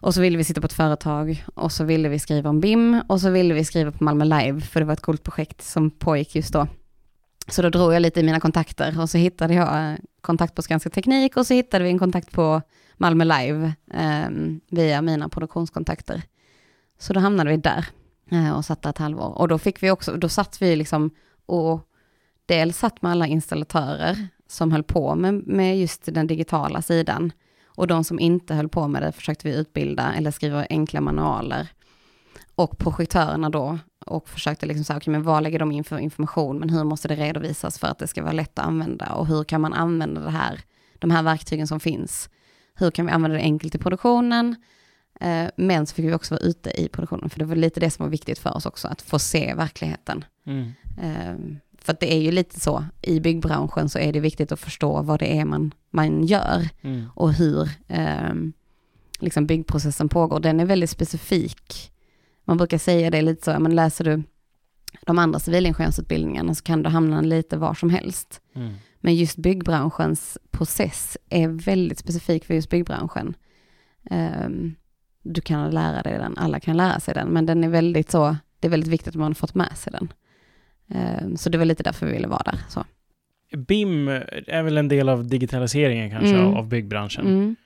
Och 0.04 0.14
så 0.14 0.20
ville 0.20 0.36
vi 0.36 0.44
sitta 0.44 0.60
på 0.60 0.66
ett 0.66 0.72
företag 0.72 1.44
och 1.54 1.72
så 1.72 1.84
ville 1.84 2.08
vi 2.08 2.18
skriva 2.18 2.50
om 2.50 2.60
BIM 2.60 3.00
och 3.08 3.20
så 3.20 3.30
ville 3.30 3.54
vi 3.54 3.64
skriva 3.64 3.92
på 3.92 4.04
Malmö 4.04 4.24
Live 4.24 4.60
för 4.60 4.80
det 4.80 4.86
var 4.86 4.92
ett 4.92 5.00
coolt 5.00 5.22
projekt 5.22 5.62
som 5.62 5.90
pågick 5.90 6.36
just 6.36 6.52
då. 6.52 6.66
Så 7.48 7.62
då 7.62 7.70
drog 7.70 7.94
jag 7.94 8.02
lite 8.02 8.20
i 8.20 8.22
mina 8.22 8.40
kontakter 8.40 9.00
och 9.00 9.10
så 9.10 9.18
hittade 9.18 9.54
jag 9.54 9.90
eh, 9.90 9.96
kontakt 10.20 10.54
på 10.54 10.62
Skanska 10.62 10.90
Teknik 10.90 11.36
och 11.36 11.46
så 11.46 11.54
hittade 11.54 11.84
vi 11.84 11.90
en 11.90 11.98
kontakt 11.98 12.32
på 12.32 12.62
Malmö 12.96 13.24
Live 13.24 13.72
eh, 13.94 14.28
via 14.70 15.02
mina 15.02 15.28
produktionskontakter. 15.28 16.22
Så 16.98 17.12
då 17.12 17.20
hamnade 17.20 17.50
vi 17.50 17.56
där. 17.56 17.86
Eh, 18.30 18.56
och 18.56 18.64
satt 18.64 18.82
där 18.82 18.90
ett 18.90 18.98
halvår. 18.98 19.38
Och 19.38 19.48
då 19.48 19.58
fick 19.58 19.82
vi 19.82 19.90
också, 19.90 20.16
då 20.16 20.28
satt 20.28 20.62
vi 20.62 20.76
liksom 20.76 21.10
och 21.46 21.80
dels 22.46 22.78
satt 22.78 23.02
med 23.02 23.12
alla 23.12 23.26
installatörer 23.26 24.28
som 24.48 24.72
höll 24.72 24.82
på 24.82 25.14
med, 25.14 25.46
med 25.46 25.80
just 25.80 26.14
den 26.14 26.26
digitala 26.26 26.82
sidan. 26.82 27.32
Och 27.66 27.86
de 27.86 28.04
som 28.04 28.20
inte 28.20 28.54
höll 28.54 28.68
på 28.68 28.88
med 28.88 29.02
det 29.02 29.12
försökte 29.12 29.48
vi 29.48 29.56
utbilda 29.56 30.12
eller 30.14 30.30
skriva 30.30 30.66
enkla 30.70 31.00
manualer. 31.00 31.68
och 32.54 32.78
projektörerna 32.78 33.50
då 33.50 33.78
och 34.06 34.28
försökte 34.28 34.66
liksom 34.66 34.84
säga, 34.84 34.96
okej 34.96 35.02
okay, 35.02 35.12
men 35.12 35.22
vad 35.22 35.42
lägger 35.42 35.58
de 35.58 35.72
in 35.72 35.84
för 35.84 35.98
information, 35.98 36.58
men 36.58 36.70
hur 36.70 36.84
måste 36.84 37.08
det 37.08 37.14
redovisas 37.14 37.78
för 37.78 37.86
att 37.86 37.98
det 37.98 38.06
ska 38.06 38.22
vara 38.22 38.32
lätt 38.32 38.58
att 38.58 38.66
använda 38.66 39.12
och 39.12 39.26
hur 39.26 39.44
kan 39.44 39.60
man 39.60 39.72
använda 39.72 40.20
det 40.20 40.30
här, 40.30 40.60
de 40.98 41.10
här 41.10 41.22
verktygen 41.22 41.66
som 41.66 41.80
finns. 41.80 42.30
Hur 42.74 42.90
kan 42.90 43.06
vi 43.06 43.12
använda 43.12 43.36
det 43.36 43.42
enkelt 43.42 43.74
i 43.74 43.78
produktionen? 43.78 44.56
Eh, 45.20 45.46
men 45.56 45.86
så 45.86 45.94
fick 45.94 46.04
vi 46.04 46.14
också 46.14 46.34
vara 46.34 46.44
ute 46.44 46.80
i 46.80 46.88
produktionen, 46.88 47.30
för 47.30 47.38
det 47.38 47.44
var 47.44 47.56
lite 47.56 47.80
det 47.80 47.90
som 47.90 48.04
var 48.04 48.10
viktigt 48.10 48.38
för 48.38 48.56
oss 48.56 48.66
också, 48.66 48.88
att 48.88 49.02
få 49.02 49.18
se 49.18 49.54
verkligheten. 49.54 50.24
Mm. 50.46 50.72
Eh, 51.02 51.56
för 51.78 51.96
det 52.00 52.14
är 52.14 52.20
ju 52.20 52.30
lite 52.30 52.60
så, 52.60 52.84
i 53.02 53.20
byggbranschen 53.20 53.88
så 53.88 53.98
är 53.98 54.12
det 54.12 54.20
viktigt 54.20 54.52
att 54.52 54.60
förstå 54.60 55.02
vad 55.02 55.20
det 55.20 55.38
är 55.38 55.44
man, 55.44 55.74
man 55.90 56.24
gör 56.24 56.68
mm. 56.82 57.06
och 57.14 57.32
hur 57.32 57.68
eh, 57.88 58.34
liksom 59.18 59.46
byggprocessen 59.46 60.08
pågår. 60.08 60.40
Den 60.40 60.60
är 60.60 60.64
väldigt 60.64 60.90
specifik. 60.90 61.92
Man 62.44 62.56
brukar 62.56 62.78
säga 62.78 63.10
det 63.10 63.22
lite 63.22 63.44
så, 63.44 63.60
men 63.60 63.74
läser 63.74 64.04
du 64.04 64.22
de 65.06 65.18
andra 65.18 65.38
civilingenjörsutbildningarna 65.38 66.54
så 66.54 66.62
kan 66.62 66.82
du 66.82 66.90
hamna 66.90 67.20
lite 67.20 67.56
var 67.56 67.74
som 67.74 67.90
helst. 67.90 68.40
Mm. 68.54 68.74
Men 69.00 69.14
just 69.14 69.36
byggbranschens 69.36 70.38
process 70.50 71.18
är 71.28 71.48
väldigt 71.48 71.98
specifik 71.98 72.44
för 72.44 72.54
just 72.54 72.70
byggbranschen. 72.70 73.36
Um, 74.10 74.74
du 75.24 75.40
kan 75.40 75.70
lära 75.70 76.02
dig 76.02 76.18
den, 76.18 76.38
alla 76.38 76.60
kan 76.60 76.76
lära 76.76 77.00
sig 77.00 77.14
den, 77.14 77.28
men 77.28 77.46
den 77.46 77.64
är 77.64 77.68
väldigt 77.68 78.10
så, 78.10 78.36
det 78.60 78.68
är 78.68 78.70
väldigt 78.70 78.90
viktigt 78.90 79.08
att 79.08 79.14
man 79.14 79.26
har 79.26 79.34
fått 79.34 79.54
med 79.54 79.76
sig 79.76 79.92
den. 79.92 80.12
Um, 81.22 81.36
så 81.36 81.50
det 81.50 81.58
var 81.58 81.64
lite 81.64 81.82
därför 81.82 82.06
vi 82.06 82.12
ville 82.12 82.28
vara 82.28 82.42
där. 82.44 82.58
Så. 82.68 82.84
BIM 83.56 84.08
är 84.08 84.62
väl 84.62 84.78
en 84.78 84.88
del 84.88 85.08
av 85.08 85.28
digitaliseringen 85.28 86.10
kanske 86.10 86.36
mm. 86.36 86.54
av 86.54 86.68
byggbranschen. 86.68 87.26
Mm. 87.26 87.56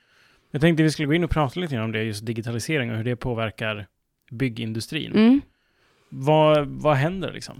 Jag 0.51 0.61
tänkte 0.61 0.83
vi 0.83 0.91
skulle 0.91 1.07
gå 1.07 1.13
in 1.13 1.23
och 1.23 1.29
prata 1.29 1.59
lite 1.59 1.79
om 1.79 1.91
det, 1.91 2.03
just 2.03 2.25
digitalisering 2.25 2.91
och 2.91 2.97
hur 2.97 3.03
det 3.03 3.15
påverkar 3.15 3.87
byggindustrin. 4.31 5.11
Mm. 5.11 5.41
Vad, 6.09 6.67
vad 6.67 6.95
händer 6.95 7.33
liksom? 7.33 7.55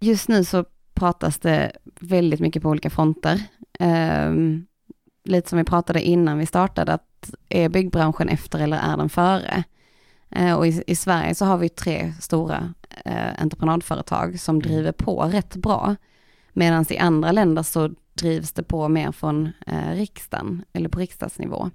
Just 0.00 0.28
nu 0.28 0.44
så 0.44 0.64
pratas 0.94 1.38
det 1.38 1.72
väldigt 2.00 2.40
mycket 2.40 2.62
på 2.62 2.68
olika 2.68 2.90
fronter. 2.90 3.40
Um, 3.80 4.66
lite 5.24 5.48
som 5.48 5.58
vi 5.58 5.64
pratade 5.64 6.02
innan 6.02 6.38
vi 6.38 6.46
startade, 6.46 6.92
att 6.92 7.34
är 7.48 7.68
byggbranschen 7.68 8.28
efter 8.28 8.58
eller 8.58 8.76
är 8.76 8.96
den 8.96 9.08
före? 9.08 9.64
Uh, 10.38 10.52
och 10.52 10.66
i, 10.66 10.82
i, 10.86 10.96
Sverige 10.96 11.34
så 11.34 11.44
har 11.44 11.58
vi 11.58 11.68
tre 11.68 12.12
stora 12.20 12.74
uh, 13.06 13.42
entreprenadföretag 13.42 14.40
som 14.40 14.56
mm. 14.56 14.68
driver 14.68 14.92
på 14.92 15.22
rätt 15.22 15.56
bra. 15.56 15.96
Medan 16.52 16.86
i 16.88 16.98
andra 16.98 17.32
länder 17.32 17.62
så 17.62 17.90
drivs 18.14 18.52
det 18.52 18.62
på 18.62 18.88
mer 18.88 19.12
från 19.12 19.46
uh, 19.46 19.94
riksdagen 19.94 20.64
eller 20.72 20.88
på 20.88 20.98
riksdagsnivå. 20.98 21.70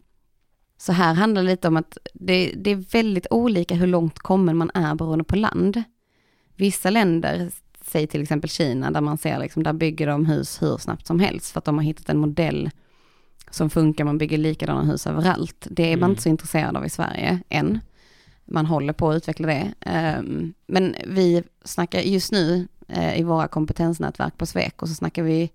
Så 0.78 0.92
här 0.92 1.14
handlar 1.14 1.42
det 1.42 1.48
lite 1.48 1.68
om 1.68 1.78
att 1.78 1.98
det, 2.14 2.54
det, 2.58 2.72
är 2.72 2.76
väldigt 2.76 3.28
olika 3.30 3.76
hur 3.76 3.88
långt 3.88 4.20
kommen 4.20 4.58
man 4.58 4.72
är 4.74 4.96
beroende 4.96 5.24
på 5.24 5.36
land. 5.36 5.84
Vissa 6.56 6.90
länder, 6.90 7.52
säg 7.82 8.08
till 8.08 8.22
exempel 8.22 8.50
Kina, 8.50 8.92
där 8.92 9.02
man 9.02 9.18
ser 9.18 9.40
liksom, 9.40 9.64
där 9.64 9.74
bygger 9.74 10.08
de 10.08 10.26
hus 10.26 10.62
hur 10.62 10.78
snabbt 10.78 11.08
som 11.08 11.20
helst 11.20 11.52
för 11.52 11.60
att 11.60 11.66
de 11.66 11.78
har 11.78 11.84
hittat 11.84 12.10
en 12.10 12.18
modell 12.18 12.70
som 13.50 13.70
funkar, 13.70 14.04
man 14.04 14.18
bygger 14.18 14.38
likadana 14.38 14.84
hus 14.84 15.08
överallt. 15.08 15.68
Det 15.72 15.84
är 15.84 15.88
mm. 15.88 16.00
man 16.00 16.10
inte 16.10 16.22
så 16.22 16.30
intresserad 16.30 16.78
av 16.78 16.86
i 16.86 16.90
Sverige 16.90 17.40
än. 17.50 17.80
Man 18.46 18.66
håller 18.66 18.94
på 18.94 19.10
att 19.10 19.16
utveckla 19.16 19.48
det. 19.48 19.74
Um, 20.20 20.54
men 20.68 20.96
vi 21.08 21.44
snackar 21.64 22.00
just 22.00 22.32
nu 22.32 22.68
uh, 22.98 23.20
i 23.20 23.24
våra 23.24 23.48
kompetensnätverk 23.48 24.38
på 24.38 24.46
Sweco 24.46 24.88
så 24.88 24.94
snackar 24.94 25.24
vi 25.24 25.52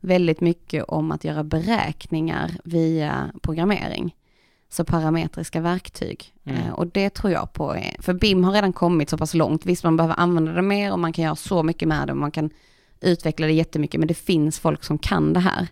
väldigt 0.00 0.40
mycket 0.40 0.84
om 0.84 1.12
att 1.12 1.24
göra 1.24 1.44
beräkningar 1.44 2.50
via 2.64 3.30
programmering 3.42 4.14
så 4.68 4.84
parametriska 4.84 5.60
verktyg. 5.60 6.34
Mm. 6.44 6.62
Eh, 6.62 6.72
och 6.72 6.86
det 6.86 7.10
tror 7.10 7.32
jag 7.32 7.52
på, 7.52 7.76
för 7.98 8.12
BIM 8.14 8.44
har 8.44 8.52
redan 8.52 8.72
kommit 8.72 9.10
så 9.10 9.18
pass 9.18 9.34
långt. 9.34 9.66
Visst, 9.66 9.84
man 9.84 9.96
behöver 9.96 10.14
använda 10.20 10.52
det 10.52 10.62
mer 10.62 10.92
och 10.92 10.98
man 10.98 11.12
kan 11.12 11.24
göra 11.24 11.36
så 11.36 11.62
mycket 11.62 11.88
med 11.88 12.06
det 12.06 12.12
och 12.12 12.18
man 12.18 12.30
kan 12.30 12.50
utveckla 13.00 13.46
det 13.46 13.52
jättemycket, 13.52 13.98
men 13.98 14.08
det 14.08 14.14
finns 14.14 14.58
folk 14.58 14.84
som 14.84 14.98
kan 14.98 15.32
det 15.32 15.40
här. 15.40 15.68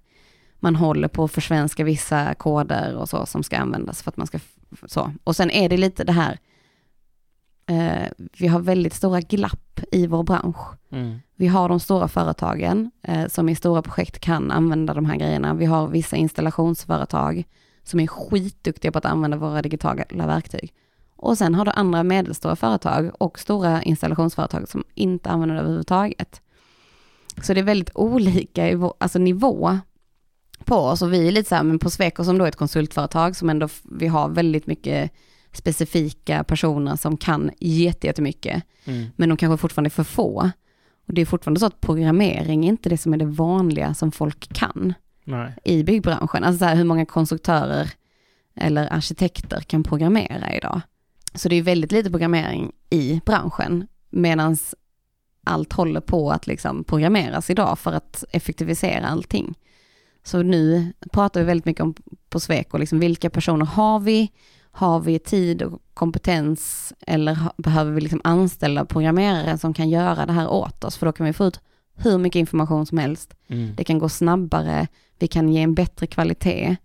Man 0.67 0.77
håller 0.77 1.09
på 1.09 1.25
att 1.25 1.33
försvenska 1.33 1.85
vissa 1.85 2.35
koder 2.35 2.97
och 2.97 3.09
så 3.09 3.27
som 3.27 3.43
ska 3.43 3.59
användas 3.59 4.03
för 4.03 4.11
att 4.11 4.17
man 4.17 4.27
ska 4.27 4.39
så. 4.87 5.13
Och 5.25 5.37
sen 5.37 5.51
är 5.51 5.69
det 5.69 5.77
lite 5.77 6.05
det 6.05 6.13
här, 6.13 6.39
eh, 7.67 8.09
vi 8.39 8.47
har 8.47 8.61
väldigt 8.61 8.95
stora 8.95 9.21
glapp 9.21 9.81
i 9.93 10.07
vår 10.07 10.23
bransch. 10.23 10.75
Mm. 10.91 11.19
Vi 11.37 11.47
har 11.47 11.69
de 11.69 11.81
stora 11.81 12.09
företagen 12.09 12.91
eh, 13.03 13.27
som 13.27 13.49
i 13.49 13.55
stora 13.55 13.83
projekt 13.83 14.19
kan 14.19 14.51
använda 14.51 14.95
de 14.95 15.05
här 15.05 15.17
grejerna. 15.17 15.55
Vi 15.55 15.65
har 15.65 15.89
vissa 15.89 16.17
installationsföretag 16.17 17.45
som 17.83 18.01
är 18.01 18.07
skitduktiga 18.07 18.93
på 18.93 18.99
att 18.99 19.05
använda 19.05 19.37
våra 19.37 19.63
digitala 19.63 20.05
verktyg. 20.11 20.73
Och 21.17 21.39
sen 21.39 21.55
har 21.55 21.65
du 21.65 21.71
andra 21.71 22.03
medelstora 22.03 22.57
företag 22.57 23.11
och 23.19 23.39
stora 23.39 23.83
installationsföretag 23.83 24.69
som 24.69 24.85
inte 24.95 25.31
använder 25.31 25.55
det 25.55 25.61
överhuvudtaget. 25.61 26.41
Så 27.43 27.55
det 27.55 27.61
är 27.61 27.65
väldigt 27.65 27.91
olika 27.95 28.71
i 28.71 28.79
alltså 28.99 29.19
nivå 29.19 29.79
på 30.67 30.77
oss 30.77 31.03
och 31.03 31.13
vi 31.13 31.29
är 31.29 31.33
lite 31.33 31.49
så 31.49 31.55
här, 31.55 31.63
men 31.63 31.79
på 31.79 31.91
Sweco 31.91 32.25
som 32.25 32.39
då 32.39 32.45
är 32.45 32.49
ett 32.49 32.57
konsultföretag 32.57 33.37
som 33.37 33.51
ändå, 33.51 33.69
vi 33.83 34.07
har 34.07 34.29
väldigt 34.29 34.67
mycket 34.67 35.11
specifika 35.53 36.45
personer 36.45 36.97
som 36.97 37.17
kan 37.17 37.51
jättemycket, 37.61 38.63
mm. 38.85 39.07
men 39.17 39.29
de 39.29 39.39
kanske 39.39 39.61
fortfarande 39.61 39.89
är 39.89 39.91
för 39.91 40.05
få. 40.05 40.51
Och 41.09 41.15
det 41.15 41.21
är 41.21 41.27
fortfarande 41.27 41.61
så 41.61 41.67
att 41.67 41.81
programmering 41.81 42.65
är 42.65 42.69
inte 42.69 42.89
det 42.89 42.99
som 42.99 43.15
är 43.15 43.19
det 43.19 43.27
vanliga 43.27 43.95
som 43.95 44.13
folk 44.13 44.55
kan. 44.55 44.95
Nej. 45.29 45.53
i 45.65 45.83
byggbranschen. 45.83 46.45
Alltså 46.45 46.59
så 46.59 46.65
här, 46.65 46.77
hur 46.77 46.85
många 46.85 47.07
konstruktörer 47.07 47.91
eller 48.55 48.93
arkitekter 48.93 49.61
kan 49.61 49.83
programmera 49.83 50.55
idag? 50.55 50.81
Så 51.35 51.49
det 51.49 51.57
är 51.57 51.63
väldigt 51.63 51.93
lite 51.93 52.11
programmering 52.11 52.73
i 52.91 53.21
branschen, 53.27 53.87
medan 54.11 54.57
allt 55.45 55.73
håller 55.73 56.01
på 56.01 56.31
att 56.31 56.47
liksom 56.47 56.85
programmeras 56.85 57.51
idag 57.51 57.79
för 57.79 57.93
att 57.93 58.25
effektivisera 58.31 59.07
allting. 59.07 59.55
Så 60.27 60.43
nu 60.43 60.93
pratar 61.13 61.41
vi 61.41 61.47
väldigt 61.47 61.65
mycket 61.65 61.83
om 61.83 61.95
på 62.29 62.41
Sweco, 62.41 62.79
liksom 62.79 62.99
vilka 62.99 63.31
personer 63.31 63.67
har 63.67 64.01
vi? 64.01 64.33
Har 64.71 65.01
vi 65.01 65.19
tid 65.19 65.63
och 65.63 65.83
kompetens 65.95 66.93
eller 67.07 67.39
behöver 67.57 67.93
vi 67.93 68.01
liksom 68.01 68.21
anställa 68.25 68.85
programmerare 68.85 69.59
som 69.59 69.75
kan 69.75 69.91
göra 69.91 70.27
det 70.27 70.33
här 70.33 70.49
åt 70.49 70.85
oss? 70.85 70.97
För 70.97 71.07
då 71.07 71.13
kan 71.13 71.27
vi 71.27 71.33
få 71.33 71.45
ut 71.45 71.61
hur 71.95 72.19
mycket 72.19 72.41
information 72.41 72.87
som 72.87 72.99
helst. 72.99 73.35
Mm. 73.49 73.75
Det 73.77 73.85
kan 73.85 73.99
gå 73.99 74.09
snabbare, 74.09 74.87
vi 75.19 75.29
kan 75.29 75.49
ge 75.49 75.63
en 75.63 75.75
bättre 75.75 76.07
kvalitet. 76.07 76.77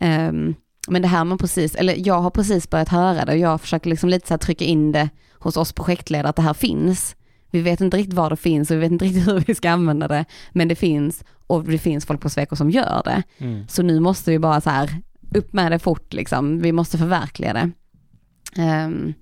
Um, 0.00 0.54
men 0.88 1.02
det 1.02 1.08
här 1.08 1.24
man 1.24 1.38
precis, 1.38 1.74
eller 1.74 2.06
jag 2.06 2.20
har 2.20 2.30
precis 2.30 2.70
börjat 2.70 2.88
höra 2.88 3.24
det 3.24 3.32
och 3.32 3.38
jag 3.38 3.60
försöker 3.60 3.90
liksom 3.90 4.08
lite 4.08 4.28
så 4.28 4.38
trycka 4.38 4.64
in 4.64 4.92
det 4.92 5.10
hos 5.32 5.56
oss 5.56 5.72
projektledare 5.72 6.28
att 6.28 6.36
det 6.36 6.42
här 6.42 6.54
finns. 6.54 7.16
Vi 7.52 7.60
vet 7.60 7.80
inte 7.80 7.96
riktigt 7.96 8.14
var 8.14 8.30
det 8.30 8.36
finns 8.36 8.70
och 8.70 8.76
vi 8.76 8.80
vet 8.80 8.92
inte 8.92 9.04
riktigt 9.04 9.26
hur 9.28 9.40
vi 9.40 9.54
ska 9.54 9.70
använda 9.70 10.08
det, 10.08 10.24
men 10.52 10.68
det 10.68 10.74
finns 10.74 11.24
och 11.46 11.64
det 11.64 11.78
finns 11.78 12.06
folk 12.06 12.20
på 12.20 12.30
Sweco 12.30 12.56
som 12.56 12.70
gör 12.70 13.02
det. 13.04 13.22
Mm. 13.38 13.68
Så 13.68 13.82
nu 13.82 14.00
måste 14.00 14.30
vi 14.30 14.38
bara 14.38 14.60
så 14.60 14.70
här, 14.70 14.90
upp 15.34 15.52
med 15.52 15.72
det 15.72 15.78
fort 15.78 16.12
liksom, 16.12 16.60
vi 16.60 16.72
måste 16.72 16.98
förverkliga 16.98 17.52
det. 17.52 17.70
Um, 18.86 19.14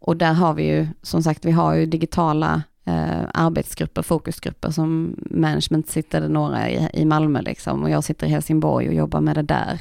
och 0.00 0.16
där 0.16 0.32
har 0.32 0.54
vi 0.54 0.66
ju, 0.66 0.86
som 1.02 1.22
sagt, 1.22 1.44
vi 1.44 1.50
har 1.50 1.74
ju 1.74 1.86
digitala 1.86 2.62
eh, 2.84 3.22
arbetsgrupper, 3.34 4.02
fokusgrupper 4.02 4.70
som 4.70 5.16
management 5.30 5.88
sitter 5.88 6.28
några 6.28 6.70
i, 6.70 6.88
i 6.92 7.04
Malmö 7.04 7.42
liksom 7.42 7.82
och 7.82 7.90
jag 7.90 8.04
sitter 8.04 8.26
i 8.26 8.30
Helsingborg 8.30 8.88
och 8.88 8.94
jobbar 8.94 9.20
med 9.20 9.36
det 9.36 9.42
där. 9.42 9.80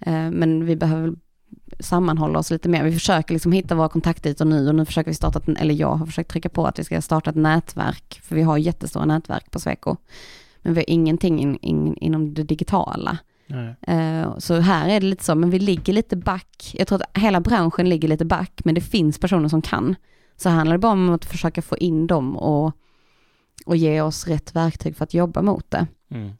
Eh, 0.00 0.30
men 0.30 0.66
vi 0.66 0.76
behöver 0.76 1.14
sammanhålla 1.80 2.38
oss 2.38 2.50
lite 2.50 2.68
mer. 2.68 2.84
Vi 2.84 2.92
försöker 2.92 3.34
liksom 3.34 3.52
hitta 3.52 3.74
våra 3.74 3.88
kontaktytor 3.88 4.44
nu 4.44 4.68
och 4.68 4.74
nu 4.74 4.84
försöker 4.84 5.10
vi 5.10 5.14
starta, 5.14 5.40
eller 5.58 5.74
jag 5.74 5.94
har 5.94 6.06
försökt 6.06 6.30
trycka 6.30 6.48
på 6.48 6.66
att 6.66 6.78
vi 6.78 6.84
ska 6.84 7.02
starta 7.02 7.30
ett 7.30 7.36
nätverk, 7.36 8.20
för 8.22 8.36
vi 8.36 8.42
har 8.42 8.58
jättestora 8.58 9.04
nätverk 9.04 9.50
på 9.50 9.60
Sweco. 9.60 9.96
Men 10.62 10.74
vi 10.74 10.80
har 10.80 10.90
ingenting 10.90 11.40
in, 11.40 11.58
in, 11.62 11.96
inom 11.96 12.34
det 12.34 12.42
digitala. 12.42 13.18
Uh, 13.88 14.38
så 14.38 14.60
här 14.60 14.88
är 14.88 15.00
det 15.00 15.06
lite 15.06 15.24
så, 15.24 15.34
men 15.34 15.50
vi 15.50 15.58
ligger 15.58 15.92
lite 15.92 16.16
back. 16.16 16.74
Jag 16.74 16.88
tror 16.88 17.02
att 17.02 17.18
hela 17.18 17.40
branschen 17.40 17.88
ligger 17.88 18.08
lite 18.08 18.24
back, 18.24 18.60
men 18.64 18.74
det 18.74 18.80
finns 18.80 19.18
personer 19.18 19.48
som 19.48 19.62
kan. 19.62 19.96
Så 20.36 20.48
handlar 20.48 20.76
det 20.76 20.80
bara 20.80 20.92
om 20.92 21.10
att 21.10 21.24
försöka 21.24 21.62
få 21.62 21.76
in 21.76 22.06
dem 22.06 22.36
och, 22.36 22.72
och 23.66 23.76
ge 23.76 24.00
oss 24.00 24.26
rätt 24.26 24.56
verktyg 24.56 24.96
för 24.96 25.04
att 25.04 25.14
jobba 25.14 25.42
mot 25.42 25.70
det. 25.70 25.86
Mm. 26.10 26.32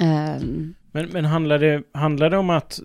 Um, 0.00 0.74
men 0.92 1.08
men 1.08 1.24
handlar, 1.24 1.58
det, 1.58 1.82
handlar 1.94 2.30
det 2.30 2.38
om 2.38 2.50
att 2.50 2.80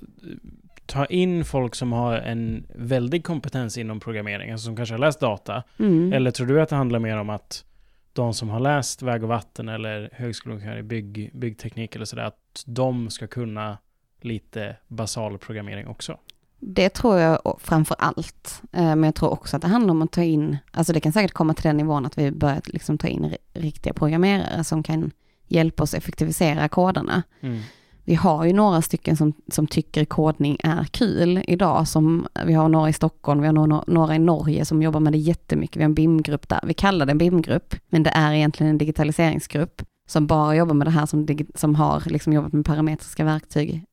ta 0.86 1.06
in 1.06 1.46
folk 1.46 1.76
som 1.76 1.94
har 1.94 2.18
en 2.18 2.66
väldig 2.76 3.26
kompetens 3.26 3.78
inom 3.78 4.00
programmering, 4.00 4.52
alltså 4.52 4.66
som 4.66 4.76
kanske 4.76 4.94
har 4.94 5.00
läst 5.00 5.20
data? 5.20 5.64
Mm. 5.80 6.14
Eller 6.14 6.32
tror 6.32 6.48
du 6.48 6.62
att 6.62 6.70
det 6.70 6.76
handlar 6.76 7.00
mer 7.00 7.18
om 7.18 7.30
att 7.30 7.66
de 8.14 8.34
som 8.34 8.50
har 8.50 8.60
läst 8.60 9.02
väg 9.02 9.24
och 9.24 9.30
vatten 9.30 9.70
eller 9.70 10.10
högskolan 10.14 10.78
i 10.78 10.84
bygg, 10.84 11.32
byggteknik 11.34 11.96
eller 11.96 12.06
sådär, 12.06 12.24
att 12.24 12.64
de 12.66 13.10
ska 13.10 13.28
kunna 13.28 13.78
lite 14.22 14.76
basal 14.88 15.38
programmering 15.38 15.88
också? 15.88 16.18
Det 16.60 16.90
tror 16.90 17.20
jag 17.20 17.60
framför 17.60 17.96
allt. 18.00 18.62
Eh, 18.72 18.82
men 18.82 19.04
jag 19.04 19.16
tror 19.16 19.30
också 19.30 19.56
att 19.56 19.62
det 19.62 19.68
handlar 19.68 19.92
om 19.92 20.02
att 20.02 20.12
ta 20.12 20.24
in, 20.24 20.58
alltså 20.72 20.94
det 20.94 21.00
kan 21.00 21.12
säkert 21.12 21.34
komma 21.34 21.54
till 21.54 21.64
den 21.64 21.78
nivån 21.78 22.06
att 22.06 22.18
vi 22.18 22.32
börjar 22.32 22.62
liksom 22.66 22.98
ta 22.98 23.08
in 23.08 23.36
riktiga 23.54 23.94
programmerare 23.94 24.64
som 24.64 24.84
kan 24.84 25.12
hjälpa 25.48 25.84
oss 25.84 25.94
effektivisera 25.94 26.70
koderna. 26.70 27.24
Mm. 27.42 27.62
Vi 28.06 28.16
har 28.16 28.46
ju 28.46 28.54
några 28.54 28.82
stycken 28.82 29.18
som, 29.18 29.34
som 29.52 29.68
tycker 29.68 30.06
kodning 30.06 30.58
är 30.64 30.84
kul 30.84 31.44
idag. 31.48 31.88
Som, 31.88 32.28
vi 32.46 32.54
har 32.54 32.70
några 32.70 32.90
i 32.90 32.94
Stockholm, 32.94 33.42
vi 33.42 33.48
har 33.48 33.54
några, 33.54 33.84
några 33.88 34.16
i 34.16 34.20
Norge 34.20 34.66
som 34.66 34.82
jobbar 34.82 35.00
med 35.00 35.14
det 35.14 35.18
jättemycket. 35.18 35.78
Vi 35.78 35.82
har 35.82 35.90
en 35.90 35.94
BIM-grupp 35.94 36.50
där. 36.50 36.60
Vi 36.64 36.74
kallar 36.74 37.06
det 37.06 37.12
en 37.12 37.18
BIM-grupp, 37.18 37.76
men 37.90 38.04
det 38.04 38.10
är 38.10 38.34
egentligen 38.34 38.70
en 38.70 38.78
digitaliseringsgrupp 38.78 39.82
som 40.08 40.28
bara 40.28 40.56
jobbar 40.56 40.74
med 40.74 40.88
det 40.88 40.92
här, 40.92 41.06
som, 41.06 41.28
som 41.56 41.76
har 41.76 42.04
liksom 42.06 42.34
jobbat 42.34 42.54
med 42.54 42.66
parametriska 42.66 43.24
verktyg 43.24 43.84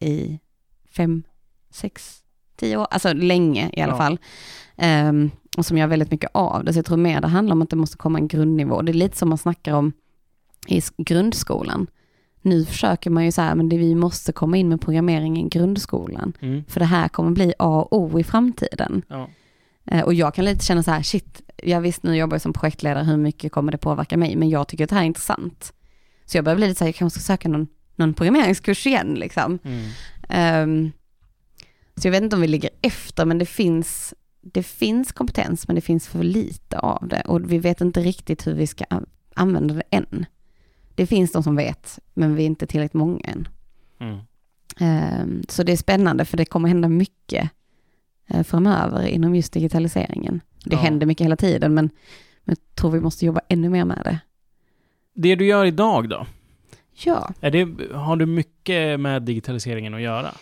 i 0.00 0.38
fem, 0.96 1.22
sex, 1.70 2.22
tio 2.56 2.76
år, 2.76 2.86
alltså 2.90 3.12
länge 3.12 3.70
i 3.72 3.80
alla 3.80 3.92
ja. 3.92 3.96
fall. 3.96 4.18
Um, 5.08 5.30
och 5.56 5.66
som 5.66 5.78
gör 5.78 5.86
väldigt 5.86 6.10
mycket 6.10 6.30
av 6.34 6.64
det. 6.64 6.72
Så 6.72 6.78
jag 6.78 6.86
tror 6.86 6.96
mer 6.96 7.20
det 7.20 7.28
handlar 7.28 7.52
om 7.52 7.62
att 7.62 7.70
det 7.70 7.76
måste 7.76 7.96
komma 7.96 8.18
en 8.18 8.28
grundnivå. 8.28 8.82
Det 8.82 8.92
är 8.92 8.94
lite 8.94 9.16
som 9.16 9.28
man 9.28 9.38
snackar 9.38 9.74
om 9.74 9.92
i 10.66 10.82
grundskolan. 10.96 11.86
Nu 12.44 12.64
försöker 12.64 13.10
man 13.10 13.24
ju 13.24 13.32
så 13.32 13.42
här, 13.42 13.54
men 13.54 13.68
det, 13.68 13.78
vi 13.78 13.94
måste 13.94 14.32
komma 14.32 14.56
in 14.56 14.68
med 14.68 14.80
programmering 14.80 15.46
i 15.46 15.48
grundskolan. 15.48 16.32
Mm. 16.40 16.64
För 16.68 16.80
det 16.80 16.86
här 16.86 17.08
kommer 17.08 17.30
bli 17.30 17.54
A 17.58 17.88
och 17.90 17.98
O 17.98 18.20
i 18.20 18.24
framtiden. 18.24 19.02
Ja. 19.08 19.28
Uh, 19.92 20.00
och 20.00 20.14
jag 20.14 20.34
kan 20.34 20.44
lite 20.44 20.64
känna 20.64 20.82
så 20.82 20.90
här, 20.90 21.02
shit, 21.02 21.42
jag 21.56 21.80
visst 21.80 22.02
nu 22.02 22.16
jobbar 22.16 22.34
jag 22.34 22.42
som 22.42 22.52
projektledare, 22.52 23.04
hur 23.04 23.16
mycket 23.16 23.52
kommer 23.52 23.72
det 23.72 23.78
påverka 23.78 24.16
mig? 24.16 24.36
Men 24.36 24.48
jag 24.48 24.68
tycker 24.68 24.84
att 24.84 24.90
det 24.90 24.96
här 24.96 25.02
är 25.02 25.06
intressant. 25.06 25.72
Så 26.24 26.38
jag 26.38 26.44
börjar 26.44 26.56
bli 26.56 26.66
lite 26.66 26.78
så 26.78 26.84
här, 26.84 26.88
jag 26.88 26.94
kanske 26.94 27.20
ska 27.20 27.32
söka 27.32 27.48
någon, 27.48 27.66
någon 27.96 28.14
programmeringskurs 28.14 28.86
igen 28.86 29.14
liksom. 29.14 29.58
Mm. 29.64 30.68
Um, 30.68 30.92
så 31.96 32.06
jag 32.06 32.12
vet 32.12 32.22
inte 32.22 32.36
om 32.36 32.42
vi 32.42 32.48
ligger 32.48 32.70
efter, 32.82 33.24
men 33.24 33.38
det 33.38 33.46
finns, 33.46 34.14
det 34.40 34.62
finns 34.62 35.12
kompetens, 35.12 35.68
men 35.68 35.74
det 35.74 35.80
finns 35.80 36.08
för 36.08 36.22
lite 36.22 36.78
av 36.78 37.08
det. 37.08 37.20
Och 37.20 37.52
vi 37.52 37.58
vet 37.58 37.80
inte 37.80 38.00
riktigt 38.00 38.46
hur 38.46 38.54
vi 38.54 38.66
ska 38.66 38.84
använda 39.34 39.74
det 39.74 39.82
än. 39.90 40.26
Det 40.94 41.06
finns 41.06 41.32
de 41.32 41.42
som 41.42 41.56
vet, 41.56 41.98
men 42.14 42.34
vi 42.34 42.42
är 42.42 42.46
inte 42.46 42.66
tillräckligt 42.66 42.94
många 42.94 43.20
än. 43.24 43.48
Mm. 43.98 44.18
Um, 44.80 45.42
så 45.48 45.62
det 45.62 45.72
är 45.72 45.76
spännande, 45.76 46.24
för 46.24 46.36
det 46.36 46.44
kommer 46.44 46.68
hända 46.68 46.88
mycket 46.88 47.50
uh, 48.34 48.42
framöver 48.42 49.06
inom 49.06 49.34
just 49.34 49.52
digitaliseringen. 49.52 50.40
Det 50.64 50.76
ja. 50.76 50.82
händer 50.82 51.06
mycket 51.06 51.24
hela 51.24 51.36
tiden, 51.36 51.74
men, 51.74 51.90
men 52.44 52.56
jag 52.56 52.74
tror 52.74 52.90
vi 52.90 53.00
måste 53.00 53.26
jobba 53.26 53.40
ännu 53.48 53.68
mer 53.68 53.84
med 53.84 54.00
det. 54.04 54.18
Det 55.14 55.34
du 55.34 55.46
gör 55.46 55.64
idag 55.64 56.08
då? 56.08 56.26
Ja. 56.94 57.32
Är 57.40 57.50
det, 57.50 57.94
har 57.94 58.16
du 58.16 58.26
mycket 58.26 59.00
med 59.00 59.22
digitaliseringen 59.22 59.94
att 59.94 60.00
göra? 60.00 60.34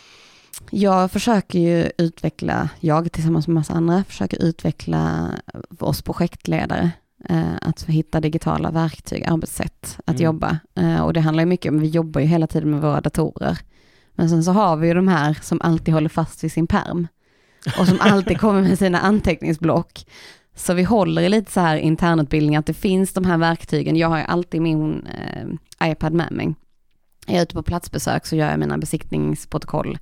Jag 0.71 1.11
försöker 1.11 1.59
ju 1.59 1.91
utveckla, 1.99 2.69
jag 2.81 3.13
tillsammans 3.13 3.49
med 3.49 3.55
massa 3.55 3.73
andra, 3.73 4.05
försöker 4.05 4.43
utveckla 4.43 5.31
oss 5.79 6.03
projektledare 6.03 6.81
eh, 6.81 6.91
att 7.61 7.83
hitta 7.83 8.21
digitala 8.21 8.71
verktyg, 8.71 9.25
arbetssätt 9.27 9.99
att 10.05 10.15
mm. 10.15 10.25
jobba. 10.25 10.59
Eh, 10.75 11.01
och 11.01 11.13
det 11.13 11.21
handlar 11.21 11.43
ju 11.43 11.49
mycket 11.49 11.73
om, 11.73 11.81
vi 11.81 11.89
jobbar 11.89 12.21
ju 12.21 12.27
hela 12.27 12.47
tiden 12.47 12.71
med 12.71 12.81
våra 12.81 13.01
datorer. 13.01 13.59
Men 14.15 14.29
sen 14.29 14.45
så 14.45 14.53
har 14.53 14.77
vi 14.77 14.89
ju 14.89 14.95
de 14.95 15.09
här 15.09 15.39
som 15.43 15.61
alltid 15.61 15.95
håller 15.95 16.09
fast 16.09 16.45
vid 16.45 16.53
sin 16.53 16.67
perm 16.67 17.09
och 17.79 17.89
som 17.89 17.99
alltid 18.01 18.41
kommer 18.41 18.63
med 18.63 18.79
sina 18.79 19.01
anteckningsblock. 19.01 20.07
Så 20.55 20.75
vi 20.75 20.83
håller 20.83 21.23
i 21.23 21.29
lite 21.29 21.53
så 21.53 21.61
här 21.61 21.77
internutbildning 21.77 22.57
att 22.57 22.67
det 22.67 22.75
finns 22.75 23.13
de 23.13 23.25
här 23.25 23.39
verktygen. 23.39 23.97
Jag 23.97 24.09
har 24.09 24.19
ju 24.19 24.25
alltid 24.25 24.63
min 24.63 25.07
eh, 25.07 25.91
iPad 25.91 26.13
med 26.13 26.33
mig. 26.33 26.55
Är 27.27 27.35
jag 27.35 27.43
ute 27.43 27.55
på 27.55 27.63
platsbesök 27.63 28.27
så 28.27 28.37
gör 28.37 28.51
jag 28.51 28.59
mina 28.59 28.79
besiktningsprotokoll 28.79 29.99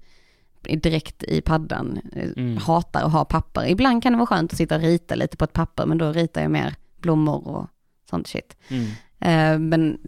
direkt 0.62 1.22
i 1.22 1.40
paddan. 1.40 2.00
Mm. 2.36 2.56
Hatar 2.56 3.02
att 3.02 3.12
ha 3.12 3.24
papper. 3.24 3.68
Ibland 3.68 4.02
kan 4.02 4.12
det 4.12 4.18
vara 4.18 4.26
skönt 4.26 4.52
att 4.52 4.58
sitta 4.58 4.76
och 4.76 4.82
rita 4.82 5.14
lite 5.14 5.36
på 5.36 5.44
ett 5.44 5.52
papper, 5.52 5.86
men 5.86 5.98
då 5.98 6.12
ritar 6.12 6.42
jag 6.42 6.50
mer 6.50 6.74
blommor 7.00 7.48
och 7.48 7.66
sånt 8.10 8.26
shit. 8.26 8.56
Mm. 8.68 8.86
Eh, 9.20 9.58
men 9.68 9.98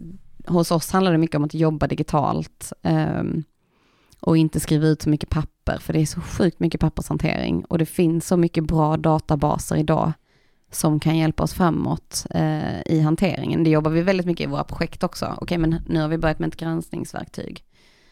hos 0.47 0.71
oss 0.71 0.91
handlar 0.91 1.11
det 1.11 1.17
mycket 1.17 1.35
om 1.35 1.43
att 1.43 1.53
jobba 1.53 1.87
digitalt 1.87 2.73
eh, 2.81 3.23
och 4.19 4.37
inte 4.37 4.59
skriva 4.59 4.87
ut 4.87 5.01
så 5.01 5.09
mycket 5.09 5.29
papper, 5.29 5.77
för 5.79 5.93
det 5.93 5.99
är 5.99 6.05
så 6.05 6.21
sjukt 6.21 6.59
mycket 6.59 6.81
pappershantering 6.81 7.65
och 7.65 7.77
det 7.77 7.85
finns 7.85 8.27
så 8.27 8.37
mycket 8.37 8.63
bra 8.63 8.97
databaser 8.97 9.75
idag 9.75 10.13
som 10.71 10.99
kan 10.99 11.17
hjälpa 11.17 11.43
oss 11.43 11.53
framåt 11.53 12.25
eh, 12.29 12.81
i 12.85 13.01
hanteringen. 13.01 13.63
Det 13.63 13.69
jobbar 13.69 13.91
vi 13.91 14.01
väldigt 14.01 14.25
mycket 14.25 14.47
i 14.47 14.49
våra 14.49 14.63
projekt 14.63 15.03
också. 15.03 15.37
Okej, 15.41 15.57
men 15.57 15.81
nu 15.87 16.01
har 16.01 16.07
vi 16.07 16.17
börjat 16.17 16.39
med 16.39 16.47
ett 16.47 16.57
granskningsverktyg 16.57 17.63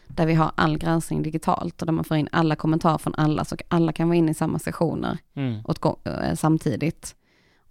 där 0.06 0.26
vi 0.26 0.34
har 0.34 0.52
all 0.54 0.78
granskning 0.78 1.22
digitalt 1.22 1.82
och 1.82 1.86
där 1.86 1.92
man 1.92 2.04
får 2.04 2.16
in 2.16 2.28
alla 2.32 2.56
kommentarer 2.56 2.98
från 2.98 3.14
alla, 3.16 3.44
så 3.44 3.56
alla 3.68 3.92
kan 3.92 4.08
vara 4.08 4.16
inne 4.16 4.30
i 4.30 4.34
samma 4.34 4.58
sessioner 4.58 5.18
mm. 5.34 5.60
åt, 5.64 6.06
äh, 6.06 6.34
samtidigt. 6.34 7.14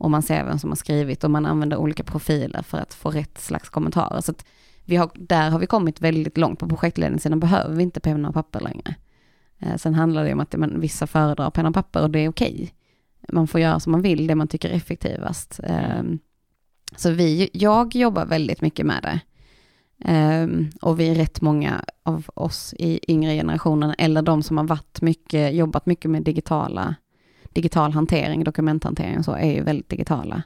Och 0.02 0.12
man 0.12 0.22
ser 0.22 0.46
vem 0.46 0.60
som 0.60 0.70
har 0.70 0.76
skrivit 0.76 1.24
och 1.24 1.32
man 1.32 1.46
använder 1.46 1.78
olika 1.78 2.04
profiler 2.04 2.62
för 2.62 2.78
att 2.78 2.94
få 2.94 3.12
rätt 3.12 3.38
slags 3.38 3.70
kommentarer. 3.70 4.22
Så 4.22 4.34
vi 4.86 4.96
har, 4.96 5.12
där 5.14 5.50
har 5.50 5.60
vi 5.60 5.66
kommit 5.66 6.02
väldigt 6.02 6.38
långt 6.38 6.60
på 6.60 6.68
projektledningssidan, 6.68 7.40
behöver 7.40 7.76
vi 7.76 7.84
inte 7.84 8.00
penna 8.00 8.28
och 8.28 8.34
papper 8.34 8.60
längre. 8.60 8.96
Eh, 9.60 9.76
sen 9.76 9.94
handlar 9.94 10.24
det 10.24 10.34
om 10.34 10.40
att 10.40 10.56
man, 10.56 10.80
vissa 10.80 11.08
föredrar 11.08 11.50
penna 11.50 11.70
och 11.70 11.76
papper 11.76 12.02
och 12.02 12.10
det 12.10 12.20
är 12.20 12.30
okej. 12.30 12.54
Okay. 12.54 12.70
Man 13.34 13.48
får 13.48 13.62
göra 13.62 13.80
som 13.80 13.92
man 13.92 14.02
vill, 14.02 14.28
det 14.28 14.36
man 14.36 14.48
tycker 14.48 14.70
är 14.70 14.74
effektivast. 14.74 15.60
Eh, 15.64 16.04
så 16.96 17.12
vi, 17.12 17.50
jag 17.54 17.96
jobbar 17.96 18.26
väldigt 18.26 18.62
mycket 18.62 18.86
med 18.86 19.04
det. 19.04 19.20
Um, 20.44 20.72
och 20.82 21.00
vi 21.00 21.10
är 21.10 21.16
rätt 21.16 21.42
många 21.42 21.84
av 22.04 22.26
oss 22.34 22.74
i 22.80 23.00
yngre 23.08 23.36
generationen, 23.36 23.96
eller 23.98 24.22
de 24.22 24.44
som 24.44 24.58
har 24.58 24.66
varit 24.66 25.02
mycket, 25.02 25.54
jobbat 25.54 25.86
mycket 25.86 26.12
med 26.12 26.24
digitala, 26.24 26.96
digital 27.54 27.92
hantering, 27.92 28.44
dokumenthantering 28.44 29.18
och 29.18 29.26
så, 29.26 29.32
är 29.32 29.52
ju 29.52 29.64
väldigt 29.64 29.90
digitala. 29.90 30.44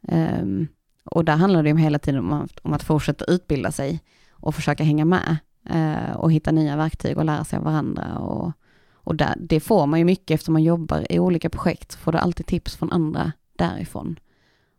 Um, 0.00 0.68
och 1.04 1.24
där 1.24 1.36
handlar 1.36 1.62
det 1.62 1.72
om 1.72 1.78
hela 1.78 1.98
tiden 1.98 2.20
om 2.20 2.32
att, 2.32 2.58
om 2.58 2.72
att 2.72 2.82
fortsätta 2.82 3.24
utbilda 3.24 3.72
sig 3.72 4.00
och 4.30 4.54
försöka 4.54 4.84
hänga 4.84 5.04
med 5.04 5.36
uh, 5.74 6.16
och 6.16 6.32
hitta 6.32 6.50
nya 6.50 6.76
verktyg 6.76 7.18
och 7.18 7.24
lära 7.24 7.44
sig 7.44 7.56
av 7.56 7.64
varandra. 7.64 8.18
Och, 8.18 8.52
och 8.92 9.16
där, 9.16 9.34
det 9.38 9.60
får 9.60 9.86
man 9.86 9.98
ju 9.98 10.04
mycket 10.04 10.34
efter 10.34 10.52
man 10.52 10.62
jobbar 10.62 11.12
i 11.12 11.18
olika 11.18 11.50
projekt, 11.50 11.92
så 11.92 11.98
får 11.98 12.12
du 12.12 12.18
alltid 12.18 12.46
tips 12.46 12.76
från 12.76 12.92
andra 12.92 13.32
därifrån. 13.56 14.16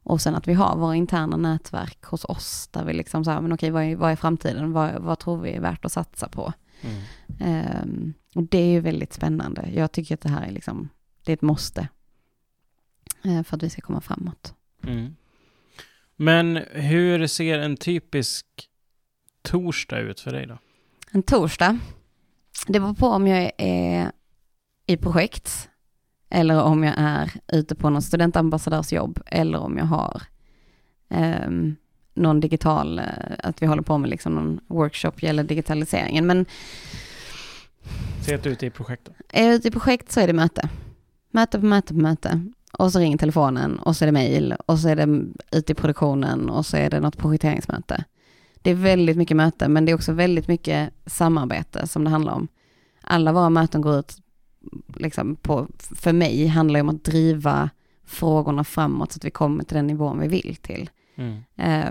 Och 0.03 0.22
sen 0.22 0.36
att 0.36 0.47
vi 0.47 0.53
har 0.53 0.78
våra 0.78 0.95
interna 0.95 1.38
nätverk 1.38 2.03
hos 2.03 2.26
oss, 2.26 2.70
där 2.72 2.86
vi 2.86 2.93
liksom 2.93 3.26
säger, 3.26 3.41
men 3.41 3.53
okej, 3.53 3.72
vad 3.72 3.84
är, 3.84 3.95
vad 3.95 4.11
är 4.11 4.16
framtiden? 4.16 4.72
Vad, 4.72 5.01
vad, 5.01 5.20
tror 5.20 5.38
vi 5.38 5.51
är 5.51 5.61
värt 5.61 5.86
att 5.86 5.91
satsa 5.91 6.30
på? 6.30 6.53
Mm. 6.82 7.82
Um, 7.84 8.14
och 8.36 8.43
det 8.43 8.57
är 8.57 8.72
ju 8.72 8.80
väldigt 8.80 9.14
spännande. 9.14 9.70
Jag 9.74 9.91
tycker 9.91 10.14
att 10.14 10.22
det 10.22 10.30
här 10.30 10.45
är 10.47 10.51
liksom, 10.51 10.89
det 11.24 11.32
är 11.32 11.34
ett 11.34 11.41
måste. 11.41 11.88
Uh, 13.26 13.43
för 13.43 13.57
att 13.57 13.63
vi 13.63 13.69
ska 13.69 13.82
komma 13.82 14.01
framåt. 14.01 14.53
Mm. 14.84 15.15
Men 16.15 16.55
hur 16.71 17.28
ser 17.28 17.59
en 17.59 17.78
typisk 17.78 18.45
torsdag 19.41 19.99
ut 19.99 20.19
för 20.19 20.32
dig 20.32 20.45
då? 20.47 20.57
En 21.11 21.24
torsdag? 21.24 21.80
Det 22.67 22.80
beror 22.80 22.93
på 22.93 23.07
om 23.07 23.28
jag 23.28 23.51
är 23.57 24.11
i 24.86 24.97
projekt 24.97 25.69
eller 26.30 26.63
om 26.63 26.84
jag 26.84 26.93
är 26.97 27.32
ute 27.47 27.76
på 27.76 27.89
någon 27.89 28.01
studentambassadörsjobb, 28.01 29.19
eller 29.26 29.59
om 29.59 29.78
jag 29.78 29.86
har 29.86 30.21
um, 31.09 31.76
någon 32.13 32.39
digital, 32.39 32.99
uh, 32.99 33.05
att 33.39 33.61
vi 33.61 33.65
håller 33.65 33.82
på 33.82 33.97
med 33.97 34.09
liksom 34.09 34.36
någon 34.36 34.59
workshop 34.67 35.13
gäller 35.17 35.43
digitaliseringen. 35.43 36.28
Men 36.28 36.45
Säg 38.26 38.36
att 38.36 38.43
du 38.43 38.49
är 38.49 38.53
ute 38.53 38.65
i 38.65 38.69
projekt. 38.69 39.09
Är 39.30 39.45
jag 39.45 39.55
ute 39.55 39.67
i 39.67 39.71
projekt 39.71 40.11
så 40.11 40.19
är 40.19 40.28
det 40.28 40.34
möte. 40.34 40.69
Möte 41.36 41.59
på 41.59 41.65
möte 41.65 41.93
på 41.93 41.99
möte. 41.99 42.45
Och 42.71 42.91
så 42.91 42.99
ringer 42.99 43.17
telefonen 43.17 43.79
och 43.79 43.95
så 43.95 44.03
är 44.03 44.05
det 44.05 44.11
mail 44.11 44.55
och 44.65 44.79
så 44.79 44.89
är 44.89 44.95
det 44.95 45.25
ute 45.51 45.71
i 45.71 45.75
produktionen 45.75 46.49
och 46.49 46.65
så 46.65 46.77
är 46.77 46.89
det 46.89 46.99
något 46.99 47.17
projekteringsmöte. 47.17 48.03
Det 48.61 48.71
är 48.71 48.75
väldigt 48.75 49.17
mycket 49.17 49.38
möte 49.38 49.67
men 49.67 49.86
det 49.86 49.91
är 49.91 49.95
också 49.95 50.13
väldigt 50.13 50.47
mycket 50.47 50.93
samarbete 51.05 51.88
som 51.88 52.03
det 52.03 52.09
handlar 52.09 52.34
om. 52.34 52.47
Alla 53.01 53.31
våra 53.31 53.49
möten 53.49 53.81
går 53.81 53.99
ut 53.99 54.17
liksom 54.95 55.36
på, 55.36 55.67
för 55.95 56.13
mig 56.13 56.47
handlar 56.47 56.77
det 56.77 56.81
om 56.81 56.89
att 56.89 57.03
driva 57.03 57.69
frågorna 58.05 58.63
framåt 58.63 59.11
så 59.11 59.17
att 59.17 59.25
vi 59.25 59.31
kommer 59.31 59.63
till 59.63 59.75
den 59.75 59.88
nivån 59.88 60.19
vi 60.19 60.27
vill 60.27 60.55
till. 60.61 60.89
Mm. 61.15 61.41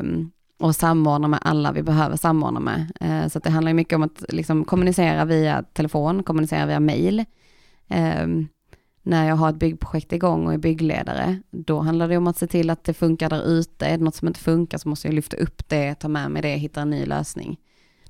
Um, 0.01 0.31
och 0.59 0.77
samordna 0.77 1.29
med 1.29 1.41
alla 1.43 1.73
vi 1.73 1.83
behöver 1.83 2.17
samordna 2.17 2.61
med. 2.61 2.93
Uh, 3.05 3.29
så 3.29 3.39
det 3.39 3.51
handlar 3.51 3.73
mycket 3.73 3.97
om 3.97 4.03
att 4.03 4.25
liksom 4.29 4.65
kommunicera 4.65 5.25
via 5.25 5.63
telefon, 5.63 6.23
kommunicera 6.23 6.67
via 6.67 6.81
mail. 6.81 7.25
Um, 8.23 8.49
när 9.03 9.29
jag 9.29 9.37
har 9.37 9.49
ett 9.49 9.57
byggprojekt 9.57 10.13
igång 10.13 10.47
och 10.47 10.55
är 10.55 10.59
byggledare, 10.59 11.43
då 11.51 11.81
handlar 11.81 12.09
det 12.09 12.17
om 12.17 12.27
att 12.27 12.37
se 12.37 12.47
till 12.47 12.71
att 12.71 12.85
det 12.85 12.95
funkar 12.95 13.31
där 13.31 13.43
ute. 13.43 13.87
Är 13.87 13.99
det 13.99 14.05
något 14.05 14.15
som 14.15 14.29
inte 14.29 14.41
funkar 14.41 14.79
så 14.79 14.89
måste 14.89 15.09
jag 15.09 15.15
lyfta 15.15 15.37
upp 15.37 15.69
det, 15.69 15.95
ta 15.95 16.09
med 16.09 16.31
mig 16.31 16.43
det, 16.43 16.57
hitta 16.57 16.81
en 16.81 16.91
ny 16.91 17.07
lösning 17.07 17.59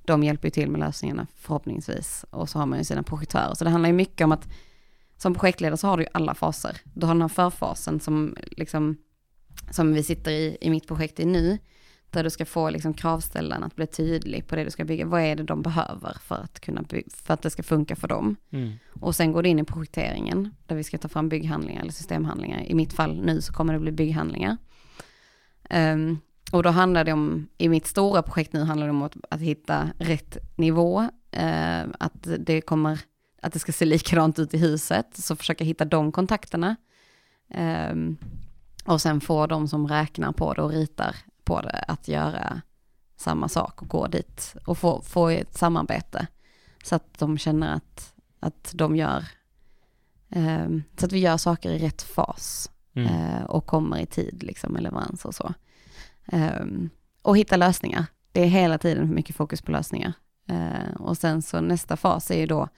de 0.05 0.22
hjälper 0.22 0.49
ju 0.49 0.51
till 0.51 0.70
med 0.70 0.80
lösningarna 0.80 1.26
förhoppningsvis. 1.36 2.24
Och 2.30 2.49
så 2.49 2.59
har 2.59 2.66
man 2.66 2.78
ju 2.78 2.84
sina 2.84 3.03
projektörer. 3.03 3.55
Så 3.55 3.64
det 3.64 3.70
handlar 3.70 3.88
ju 3.88 3.95
mycket 3.95 4.24
om 4.24 4.32
att 4.32 4.49
som 5.16 5.34
projektledare 5.34 5.76
så 5.76 5.86
har 5.86 5.97
du 5.97 6.03
ju 6.03 6.09
alla 6.12 6.34
faser. 6.34 6.76
Du 6.95 7.07
har 7.07 7.14
den 7.14 7.22
här 7.22 7.28
förfasen 7.28 8.01
som, 8.01 8.36
liksom, 8.51 8.97
som 9.70 9.95
vi 9.95 10.03
sitter 10.03 10.30
i, 10.30 10.57
i 10.61 10.70
mitt 10.70 10.88
projekt 10.88 11.20
i 11.20 11.24
nu. 11.24 11.59
Där 12.13 12.25
du 12.25 12.31
ska 12.31 12.45
få 12.45 12.71
liksom 12.71 12.95
kravställaren 12.95 13.63
att 13.63 13.77
bli 13.77 13.87
tydlig 13.87 14.47
på 14.47 14.57
det 14.57 14.65
du 14.65 14.71
ska 14.71 14.85
bygga. 14.85 15.07
Vad 15.07 15.21
är 15.21 15.37
det 15.37 15.43
de 15.43 15.63
behöver 15.63 16.17
för 16.21 16.35
att, 16.35 16.61
kunna 16.61 16.85
för 17.09 17.35
att 17.35 17.43
det 17.43 17.51
ska 17.51 17.63
funka 17.63 17.97
för 17.97 18.09
dem? 18.09 18.37
Mm. 18.51 18.73
Och 19.01 19.15
sen 19.15 19.33
går 19.33 19.43
du 19.43 19.49
in 19.49 19.59
i 19.59 19.65
projekteringen 19.65 20.55
där 20.67 20.77
vi 20.77 20.85
ska 20.85 20.99
ta 20.99 21.09
fram 21.09 21.29
bygghandlingar 21.29 21.81
eller 21.81 21.93
systemhandlingar. 21.93 22.63
I 22.63 22.75
mitt 22.75 22.93
fall 22.93 23.21
nu 23.25 23.41
så 23.41 23.53
kommer 23.53 23.73
det 23.73 23.79
bli 23.79 23.93
bygghandlingar. 23.93 24.57
Um, 25.71 26.21
och 26.53 26.63
då 26.63 26.71
handlar 26.71 27.05
det 27.05 27.13
om, 27.13 27.49
i 27.59 27.69
mitt 27.69 27.87
stora 27.87 28.23
projekt 28.23 28.53
nu 28.53 28.65
handlar 28.65 28.87
det 28.87 28.91
om 28.91 29.03
att, 29.03 29.17
att 29.31 29.41
hitta 29.41 29.89
rätt 29.99 30.39
nivå 30.57 31.09
eh, 31.31 31.83
att 31.99 32.29
det 32.39 32.61
kommer, 32.61 33.01
att 33.43 33.53
det 33.53 33.59
ska 33.59 33.73
se 33.73 33.85
likadant 33.85 34.39
ut 34.39 34.55
i 34.55 34.59
huset, 34.59 35.07
så 35.15 35.37
försöka 35.37 35.65
hitta 35.65 35.85
de 35.85 36.13
kontakterna. 36.13 36.77
Eh, 37.51 37.95
och 38.85 39.01
sen 39.01 39.21
få 39.21 39.47
de 39.47 39.69
som 39.69 39.89
räknar 39.89 40.33
på 40.33 40.55
det 40.55 40.63
och 40.63 40.71
ritar 40.71 41.17
på 41.45 41.61
det 41.61 41.84
att 41.88 42.09
göra 42.09 42.62
samma 43.16 43.49
sak 43.49 43.82
och 43.82 43.88
gå 43.88 44.07
dit 44.07 44.55
och 44.66 44.78
få, 44.78 45.03
få 45.03 45.28
ett 45.28 45.59
samarbete. 45.59 46.26
Så 46.84 46.95
att 46.95 47.18
de 47.18 47.38
känner 47.38 47.74
att, 47.74 48.14
att 48.40 48.72
de 48.74 48.97
gör, 48.97 49.24
eh, 50.28 50.68
så 50.97 51.07
att 51.07 51.12
vi 51.12 51.18
gör 51.18 51.36
saker 51.36 51.70
i 51.70 51.78
rätt 51.78 52.03
fas 52.03 52.70
mm. 52.95 53.09
eh, 53.09 53.43
och 53.43 53.66
kommer 53.66 53.99
i 53.99 54.07
tid 54.07 54.43
liksom 54.43 54.72
med 54.72 54.82
leverans 54.82 55.24
och 55.24 55.34
så. 55.34 55.55
Eh, 56.26 56.64
och 57.22 57.36
hitta 57.36 57.57
lösningar. 57.57 58.07
Det 58.32 58.40
är 58.40 58.47
hela 58.47 58.78
tiden 58.78 59.14
mycket 59.14 59.36
fokus 59.36 59.62
på 59.62 59.72
lösningar. 59.72 60.12
Eh, 60.49 60.95
och 60.99 61.16
sen 61.16 61.43
så 61.43 61.61
nästa 61.61 61.97
fas 61.97 62.30
är 62.30 62.38
ju 62.38 62.47
då 62.47 62.68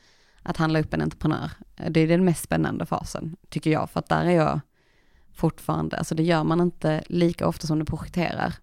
att 0.43 0.57
handla 0.57 0.81
upp 0.81 0.95
en 0.95 1.03
entreprenör. 1.03 1.51
Det 1.91 2.01
är 2.01 2.09
den 2.09 2.25
mest 2.25 2.45
spännande 2.45 2.87
fasen, 2.87 3.37
tycker 3.49 3.71
jag, 3.71 3.91
för 3.91 4.01
att 4.01 4.09
där 4.09 4.25
är 4.25 4.31
jag 4.31 4.61
fortfarande, 5.35 5.97
alltså 5.97 6.15
det 6.15 6.23
gör 6.23 6.45
man 6.45 6.61
inte 6.61 7.03
lika 7.07 7.49
ofta 7.49 7.67
som 7.67 7.79
du 7.79 7.85
projekterar. 7.85 8.55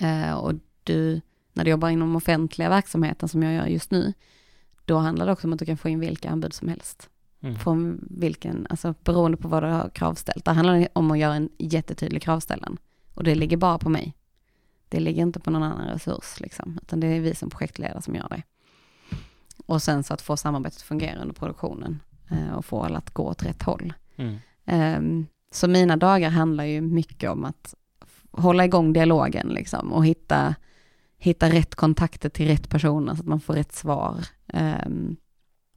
Eh, 0.00 0.32
och 0.32 0.54
du, 0.84 1.20
när 1.52 1.64
du 1.64 1.70
jobbar 1.70 1.88
inom 1.88 2.16
offentliga 2.16 2.68
verksamheten 2.68 3.28
som 3.28 3.42
jag 3.42 3.54
gör 3.54 3.66
just 3.66 3.90
nu, 3.90 4.12
då 4.84 4.98
handlar 4.98 5.26
det 5.26 5.32
också 5.32 5.46
om 5.46 5.52
att 5.52 5.58
du 5.58 5.66
kan 5.66 5.76
få 5.76 5.88
in 5.88 6.00
vilka 6.00 6.30
anbud 6.30 6.52
som 6.52 6.68
helst. 6.68 7.10
Mm. 7.40 7.56
Från 7.56 8.08
vilken, 8.10 8.66
alltså 8.70 8.94
beroende 9.04 9.36
på 9.36 9.48
vad 9.48 9.62
du 9.62 9.66
har 9.66 9.88
kravställt. 9.88 10.44
Det 10.44 10.50
handlar 10.50 10.88
om 10.92 11.10
att 11.10 11.18
göra 11.18 11.34
en 11.34 11.48
jättetydlig 11.58 12.22
kravställan. 12.22 12.78
Och 13.14 13.24
det 13.24 13.34
ligger 13.34 13.56
bara 13.56 13.78
på 13.78 13.88
mig. 13.88 14.14
Det 14.88 15.00
ligger 15.00 15.22
inte 15.22 15.40
på 15.40 15.50
någon 15.50 15.62
annan 15.62 15.88
resurs, 15.88 16.40
liksom, 16.40 16.78
utan 16.82 17.00
det 17.00 17.06
är 17.06 17.20
vi 17.20 17.34
som 17.34 17.50
projektledare 17.50 18.02
som 18.02 18.14
gör 18.14 18.28
det. 18.28 18.42
Och 19.66 19.82
sen 19.82 20.04
så 20.04 20.14
att 20.14 20.22
få 20.22 20.36
samarbetet 20.36 20.78
att 20.78 20.82
fungera 20.82 21.20
under 21.20 21.34
produktionen 21.34 22.00
eh, 22.30 22.52
och 22.52 22.64
få 22.64 22.82
alla 22.82 22.98
att 22.98 23.10
gå 23.10 23.22
åt 23.22 23.42
rätt 23.42 23.62
håll. 23.62 23.92
Mm. 24.16 24.38
Um, 24.64 25.26
så 25.50 25.68
mina 25.68 25.96
dagar 25.96 26.30
handlar 26.30 26.64
ju 26.64 26.80
mycket 26.80 27.30
om 27.30 27.44
att 27.44 27.74
hålla 28.30 28.64
igång 28.64 28.92
dialogen 28.92 29.48
liksom 29.48 29.92
och 29.92 30.06
hitta, 30.06 30.54
hitta 31.18 31.50
rätt 31.50 31.74
kontakter 31.74 32.28
till 32.28 32.46
rätt 32.46 32.68
personer 32.68 33.14
så 33.14 33.20
att 33.20 33.26
man 33.28 33.40
får 33.40 33.54
rätt 33.54 33.72
svar. 33.72 34.16
Um, 34.86 35.16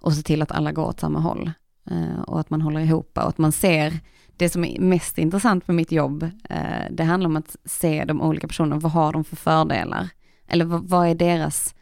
och 0.01 0.13
se 0.13 0.21
till 0.21 0.41
att 0.41 0.51
alla 0.51 0.71
går 0.71 0.85
åt 0.85 0.99
samma 0.99 1.19
håll. 1.19 1.51
Uh, 1.91 2.21
och 2.21 2.39
att 2.39 2.49
man 2.49 2.61
håller 2.61 2.79
ihop 2.79 3.17
och 3.17 3.29
att 3.29 3.37
man 3.37 3.51
ser 3.51 3.99
det 4.37 4.49
som 4.49 4.65
är 4.65 4.79
mest 4.79 5.17
intressant 5.17 5.67
med 5.67 5.75
mitt 5.75 5.91
jobb, 5.91 6.23
uh, 6.23 6.85
det 6.91 7.03
handlar 7.03 7.29
om 7.29 7.37
att 7.37 7.55
se 7.65 8.05
de 8.05 8.21
olika 8.21 8.47
personerna, 8.47 8.79
vad 8.79 8.91
har 8.91 9.13
de 9.13 9.23
för 9.23 9.35
fördelar? 9.35 10.09
Eller 10.47 10.65
vad, 10.65 10.89
vad 10.89 11.07
är 11.07 11.15
deras 11.15 11.75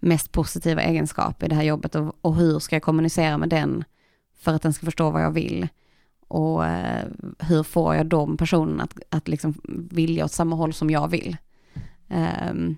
mest 0.00 0.32
positiva 0.32 0.82
egenskap 0.82 1.42
i 1.42 1.48
det 1.48 1.54
här 1.54 1.62
jobbet 1.62 1.94
och, 1.94 2.16
och, 2.20 2.34
hur 2.34 2.58
ska 2.58 2.76
jag 2.76 2.82
kommunicera 2.82 3.38
med 3.38 3.48
den 3.48 3.84
för 4.38 4.54
att 4.54 4.62
den 4.62 4.72
ska 4.72 4.84
förstå 4.84 5.10
vad 5.10 5.22
jag 5.22 5.30
vill? 5.30 5.68
Och 6.28 6.60
uh, 6.60 7.04
hur 7.38 7.62
får 7.62 7.94
jag 7.94 8.06
de 8.06 8.36
personerna 8.36 8.82
att, 8.82 8.98
att 9.10 9.28
liksom 9.28 9.54
vilja 9.90 10.24
åt 10.24 10.32
samma 10.32 10.56
håll 10.56 10.72
som 10.72 10.90
jag 10.90 11.08
vill? 11.08 11.36
Um, 12.50 12.76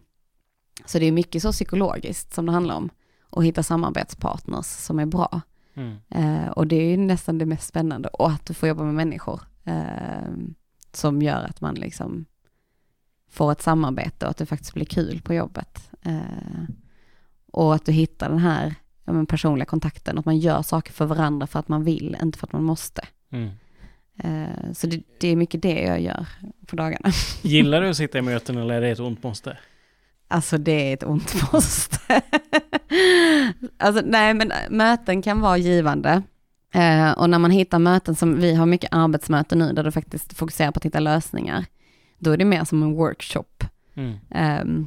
så 0.84 0.99
det 0.99 1.07
är 1.07 1.12
mycket 1.12 1.42
så 1.42 1.53
psykologiskt 1.53 2.34
som 2.34 2.46
det 2.46 2.53
handlar 2.53 2.74
om 2.74 2.90
och 3.30 3.44
hitta 3.44 3.62
samarbetspartners 3.62 4.66
som 4.66 4.99
är 4.99 5.07
bra. 5.07 5.40
Mm. 5.74 5.96
Eh, 6.09 6.49
och 6.49 6.66
det 6.66 6.76
är 6.76 6.90
ju 6.90 6.96
nästan 6.96 7.38
det 7.38 7.46
mest 7.46 7.68
spännande 7.68 8.09
och 8.09 8.30
att 8.30 8.46
du 8.46 8.55
får 8.55 8.68
jobba 8.68 8.84
med 8.84 8.94
människor 8.94 9.40
eh, 9.64 10.32
som 10.92 11.22
gör 11.22 11.44
att 11.44 11.61
man 11.61 11.74
liksom 11.74 12.24
får 13.30 13.53
ett 13.53 13.62
samarbete 13.62 14.26
och 14.26 14.30
att 14.30 14.36
det 14.36 14.46
faktiskt 14.46 14.74
blir 14.74 14.84
kul 14.84 15.20
på 15.24 15.34
jobbet. 15.34 15.90
Eh, 16.03 16.64
och 17.53 17.74
att 17.74 17.86
du 17.86 17.92
hittar 17.92 18.28
den 18.28 18.38
här 18.38 18.74
ja, 19.05 19.24
personliga 19.24 19.66
kontakten, 19.66 20.18
att 20.18 20.24
man 20.24 20.38
gör 20.38 20.62
saker 20.62 20.92
för 20.92 21.07
varandra 21.07 21.46
för 21.46 21.59
att 21.59 21.68
man 21.68 21.84
vill, 21.84 22.16
inte 22.22 22.38
för 22.38 22.46
att 22.46 22.53
man 22.53 22.64
måste. 22.64 23.03
Mm. 23.31 23.51
Eh, 24.18 24.72
så 24.72 24.87
det, 24.87 25.03
det, 25.20 25.29
är 25.29 25.37
mycket 25.37 25.62
det 25.62 25.81
jag 25.81 26.01
gör 26.01 26.26
på 26.66 26.76
dagarna. 26.76 27.11
Gillar 27.43 27.81
du 27.81 27.89
att 27.89 27.97
sitta 27.97 28.18
i 28.18 28.22
möten 28.22 28.57
eller 28.59 28.74
är 28.74 28.81
det 28.81 28.89
ett 28.89 29.01
ont 29.01 29.22
måste? 29.22 29.59
Alltså 30.29 30.59
det 30.59 30.91
är 30.91 30.95
ett 30.95 31.05
ont 31.05 31.35
måste. 31.53 32.22
alltså 33.76 34.03
nej 34.07 34.35
men 34.35 34.53
möten 34.70 35.22
kan 35.22 35.41
vara 35.41 35.57
givande. 35.57 36.22
Eh, 36.74 37.11
och 37.11 37.31
när 37.31 37.39
man 37.39 37.51
hittar 37.51 37.79
möten 37.79 38.14
som, 38.14 38.41
vi 38.41 38.55
har 38.55 38.66
mycket 38.66 38.93
arbetsmöten 38.93 39.59
nu 39.59 39.72
där 39.72 39.85
du 39.85 39.91
faktiskt 39.91 40.37
fokuserar 40.37 40.70
på 40.70 40.79
att 40.79 40.85
hitta 40.85 41.01
lösningar. 41.01 41.64
Då 42.18 42.31
är 42.31 42.37
det 42.37 42.45
mer 42.45 42.64
som 42.64 42.83
en 42.83 42.95
workshop. 42.95 43.64
Mm. 43.95 44.16
Eh, 44.31 44.87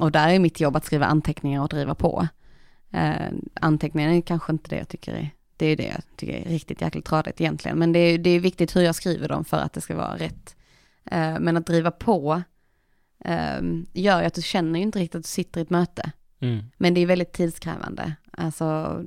och 0.00 0.12
där 0.12 0.28
är 0.28 0.38
mitt 0.38 0.60
jobb 0.60 0.76
att 0.76 0.84
skriva 0.84 1.06
anteckningar 1.06 1.62
och 1.62 1.68
driva 1.68 1.94
på. 1.94 2.28
Eh, 2.90 3.32
anteckningar 3.54 4.10
är 4.10 4.20
kanske 4.20 4.52
inte 4.52 4.70
det 4.70 4.76
jag 4.76 4.88
tycker 4.88 5.14
är, 5.14 5.30
det 5.60 5.66
är 5.66 5.76
det 5.76 5.86
jag 5.86 6.02
tycker 6.16 6.32
är 6.32 6.44
riktigt 6.44 6.80
jäkligt 6.80 7.04
tradigt 7.04 7.40
egentligen. 7.40 7.78
Men 7.78 7.92
det 7.92 7.98
är, 7.98 8.18
det 8.18 8.30
är 8.30 8.40
viktigt 8.40 8.76
hur 8.76 8.80
jag 8.80 8.94
skriver 8.94 9.28
dem 9.28 9.44
för 9.44 9.56
att 9.56 9.72
det 9.72 9.80
ska 9.80 9.96
vara 9.96 10.16
rätt. 10.16 10.56
Eh, 11.04 11.38
men 11.40 11.56
att 11.56 11.66
driva 11.66 11.90
på 11.90 12.42
um, 13.58 13.86
gör 13.92 14.20
ju 14.20 14.26
att 14.26 14.34
du 14.34 14.42
känner 14.42 14.78
ju 14.78 14.82
inte 14.82 14.98
riktigt 14.98 15.18
att 15.18 15.22
du 15.22 15.28
sitter 15.28 15.60
i 15.60 15.62
ett 15.62 15.70
möte. 15.70 16.12
Mm. 16.40 16.64
Men 16.76 16.94
det 16.94 17.00
är 17.00 17.06
väldigt 17.06 17.32
tidskrävande. 17.32 18.14
Alltså, 18.30 19.00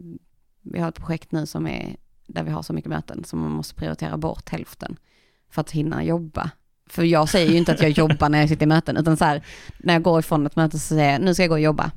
vi 0.62 0.80
har 0.80 0.90
ett 0.90 0.96
projekt 0.96 1.32
nu 1.32 1.46
som 1.46 1.68
är 1.68 1.96
där 2.28 2.44
vi 2.44 2.52
har 2.52 2.62
så 2.62 2.74
mycket 2.74 2.90
möten 2.90 3.24
som 3.24 3.40
man 3.40 3.52
måste 3.52 3.76
prioritera 3.76 4.18
bort 4.18 4.50
hälften 4.50 4.98
för 5.50 5.62
att 5.62 5.72
hinna 5.72 6.04
jobba. 6.04 6.52
För 6.90 7.04
jag 7.04 7.30
säger 7.30 7.52
ju 7.52 7.58
inte 7.58 7.72
att 7.72 7.82
jag 7.82 7.90
jobbar 7.98 8.30
när 8.30 8.40
jag 8.40 8.50
sitter 8.50 8.64
i 8.64 8.68
möten, 8.68 8.98
utan 8.98 9.18
så 9.18 9.26
här, 9.26 9.44
när 9.78 9.94
jag 9.94 10.04
går 10.04 10.20
ifrån 10.20 10.46
ett 10.46 10.56
möte 10.56 10.80
så 10.80 10.88
säger 10.88 11.12
jag, 11.12 11.22
nu 11.22 11.34
ska 11.34 11.44
jag 11.44 11.50
gå 11.50 11.56
och 11.56 11.60
jobba. 11.60 11.92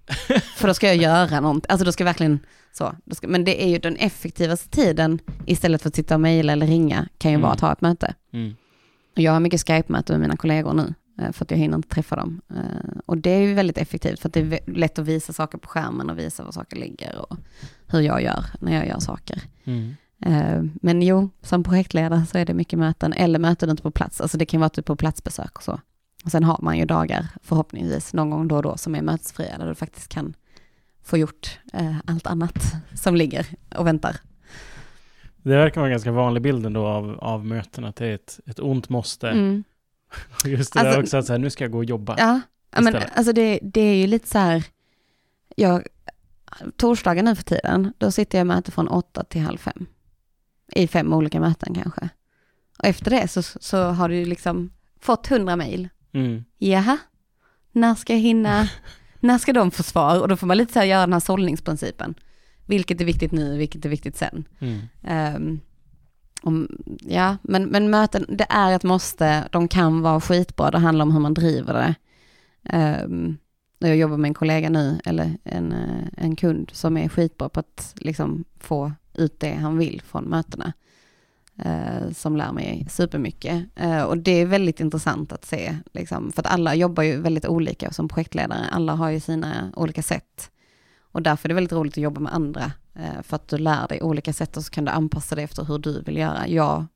För 0.56 0.68
då 0.68 0.74
ska 0.74 0.86
jag 0.86 0.96
göra 0.96 1.40
någonting, 1.40 1.66
alltså 1.68 1.84
då 1.84 1.92
ska 1.92 2.02
jag 2.02 2.06
verkligen 2.06 2.38
så. 2.72 2.94
Ska, 3.10 3.28
men 3.28 3.44
det 3.44 3.64
är 3.64 3.68
ju 3.68 3.78
den 3.78 3.96
effektivaste 3.96 4.68
tiden 4.68 5.18
istället 5.46 5.82
för 5.82 5.88
att 5.88 5.94
sitta 5.94 6.14
och 6.14 6.20
mejla 6.20 6.52
eller 6.52 6.66
ringa, 6.66 7.08
kan 7.18 7.30
ju 7.30 7.34
mm. 7.34 7.42
vara 7.42 7.52
att 7.52 7.60
ha 7.60 7.72
ett 7.72 7.80
möte. 7.80 8.14
Mm. 8.32 8.54
Jag 9.14 9.32
har 9.32 9.40
mycket 9.40 9.66
Skype-möten 9.66 10.14
med 10.14 10.20
mina 10.20 10.36
kollegor 10.36 10.72
nu, 10.72 10.94
Eh, 11.20 11.32
för 11.32 11.44
att 11.44 11.50
jag 11.50 11.58
hinner 11.58 11.76
inte 11.76 11.88
träffa 11.88 12.16
dem. 12.16 12.40
Eh, 12.56 12.98
och 13.06 13.18
det 13.18 13.30
är 13.30 13.40
ju 13.40 13.54
väldigt 13.54 13.78
effektivt 13.78 14.20
för 14.20 14.28
att 14.28 14.34
det 14.34 14.40
är 14.40 14.70
lätt 14.70 14.98
att 14.98 15.06
visa 15.06 15.32
saker 15.32 15.58
på 15.58 15.68
skärmen 15.68 16.10
och 16.10 16.18
visa 16.18 16.44
var 16.44 16.52
saker 16.52 16.76
ligger 16.76 17.18
och 17.18 17.36
hur 17.86 18.00
jag 18.00 18.22
gör 18.22 18.44
när 18.60 18.74
jag 18.74 18.86
gör 18.86 18.98
saker. 18.98 19.42
Mm. 19.64 19.94
Eh, 20.26 20.62
men 20.82 21.02
jo, 21.02 21.30
som 21.42 21.64
projektledare 21.64 22.26
så 22.26 22.38
är 22.38 22.44
det 22.44 22.54
mycket 22.54 22.78
möten 22.78 23.12
eller 23.12 23.38
möten 23.38 23.70
ute 23.70 23.82
på 23.82 23.90
plats. 23.90 24.20
Alltså 24.20 24.38
det 24.38 24.46
kan 24.46 24.60
vara 24.60 24.70
typ 24.70 24.86
på 24.86 24.96
platsbesök 24.96 25.56
och 25.56 25.62
så. 25.62 25.80
Och 26.24 26.30
sen 26.30 26.44
har 26.44 26.58
man 26.62 26.78
ju 26.78 26.84
dagar 26.84 27.26
förhoppningsvis 27.42 28.12
någon 28.12 28.30
gång 28.30 28.48
då 28.48 28.56
och 28.56 28.62
då 28.62 28.76
som 28.76 28.94
är 28.94 29.02
mötesfria 29.02 29.58
där 29.58 29.66
du 29.66 29.74
faktiskt 29.74 30.08
kan 30.08 30.34
få 31.10 31.18
gjort 31.18 31.58
allt 32.04 32.26
annat 32.26 32.74
som 32.94 33.16
ligger 33.16 33.46
och 33.76 33.86
väntar. 33.86 34.16
Det 35.42 35.56
verkar 35.56 35.80
vara 35.80 35.88
en 35.88 35.92
ganska 35.92 36.12
vanlig 36.12 36.42
bild 36.42 36.66
ändå 36.66 36.86
av, 36.86 37.18
av 37.20 37.46
möten, 37.46 37.84
att 37.84 37.96
det 37.96 38.06
är 38.06 38.14
ett, 38.14 38.40
ett 38.46 38.60
ont 38.60 38.88
måste. 38.88 39.28
Mm. 39.28 39.64
Just 40.44 40.72
det 40.72 40.80
alltså, 40.80 40.92
där 40.92 41.02
också, 41.02 41.16
att 41.16 41.26
så 41.26 41.32
här, 41.32 41.38
nu 41.38 41.50
ska 41.50 41.64
jag 41.64 41.70
gå 41.70 41.78
och 41.78 41.84
jobba. 41.84 42.14
Ja, 42.18 42.40
men 42.70 42.96
alltså 43.14 43.32
det, 43.32 43.58
det 43.62 43.80
är 43.80 43.94
ju 43.94 44.06
lite 44.06 44.28
så 44.28 44.38
här, 44.38 44.64
jag, 45.56 45.86
torsdagar 46.76 47.22
nu 47.22 47.34
för 47.34 47.42
tiden, 47.42 47.92
då 47.98 48.10
sitter 48.10 48.38
jag 48.38 48.44
i 48.44 48.48
möte 48.48 48.70
från 48.70 48.88
åtta 48.88 49.24
till 49.24 49.40
halv 49.40 49.58
fem. 49.58 49.86
I 50.72 50.88
fem 50.88 51.12
olika 51.12 51.40
möten 51.40 51.74
kanske. 51.74 52.08
Och 52.78 52.84
efter 52.84 53.10
det 53.10 53.28
så, 53.28 53.42
så 53.42 53.82
har 53.82 54.08
du 54.08 54.24
liksom 54.24 54.70
fått 55.00 55.26
hundra 55.26 55.56
mejl. 55.56 55.88
Mm. 56.12 56.44
Jaha, 56.58 56.98
när 57.72 57.94
ska 57.94 58.12
jag 58.12 58.20
hinna, 58.20 58.68
när 59.20 59.38
ska 59.38 59.52
de 59.52 59.70
få 59.70 59.82
svar? 59.82 60.20
Och 60.20 60.28
då 60.28 60.36
får 60.36 60.46
man 60.46 60.56
lite 60.56 60.72
så 60.72 60.78
här 60.78 60.86
göra 60.86 61.00
den 61.00 61.12
här 61.12 61.20
sållningsprincipen. 61.20 62.14
Vilket 62.66 63.00
är 63.00 63.04
viktigt 63.04 63.32
nu, 63.32 63.58
vilket 63.58 63.84
är 63.84 63.88
viktigt 63.88 64.16
sen. 64.16 64.44
Mm. 64.58 65.36
Um, 65.36 65.60
om, 66.42 66.68
ja, 67.00 67.36
men, 67.42 67.64
men 67.64 67.90
möten, 67.90 68.26
det 68.28 68.46
är 68.48 68.72
ett 68.72 68.82
måste, 68.82 69.48
de 69.52 69.68
kan 69.68 70.02
vara 70.02 70.20
skitbra, 70.20 70.70
det 70.70 70.78
handlar 70.78 71.02
om 71.02 71.12
hur 71.12 71.20
man 71.20 71.34
driver 71.34 71.74
det. 71.74 71.94
Um, 73.04 73.38
jag 73.78 73.96
jobbar 73.96 74.16
med 74.16 74.28
en 74.28 74.34
kollega 74.34 74.70
nu, 74.70 75.00
eller 75.04 75.38
en, 75.44 75.72
eh, 75.72 76.06
en 76.16 76.36
kund 76.36 76.70
som 76.72 76.96
är 76.96 77.08
skitbra 77.08 77.48
på 77.48 77.60
att 77.60 77.94
liksom 77.96 78.44
få 78.60 78.92
ut 79.14 79.40
det 79.40 79.54
han 79.54 79.78
vill 79.78 80.02
från 80.04 80.24
mötena. 80.24 80.72
Uh, 81.66 82.12
som 82.12 82.36
lär 82.36 82.52
mig 82.52 82.86
supermycket. 82.90 83.64
Uh, 83.82 84.02
och 84.02 84.18
det 84.18 84.30
är 84.30 84.46
väldigt 84.46 84.80
intressant 84.80 85.32
att 85.32 85.44
se, 85.44 85.76
liksom, 85.92 86.32
för 86.32 86.42
att 86.42 86.52
alla 86.52 86.74
jobbar 86.74 87.02
ju 87.02 87.20
väldigt 87.20 87.46
olika 87.46 87.92
som 87.92 88.08
projektledare. 88.08 88.66
Alla 88.72 88.94
har 88.94 89.10
ju 89.10 89.20
sina 89.20 89.72
olika 89.76 90.02
sätt. 90.02 90.50
Och 91.12 91.22
därför 91.22 91.46
är 91.46 91.48
det 91.48 91.54
väldigt 91.54 91.72
roligt 91.72 91.92
att 91.92 92.02
jobba 92.02 92.20
med 92.20 92.34
andra 92.34 92.72
Eh, 92.94 93.22
för 93.22 93.36
att 93.36 93.48
du 93.48 93.58
lär 93.58 93.88
dig 93.88 94.02
olika 94.02 94.32
sätt 94.32 94.56
och 94.56 94.64
så 94.64 94.70
kan 94.70 94.84
du 94.84 94.90
anpassa 94.90 95.34
det 95.34 95.42
efter 95.42 95.64
hur 95.64 95.78
du 95.78 96.02
vill 96.02 96.16
göra. 96.16 96.48
Jag 96.48 96.86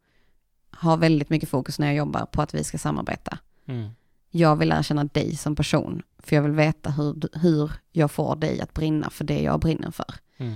har 0.70 0.96
väldigt 0.96 1.30
mycket 1.30 1.48
fokus 1.48 1.78
när 1.78 1.86
jag 1.86 1.96
jobbar 1.96 2.26
på 2.26 2.42
att 2.42 2.54
vi 2.54 2.64
ska 2.64 2.78
samarbeta. 2.78 3.38
Mm. 3.66 3.90
Jag 4.30 4.56
vill 4.56 4.68
lära 4.68 4.82
känna 4.82 5.04
dig 5.04 5.36
som 5.36 5.56
person, 5.56 6.02
för 6.18 6.36
jag 6.36 6.42
vill 6.42 6.52
veta 6.52 6.90
hur, 6.90 7.28
hur 7.32 7.72
jag 7.92 8.10
får 8.10 8.36
dig 8.36 8.60
att 8.60 8.74
brinna 8.74 9.10
för 9.10 9.24
det 9.24 9.42
jag 9.42 9.60
brinner 9.60 9.90
för. 9.90 10.14
Mm. 10.36 10.54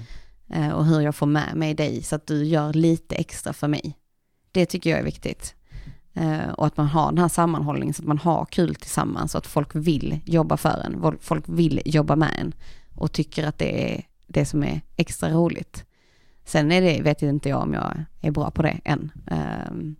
Eh, 0.50 0.70
och 0.70 0.86
hur 0.86 1.00
jag 1.00 1.14
får 1.14 1.26
med 1.26 1.56
mig 1.56 1.74
dig 1.74 2.02
så 2.02 2.16
att 2.16 2.26
du 2.26 2.44
gör 2.44 2.72
lite 2.72 3.14
extra 3.14 3.52
för 3.52 3.68
mig. 3.68 3.98
Det 4.52 4.66
tycker 4.66 4.90
jag 4.90 4.98
är 4.98 5.04
viktigt. 5.04 5.54
Eh, 6.14 6.48
och 6.48 6.66
att 6.66 6.76
man 6.76 6.86
har 6.86 7.06
den 7.06 7.18
här 7.18 7.28
sammanhållningen 7.28 7.94
så 7.94 8.02
att 8.02 8.08
man 8.08 8.18
har 8.18 8.44
kul 8.44 8.74
tillsammans 8.74 9.32
så 9.32 9.38
att 9.38 9.46
folk 9.46 9.74
vill 9.74 10.20
jobba 10.24 10.56
för 10.56 10.82
en, 10.84 11.18
folk 11.20 11.44
vill 11.46 11.82
jobba 11.84 12.16
med 12.16 12.34
en. 12.40 12.52
och 12.94 13.12
tycker 13.12 13.46
att 13.46 13.58
det 13.58 13.94
är 13.94 14.04
det 14.26 14.44
som 14.44 14.62
är 14.62 14.80
extra 14.96 15.30
roligt. 15.30 15.84
Sen 16.44 16.72
är 16.72 16.82
det, 16.82 17.02
vet 17.02 17.22
inte 17.22 17.48
jag 17.48 17.62
om 17.62 17.74
jag 17.74 18.04
är 18.20 18.30
bra 18.30 18.50
på 18.50 18.62
det 18.62 18.80
än. 18.84 19.12
Um, 19.70 19.96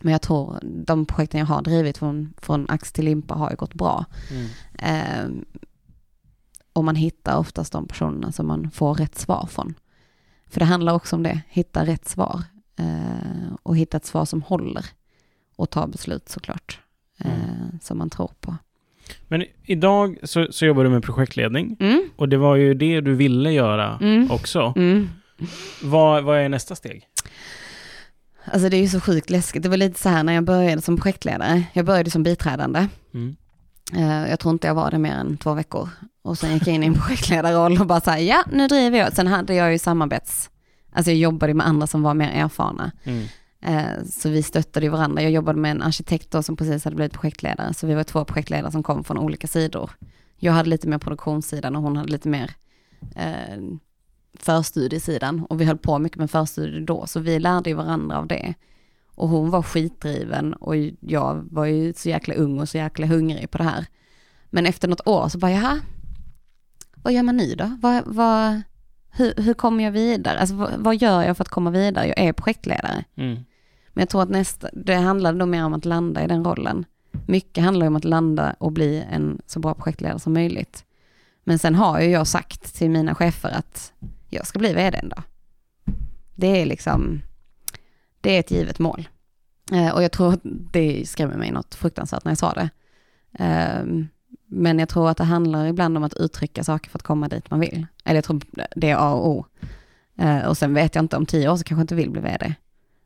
men 0.00 0.12
jag 0.12 0.22
tror 0.22 0.58
de 0.62 1.06
projekten 1.06 1.40
jag 1.40 1.46
har 1.46 1.62
drivit 1.62 1.98
från, 1.98 2.34
från 2.38 2.66
ax 2.68 2.92
till 2.92 3.04
limpa 3.04 3.34
har 3.34 3.50
ju 3.50 3.56
gått 3.56 3.74
bra. 3.74 4.04
Mm. 4.30 5.44
Och 6.76 6.84
man 6.84 6.96
hittar 6.96 7.38
oftast 7.38 7.72
de 7.72 7.88
personerna 7.88 8.32
som 8.32 8.46
man 8.46 8.70
får 8.70 8.94
rätt 8.94 9.18
svar 9.18 9.48
från. 9.50 9.74
För 10.46 10.60
det 10.60 10.66
handlar 10.66 10.92
också 10.92 11.16
om 11.16 11.22
det, 11.22 11.40
hitta 11.48 11.86
rätt 11.86 12.08
svar. 12.08 12.42
Uh, 12.80 13.54
och 13.62 13.76
hitta 13.76 13.96
ett 13.96 14.04
svar 14.04 14.24
som 14.24 14.42
håller. 14.42 14.86
Och 15.56 15.70
ta 15.70 15.86
beslut 15.86 16.28
såklart. 16.28 16.80
Mm. 17.18 17.36
Uh, 17.36 17.78
som 17.82 17.98
man 17.98 18.10
tror 18.10 18.30
på. 18.40 18.56
Men 19.28 19.44
idag 19.64 20.18
så, 20.22 20.46
så 20.50 20.66
jobbar 20.66 20.84
du 20.84 20.90
med 20.90 21.02
projektledning. 21.02 21.76
Mm. 21.80 22.08
Och 22.16 22.28
det 22.28 22.36
var 22.36 22.56
ju 22.56 22.74
det 22.74 23.00
du 23.00 23.14
ville 23.14 23.52
göra 23.52 23.98
mm. 24.00 24.30
också. 24.30 24.72
Mm. 24.76 25.08
Vad, 25.82 26.24
vad 26.24 26.38
är 26.38 26.48
nästa 26.48 26.74
steg? 26.74 27.08
Alltså 28.44 28.68
det 28.68 28.76
är 28.76 28.82
ju 28.82 28.88
så 28.88 29.00
sjukt 29.00 29.30
läskigt. 29.30 29.62
Det 29.62 29.68
var 29.68 29.76
lite 29.76 30.00
så 30.00 30.08
här 30.08 30.22
när 30.22 30.32
jag 30.32 30.44
började 30.44 30.82
som 30.82 30.96
projektledare. 30.96 31.62
Jag 31.72 31.84
började 31.84 32.10
som 32.10 32.22
biträdande. 32.22 32.88
Mm. 33.14 33.36
Uh, 33.94 34.30
jag 34.30 34.40
tror 34.40 34.52
inte 34.52 34.66
jag 34.66 34.74
var 34.74 34.90
det 34.90 34.98
mer 34.98 35.14
än 35.14 35.36
två 35.36 35.54
veckor. 35.54 35.88
Och 36.22 36.38
sen 36.38 36.52
gick 36.52 36.66
jag 36.66 36.74
in 36.74 36.82
i 36.82 36.86
en 36.86 36.94
projektledarroll 37.00 37.80
och 37.80 37.86
bara 37.86 38.00
så 38.00 38.10
här, 38.10 38.18
ja 38.18 38.44
nu 38.52 38.68
driver 38.68 38.98
jag. 38.98 39.12
Sen 39.12 39.26
hade 39.26 39.54
jag 39.54 39.72
ju 39.72 39.78
samarbets, 39.78 40.50
alltså 40.92 41.10
jag 41.10 41.18
jobbade 41.18 41.54
med 41.54 41.66
andra 41.66 41.86
som 41.86 42.02
var 42.02 42.14
mer 42.14 42.30
erfarna. 42.30 42.92
Mm. 43.04 43.24
Uh, 43.68 44.04
så 44.10 44.28
vi 44.28 44.42
stöttade 44.42 44.88
varandra. 44.88 45.22
Jag 45.22 45.30
jobbade 45.30 45.58
med 45.58 45.70
en 45.70 45.82
arkitekt 45.82 46.30
då 46.30 46.42
som 46.42 46.56
precis 46.56 46.84
hade 46.84 46.96
blivit 46.96 47.12
projektledare. 47.12 47.74
Så 47.74 47.86
vi 47.86 47.94
var 47.94 48.04
två 48.04 48.24
projektledare 48.24 48.72
som 48.72 48.82
kom 48.82 49.04
från 49.04 49.18
olika 49.18 49.46
sidor. 49.46 49.90
Jag 50.36 50.52
hade 50.52 50.68
lite 50.68 50.88
mer 50.88 50.98
produktionssidan 50.98 51.76
och 51.76 51.82
hon 51.82 51.96
hade 51.96 52.12
lite 52.12 52.28
mer 52.28 52.54
uh, 53.16 53.76
förstudiesidan 54.38 55.46
och 55.50 55.60
vi 55.60 55.64
höll 55.64 55.78
på 55.78 55.98
mycket 55.98 56.18
med 56.18 56.30
förstudier 56.30 56.80
då, 56.80 57.06
så 57.06 57.20
vi 57.20 57.38
lärde 57.38 57.70
ju 57.70 57.76
varandra 57.76 58.18
av 58.18 58.26
det. 58.26 58.54
Och 59.16 59.28
hon 59.28 59.50
var 59.50 59.62
skitdriven 59.62 60.54
och 60.54 60.76
jag 61.00 61.48
var 61.50 61.64
ju 61.64 61.92
så 61.94 62.08
jäkla 62.08 62.34
ung 62.34 62.60
och 62.60 62.68
så 62.68 62.76
jäkla 62.76 63.06
hungrig 63.06 63.50
på 63.50 63.58
det 63.58 63.64
här. 63.64 63.86
Men 64.50 64.66
efter 64.66 64.88
något 64.88 65.06
år 65.06 65.28
så 65.28 65.38
bara, 65.38 65.50
jaha, 65.52 65.80
vad 66.94 67.12
gör 67.12 67.22
man 67.22 67.36
nu 67.36 67.54
då? 67.54 67.76
Vad, 67.82 68.02
vad, 68.06 68.62
hur, 69.10 69.34
hur 69.36 69.54
kommer 69.54 69.84
jag 69.84 69.92
vidare? 69.92 70.38
Alltså 70.38 70.54
vad, 70.54 70.70
vad, 70.78 70.96
gör 70.96 71.22
jag 71.22 71.36
för 71.36 71.44
att 71.44 71.48
komma 71.48 71.70
vidare? 71.70 72.06
Jag 72.06 72.18
är 72.18 72.32
projektledare. 72.32 73.04
Mm. 73.16 73.34
Men 73.92 74.02
jag 74.02 74.08
tror 74.08 74.22
att 74.22 74.30
nästa, 74.30 74.68
det 74.72 74.94
handlar 74.94 75.32
då 75.32 75.46
mer 75.46 75.64
om 75.64 75.74
att 75.74 75.84
landa 75.84 76.24
i 76.24 76.26
den 76.26 76.44
rollen. 76.44 76.84
Mycket 77.26 77.64
handlar 77.64 77.86
om 77.86 77.96
att 77.96 78.04
landa 78.04 78.56
och 78.58 78.72
bli 78.72 79.04
en 79.10 79.40
så 79.46 79.60
bra 79.60 79.74
projektledare 79.74 80.18
som 80.18 80.32
möjligt. 80.32 80.84
Men 81.44 81.58
sen 81.58 81.74
har 81.74 82.00
ju 82.00 82.10
jag 82.10 82.26
sagt 82.26 82.74
till 82.74 82.90
mina 82.90 83.14
chefer 83.14 83.50
att 83.50 83.92
jag 84.30 84.46
ska 84.46 84.58
bli 84.58 84.74
vd 84.74 84.98
en 84.98 85.08
dag. 85.08 85.22
Det 86.34 86.62
är 86.62 86.66
liksom, 86.66 87.22
det 88.26 88.36
är 88.36 88.40
ett 88.40 88.50
givet 88.50 88.78
mål. 88.78 89.08
Eh, 89.72 89.94
och 89.94 90.02
jag 90.02 90.12
tror 90.12 90.32
att 90.32 90.40
det 90.72 91.08
skrämmer 91.08 91.36
mig 91.36 91.50
något 91.50 91.74
fruktansvärt 91.74 92.24
när 92.24 92.30
jag 92.30 92.38
sa 92.38 92.52
det. 92.52 92.68
Eh, 93.44 93.84
men 94.46 94.78
jag 94.78 94.88
tror 94.88 95.10
att 95.10 95.16
det 95.16 95.24
handlar 95.24 95.66
ibland 95.66 95.96
om 95.96 96.04
att 96.04 96.14
uttrycka 96.14 96.64
saker 96.64 96.90
för 96.90 96.98
att 96.98 97.02
komma 97.02 97.28
dit 97.28 97.50
man 97.50 97.60
vill. 97.60 97.86
Eller 98.04 98.14
jag 98.14 98.24
tror 98.24 98.40
det 98.76 98.90
är 98.90 98.96
A 98.96 99.12
och 99.12 99.28
O. 99.28 99.46
Eh, 100.18 100.44
och 100.44 100.58
sen 100.58 100.74
vet 100.74 100.94
jag 100.94 101.04
inte, 101.04 101.16
om 101.16 101.26
tio 101.26 101.48
år 101.48 101.56
så 101.56 101.64
kanske 101.64 101.80
jag 101.80 101.84
inte 101.84 101.94
vill 101.94 102.10
bli 102.10 102.20
vd. 102.20 102.54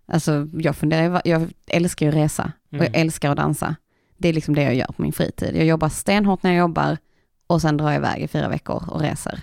Alltså 0.06 0.48
jag 0.52 0.76
funderar, 0.76 1.22
jag 1.24 1.48
älskar 1.66 2.06
ju 2.06 2.12
resa 2.12 2.52
och 2.68 2.76
jag 2.76 2.86
mm. 2.86 3.00
älskar 3.00 3.30
att 3.30 3.36
dansa. 3.36 3.76
Det 4.18 4.28
är 4.28 4.32
liksom 4.32 4.54
det 4.54 4.62
jag 4.62 4.74
gör 4.74 4.86
på 4.86 5.02
min 5.02 5.12
fritid. 5.12 5.56
Jag 5.56 5.66
jobbar 5.66 5.88
stenhårt 5.88 6.42
när 6.42 6.50
jag 6.50 6.58
jobbar 6.58 6.98
och 7.46 7.62
sen 7.62 7.76
drar 7.76 7.90
jag 7.90 7.96
iväg 7.96 8.22
i 8.22 8.28
fyra 8.28 8.48
veckor 8.48 8.84
och 8.88 9.00
reser. 9.00 9.40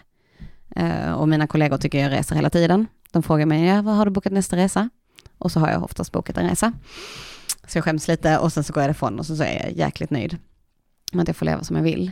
Eh, 0.76 1.12
och 1.12 1.30
mina 1.30 1.48
kollegor 1.48 1.78
tycker 1.78 2.00
jag 2.00 2.12
reser 2.12 2.36
hela 2.36 2.50
tiden. 2.50 2.88
De 3.12 3.24
frågar 3.24 3.46
mig, 3.46 3.66
ja, 3.66 3.82
vad 3.82 3.96
har 3.96 4.06
du 4.06 4.12
bokat 4.12 4.34
nästa 4.34 4.56
resa? 4.56 4.90
Och 5.38 5.52
så 5.52 5.60
har 5.60 5.70
jag 5.70 5.84
oftast 5.84 6.12
bokat 6.12 6.38
en 6.38 6.50
resa. 6.50 6.74
Så 7.68 7.78
jag 7.78 7.86
skäms 7.86 8.08
lite 8.08 8.38
och 8.38 8.54
sen 8.54 8.64
så 8.64 8.74
går 8.74 8.84
jag 8.84 8.92
ifrån 8.92 9.20
och 9.20 9.26
så, 9.26 9.44
är 9.44 9.64
jag 9.64 9.72
jäkligt 9.72 10.10
nöjd 10.10 10.38
med 11.12 11.22
att 11.22 11.28
jag 11.28 11.36
får 11.36 11.46
leva 11.46 11.64
som 11.64 11.76
jag 11.76 11.84
vill. 11.84 12.12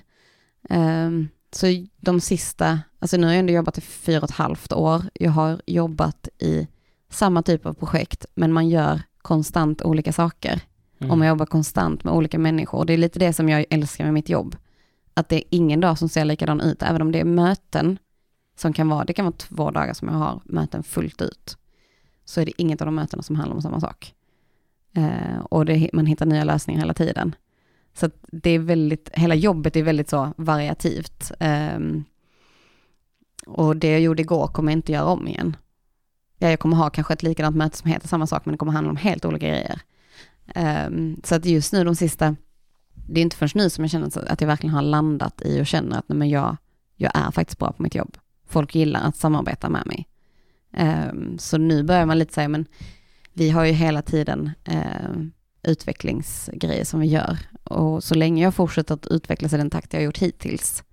Um, 0.69 1.30
så 1.51 1.67
de 1.97 2.21
sista, 2.21 2.80
alltså 2.99 3.17
nu 3.17 3.28
har 3.28 3.34
jag 3.34 3.39
ändå 3.39 3.53
jobbat 3.53 3.78
i 3.78 3.82
fyra 3.82 4.17
och 4.17 4.23
ett 4.23 4.36
halvt 4.36 4.73
år. 4.73 5.03
Jag 5.13 5.32
har 5.32 5.61
jobbat 5.65 6.28
i 6.38 6.67
samma 7.09 7.43
typ 7.43 7.65
av 7.65 7.73
projekt, 7.73 8.26
men 8.36 8.53
man 8.53 8.69
gör 8.69 9.01
konstant 9.21 9.82
olika 9.82 10.13
saker. 10.13 10.61
Mm. 10.99 11.11
Och 11.11 11.17
man 11.17 11.28
jobbar 11.28 11.45
konstant 11.45 12.03
med 12.03 12.13
olika 12.13 12.39
människor. 12.39 12.86
Det 12.86 12.93
är 12.93 12.97
lite 12.97 13.19
det 13.19 13.34
som 13.34 13.49
jag 13.49 13.65
älskar 13.69 14.03
med 14.03 14.13
mitt 14.13 14.30
jobb. 14.30 14.55
Att 15.13 15.30
det 15.30 15.36
är 15.36 15.43
ingen 15.49 15.80
dag 15.80 15.97
som 15.97 16.09
ser 16.09 16.26
likadan 16.26 16.61
ut, 16.61 16.84
även 16.84 17.01
om 17.01 17.11
det 17.11 17.19
är 17.19 17.26
möten 17.26 17.99
som 18.57 18.73
kan 18.73 18.89
vara, 18.89 19.05
det 19.05 19.13
kan 19.13 19.26
vara 19.26 19.36
två 19.38 19.71
dagar 19.71 19.93
som 19.93 20.07
jag 20.07 20.15
har 20.15 20.41
möten 20.45 20.84
fullt 20.84 21.21
ut. 21.21 21.57
Så 22.26 22.41
är 22.41 22.45
det 22.45 22.61
inget 22.61 22.82
av 22.82 22.86
de 22.86 22.95
mötena 22.95 23.23
som 23.23 23.36
handlar 23.36 23.55
om 23.55 23.61
samma 23.61 23.80
sak. 23.80 24.13
Eh, 24.93 25.39
och 25.49 25.65
det, 25.65 25.89
man 25.93 26.05
hittar 26.05 26.26
nya 26.26 26.43
lösningar 26.43 26.80
hela 26.82 26.93
tiden. 26.93 27.36
Så 27.93 28.09
det 28.21 28.49
är 28.49 28.59
väldigt, 28.59 29.09
hela 29.13 29.36
jobbet 29.36 29.76
är 29.76 29.84
väldigt 29.84 30.09
så 30.09 30.34
variativt. 30.38 31.32
Eh, 31.39 31.80
och 33.45 33.78
det 33.78 33.91
jag 33.91 34.01
gjorde 34.01 34.21
igår 34.21 34.47
kommer 34.47 34.71
jag 34.71 34.78
inte 34.78 34.91
göra 34.91 35.05
om 35.05 35.28
igen. 35.28 35.57
Ja, 36.38 36.49
jag 36.49 36.59
kommer 36.59 36.78
ha 36.78 36.89
kanske 36.89 37.13
ett 37.13 37.23
likadant 37.23 37.55
möte 37.55 37.78
som 37.78 37.91
heter 37.91 38.07
samma 38.07 38.28
sak, 38.28 38.45
men 38.45 38.51
det 38.51 38.57
kommer 38.57 38.71
handla 38.71 38.91
om 38.91 38.97
helt 38.97 39.26
olika 39.26 39.47
grejer. 39.47 39.82
Um, 40.88 41.21
så 41.23 41.36
att 41.36 41.45
just 41.45 41.73
nu 41.73 41.84
de 41.84 41.95
sista, 41.95 42.36
det 42.93 43.19
är 43.19 43.21
inte 43.21 43.38
förrän 43.38 43.63
nu 43.63 43.69
som 43.69 43.84
jag 43.84 43.91
känner 43.91 44.32
att 44.32 44.41
jag 44.41 44.47
verkligen 44.47 44.76
har 44.76 44.82
landat 44.82 45.41
i 45.41 45.61
och 45.61 45.67
känner 45.67 45.97
att 45.97 46.09
nej, 46.09 46.17
men 46.17 46.30
jag, 46.30 46.57
jag 46.95 47.11
är 47.15 47.32
faktiskt 47.32 47.59
bra 47.59 47.71
på 47.71 47.84
mitt 47.84 47.95
jobb 47.95 48.17
folk 48.47 48.76
gillar 48.76 49.01
att 49.01 49.15
samarbeta 49.15 49.69
med 49.69 49.86
mig. 49.86 50.07
Um, 50.80 51.38
så 51.38 51.57
nu 51.57 51.84
börjar 51.84 52.05
man 52.05 52.19
lite 52.19 52.34
säga, 52.34 52.47
men 52.47 52.65
vi 53.34 53.49
har 53.49 53.65
ju 53.65 53.71
hela 53.71 54.01
tiden 54.01 54.51
uh, 54.69 55.26
utvecklingsgrejer 55.63 56.86
som 56.86 56.99
vi 56.99 57.07
gör. 57.07 57.38
Och 57.63 58.03
så 58.03 58.15
länge 58.15 58.43
jag 58.43 58.55
fortsätter 58.55 58.93
att 58.93 59.07
utvecklas 59.07 59.53
i 59.53 59.57
den 59.57 59.69
takt 59.69 59.93
jag 59.93 59.99
har 59.99 60.05
gjort 60.05 60.17
hittills, 60.17 60.84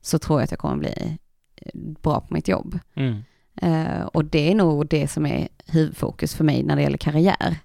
så 0.00 0.18
tror 0.18 0.40
jag 0.40 0.44
att 0.44 0.50
jag 0.50 0.60
kommer 0.60 0.76
bli 0.76 1.18
eh, 1.56 1.70
bra 1.74 2.20
på 2.20 2.34
mitt 2.34 2.48
jobb. 2.48 2.78
Mm. 2.94 3.22
Uh, 3.62 4.06
och 4.06 4.24
det 4.24 4.50
är 4.50 4.54
nog 4.54 4.88
det 4.88 5.08
som 5.08 5.26
är 5.26 5.48
huvudfokus 5.66 6.34
för 6.34 6.44
mig 6.44 6.62
när 6.62 6.76
det 6.76 6.82
gäller 6.82 6.98
karriär. 6.98 7.56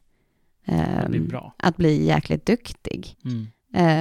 Um, 0.66 1.32
att 1.58 1.78
bli 1.78 2.06
jäkligt 2.06 2.46
duktig. 2.46 3.16
Mm. 3.26 3.48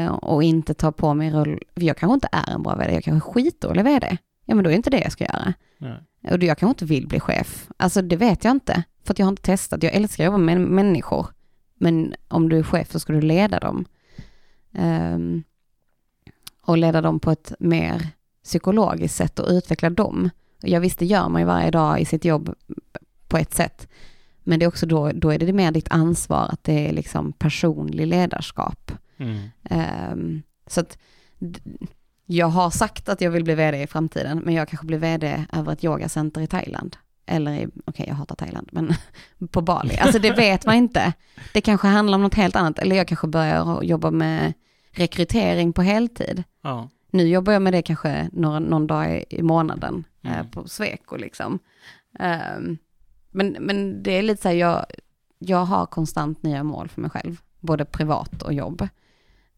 Uh, 0.07 0.13
och 0.13 0.43
inte 0.43 0.75
ta 0.75 0.93
på 0.93 1.15
mig 1.15 1.31
roll, 1.31 1.63
jag 1.75 1.97
kanske 1.97 2.15
inte 2.15 2.29
är 2.33 2.55
en 2.55 2.63
bra 2.63 2.77
vd, 2.77 2.95
jag 2.95 3.05
kanske 3.05 3.29
är 3.29 3.33
skitdålig 3.33 3.85
vd 3.85 4.19
ja 4.51 4.55
men 4.55 4.65
då 4.65 4.71
är 4.71 4.73
det 4.73 4.77
inte 4.77 4.91
det 4.91 5.01
jag 5.01 5.13
ska 5.13 5.25
göra. 5.25 5.55
Nej. 5.79 5.99
Och 6.23 6.43
jag 6.43 6.59
kanske 6.59 6.67
inte 6.67 6.85
vill 6.85 7.07
bli 7.07 7.21
chef. 7.21 7.69
Alltså 7.77 8.03
det 8.03 8.17
vet 8.17 8.45
jag 8.45 8.51
inte, 8.51 8.83
för 9.05 9.15
att 9.15 9.19
jag 9.19 9.27
har 9.27 9.33
inte 9.33 9.43
testat. 9.43 9.83
Jag 9.83 9.95
älskar 9.95 10.25
att 10.25 10.27
jobba 10.27 10.39
med 10.39 10.61
människor, 10.61 11.27
men 11.75 12.15
om 12.29 12.49
du 12.49 12.59
är 12.59 12.63
chef 12.63 12.91
så 12.93 13.01
ska 13.01 13.13
du 13.13 13.21
leda 13.21 13.61
dem. 13.61 13.85
Um, 14.73 15.45
och 16.63 16.79
leda 16.79 17.01
dem 17.01 17.21
på 17.21 17.31
ett 17.31 17.53
mer 17.59 18.09
psykologiskt 18.45 19.17
sätt 19.17 19.39
och 19.39 19.49
utveckla 19.49 19.91
dem. 19.91 20.31
Jag 20.61 20.81
visst, 20.81 20.99
det 20.99 21.07
gör 21.07 21.29
man 21.29 21.43
ju 21.43 21.47
varje 21.47 21.71
dag 21.71 22.01
i 22.01 22.05
sitt 22.05 22.25
jobb 22.25 22.55
på 23.29 23.39
ett 23.39 23.55
sätt. 23.55 23.89
Men 24.43 24.59
det 24.59 24.65
är 24.65 24.69
också 24.69 24.87
då, 24.87 25.13
då 25.13 25.33
är 25.33 25.39
det 25.39 25.53
mer 25.53 25.73
ditt 25.73 25.91
ansvar 25.91 26.49
att 26.53 26.65
det 26.65 26.89
är 26.89 26.93
liksom 26.93 27.33
personlig 27.33 28.07
ledarskap. 28.07 28.93
Mm. 29.17 29.39
Um, 30.13 30.43
så 30.67 30.81
att 30.81 30.99
jag 32.33 32.47
har 32.47 32.71
sagt 32.71 33.09
att 33.09 33.21
jag 33.21 33.31
vill 33.31 33.45
bli 33.45 33.55
vd 33.55 33.83
i 33.83 33.87
framtiden, 33.87 34.39
men 34.39 34.55
jag 34.55 34.69
kanske 34.69 34.87
blir 34.87 34.99
vd 34.99 35.47
över 35.53 35.73
ett 35.73 35.85
yogacenter 35.85 36.41
i 36.41 36.47
Thailand. 36.47 36.97
Eller 37.27 37.53
i, 37.53 37.67
okej 37.67 37.83
okay, 37.87 38.07
jag 38.07 38.15
hatar 38.15 38.35
Thailand, 38.35 38.69
men 38.73 38.95
på 39.51 39.61
Bali. 39.61 39.97
Alltså 39.97 40.19
det 40.19 40.33
vet 40.33 40.67
man 40.67 40.75
inte. 40.75 41.13
Det 41.53 41.61
kanske 41.61 41.87
handlar 41.87 42.17
om 42.17 42.23
något 42.23 42.35
helt 42.35 42.57
annat, 42.57 42.79
eller 42.79 42.97
jag 42.97 43.09
kanske 43.09 43.27
börjar 43.27 43.83
jobba 43.83 44.11
med 44.11 44.53
rekrytering 44.91 45.73
på 45.73 45.83
heltid. 45.83 46.43
Ja. 46.63 46.89
Nu 47.11 47.29
jobbar 47.29 47.53
jag 47.53 47.63
med 47.63 47.73
det 47.73 47.83
kanske 47.83 48.29
några, 48.33 48.59
någon 48.59 48.87
dag 48.87 49.25
i 49.31 49.43
månaden 49.43 50.05
eh, 50.25 50.33
mm. 50.33 50.47
eh, 50.47 50.51
på 50.51 50.69
Sweco 50.69 51.17
liksom. 51.17 51.59
Um, 52.19 52.79
men, 53.31 53.57
men 53.61 54.03
det 54.03 54.19
är 54.19 54.23
lite 54.23 54.43
så 54.43 54.49
här, 54.49 54.57
jag, 54.57 54.87
jag 55.39 55.65
har 55.65 55.87
konstant 55.87 56.43
nya 56.43 56.63
mål 56.63 56.89
för 56.89 57.01
mig 57.01 57.11
själv, 57.11 57.41
både 57.61 57.85
privat 57.85 58.43
och 58.43 58.53
jobb. 58.53 58.89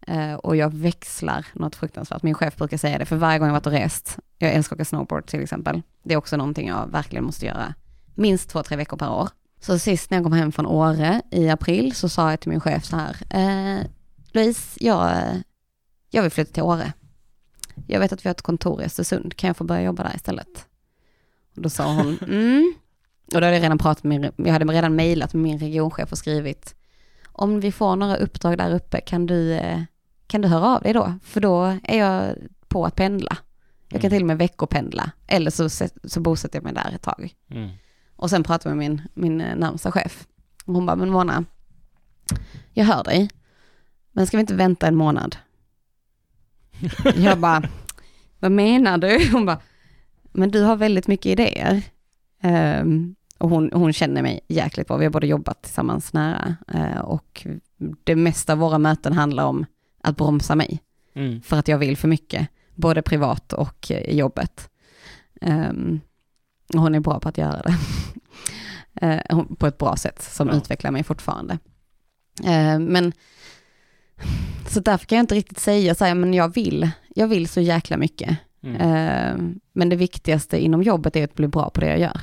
Uh, 0.09 0.35
och 0.35 0.57
jag 0.57 0.75
växlar 0.75 1.47
något 1.53 1.77
fruktansvärt. 1.77 2.23
Min 2.23 2.35
chef 2.35 2.57
brukar 2.57 2.77
säga 2.77 2.99
det, 2.99 3.07
för 3.07 3.17
varje 3.17 3.39
gång 3.39 3.49
jag 3.49 3.53
varit 3.53 3.67
och 3.67 3.73
rest, 3.73 4.19
jag 4.39 4.53
älskar 4.53 4.77
att 4.77 4.79
åka 4.79 4.85
snowboard 4.85 5.27
till 5.27 5.43
exempel, 5.43 5.83
det 6.03 6.15
är 6.15 6.19
också 6.19 6.37
någonting 6.37 6.69
jag 6.69 6.91
verkligen 6.91 7.25
måste 7.25 7.47
göra 7.47 7.75
minst 8.15 8.51
två, 8.51 8.63
tre 8.63 8.77
veckor 8.77 8.97
per 8.97 9.11
år. 9.11 9.29
Så 9.61 9.79
sist 9.79 10.11
när 10.11 10.19
jag 10.19 10.25
kom 10.25 10.33
hem 10.33 10.53
från 10.53 10.67
Åre 10.67 11.23
i 11.31 11.49
april 11.49 11.95
så 11.95 12.09
sa 12.09 12.31
jag 12.31 12.41
till 12.41 12.51
min 12.51 12.61
chef 12.61 12.85
så 12.85 12.97
här, 12.97 13.17
eh, 13.31 13.87
Louise, 14.33 14.79
jag, 14.81 15.13
jag 16.11 16.23
vill 16.23 16.31
flytta 16.31 16.53
till 16.53 16.63
Åre. 16.63 16.93
Jag 17.87 18.01
vet 18.01 18.13
att 18.13 18.25
vi 18.25 18.29
har 18.29 18.35
ett 18.35 18.43
kontor 18.43 18.83
i 18.83 18.85
Östersund, 18.85 19.37
kan 19.37 19.49
jag 19.49 19.57
få 19.57 19.65
börja 19.65 19.83
jobba 19.83 20.03
där 20.03 20.15
istället? 20.15 20.67
Och 21.57 21.63
då 21.63 21.71
sa 21.71 21.95
hon, 21.95 22.19
mm. 22.29 22.75
Och 23.35 23.41
då 23.41 23.47
hade 23.47 23.57
jag 23.57 23.63
redan 23.63 23.79
pratat 23.79 24.05
med, 24.05 24.33
jag 24.37 24.53
hade 24.53 24.65
redan 24.65 24.97
mejlat 24.97 25.35
med 25.35 25.43
min 25.43 25.59
regionchef 25.59 26.13
och 26.13 26.19
skrivit, 26.19 26.75
om 27.27 27.61
vi 27.61 27.73
får 27.73 27.97
några 27.97 28.17
uppdrag 28.17 28.59
där 28.59 28.75
uppe, 28.75 29.01
kan 29.01 29.27
du, 29.27 29.53
eh, 29.53 29.81
kan 30.27 30.41
du 30.41 30.49
höra 30.49 30.67
av 30.77 30.83
dig 30.83 30.93
då? 30.93 31.15
För 31.23 31.41
då 31.41 31.79
är 31.83 31.99
jag 31.99 32.35
på 32.69 32.85
att 32.87 32.97
pendla. 32.97 33.37
Jag 33.89 34.01
kan 34.01 34.09
Mm. 34.09 34.17
till 34.19 34.23
och 34.23 34.27
med 34.27 34.39
veckopendla, 34.39 35.11
eller 35.27 35.51
så, 35.51 35.89
så 36.05 36.21
bosätter 36.21 36.57
jag 36.57 36.65
mig 36.65 36.73
där 36.73 36.93
ett 36.95 37.03
tag. 37.03 37.35
Mm. 37.51 37.71
Och 38.17 38.31
sen 38.31 38.43
pratade 38.43 38.71
jag 38.71 38.77
med 38.79 38.91
min, 38.91 39.03
min 39.15 39.41
eh, 39.41 39.57
närmsta 39.57 39.93
chef. 39.93 40.27
Och 40.65 40.75
hon 40.75 40.87
bara, 40.87 40.97
men 40.97 41.11
Mona, 41.11 41.45
jag 42.73 42.85
hör 42.85 43.05
dig, 43.05 43.31
men 44.13 44.27
ska 44.27 44.37
vi 44.37 44.41
inte 44.41 44.55
vänta 44.55 44.87
en 44.87 44.97
månad? 44.97 45.37
jag 47.17 47.39
bara, 47.39 47.63
vad 48.39 48.53
menar 48.53 48.99
du? 48.99 49.31
Hon 49.33 49.47
bara, 49.47 49.61
men 50.33 50.51
du 50.51 50.63
har 50.63 50.77
väldigt 50.77 51.07
mycket 51.09 51.27
idéer. 51.27 51.83
Ehm, 52.41 53.15
och 53.39 53.51
hon, 53.51 53.71
hon 53.73 53.93
känner 53.93 54.23
mig 54.23 54.41
jäkligt 54.49 54.87
bra, 54.89 54.97
vi 54.97 55.05
har 55.05 55.13
både 55.13 55.27
jobbat 55.27 55.63
tillsammans 55.63 56.13
nära 56.13 56.57
eh, 56.75 56.99
och 56.99 57.47
det 58.05 58.17
mesta 58.17 58.53
av 58.53 58.59
våra 58.59 58.79
möten 58.79 59.13
handlar 59.13 59.45
om 59.45 59.67
att 60.03 60.17
bromsa 60.17 60.55
mig 60.55 60.83
Mm. 61.15 61.43
för 61.43 61.57
att 61.59 61.69
jag 61.69 61.79
vill 61.79 61.97
för 61.97 62.09
mycket, 62.09 62.49
både 62.75 63.03
privat 63.03 63.53
och 63.53 63.91
i 63.91 64.17
jobbet. 64.19 64.69
Och 66.75 66.81
hon 66.81 66.95
är 66.95 67.01
bra 67.01 67.21
på 67.21 67.29
att 67.29 67.39
göra 67.39 67.63
det. 67.63 67.77
Hon- 69.31 69.57
på 69.57 69.67
ett 69.67 69.79
bra 69.79 69.97
sätt 69.97 70.23
som 70.23 70.49
Ja. 70.49 70.55
utvecklar 70.55 70.91
mig 70.91 71.03
fortfarande. 71.05 71.59
Eh, 72.45 72.79
men 72.79 73.13
så 74.69 74.81
därför 74.81 75.07
kan 75.07 75.17
jag 75.17 75.23
inte 75.23 75.35
riktigt 75.35 75.59
säga 75.59 75.95
så 75.95 76.05
här, 76.05 76.15
men 76.15 76.35
jag 76.35 76.55
vill, 76.55 76.91
jag 77.15 77.29
vill 77.29 77.49
så 77.49 77.61
jäkla 77.61 77.97
mycket. 77.97 78.37
Mm. 78.63 78.77
Eh, 78.77 79.55
men 79.73 79.89
det 79.89 79.97
viktigaste 79.97 80.65
inom 80.65 80.83
jobbet 80.83 81.17
är 81.17 81.25
att 81.25 81.35
bli 81.35 81.49
bra 81.49 81.71
på 81.71 81.81
det 81.81 81.87
jag 81.87 81.99
gör. 82.01 82.21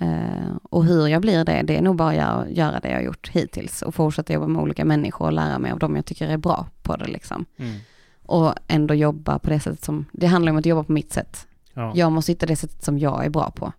Eh, 0.00 0.56
och 0.62 0.84
hur 0.84 1.06
jag 1.06 1.22
blir 1.22 1.44
det, 1.44 1.62
det 1.62 1.76
är 1.76 1.82
nog 1.82 1.96
bara 1.96 2.24
att 2.26 2.50
göra, 2.50 2.80
det 2.80 2.88
jag 2.88 2.96
har 2.96 3.02
gjort 3.02 3.28
hittills 3.28 3.82
och 3.82 3.94
fortsätta 3.94 4.32
jobba 4.32 4.46
med 4.46 4.62
olika 4.62 4.84
människor 4.84 5.26
och 5.26 5.32
lära 5.32 5.58
mig 5.58 5.72
av 5.72 5.78
dem 5.78 5.96
jag 5.96 6.04
tycker 6.06 6.28
är 6.28 6.36
bra 6.36 6.66
på 6.82 6.96
det 6.96 7.06
liksom 7.06 7.44
Mm. 7.56 7.78
och 8.22 8.54
ändå 8.68 8.94
jobba 8.94 9.38
på 9.38 9.50
det 9.50 9.60
sättet 9.60 9.84
som, 9.84 10.04
det 10.12 10.26
handlar 10.26 10.52
om 10.52 10.58
att 10.58 10.66
jobba 10.66 10.84
på 10.84 10.92
mitt 10.92 11.12
sätt. 11.12 11.46
Ja. 11.74 11.92
Jag 11.94 12.12
måste 12.12 12.32
hitta 12.32 12.46
det 12.46 12.56
sättet 12.56 12.84
som 12.84 12.98
jag 12.98 13.24
är 13.24 13.30
bra 13.30 13.50
på. 13.50 13.72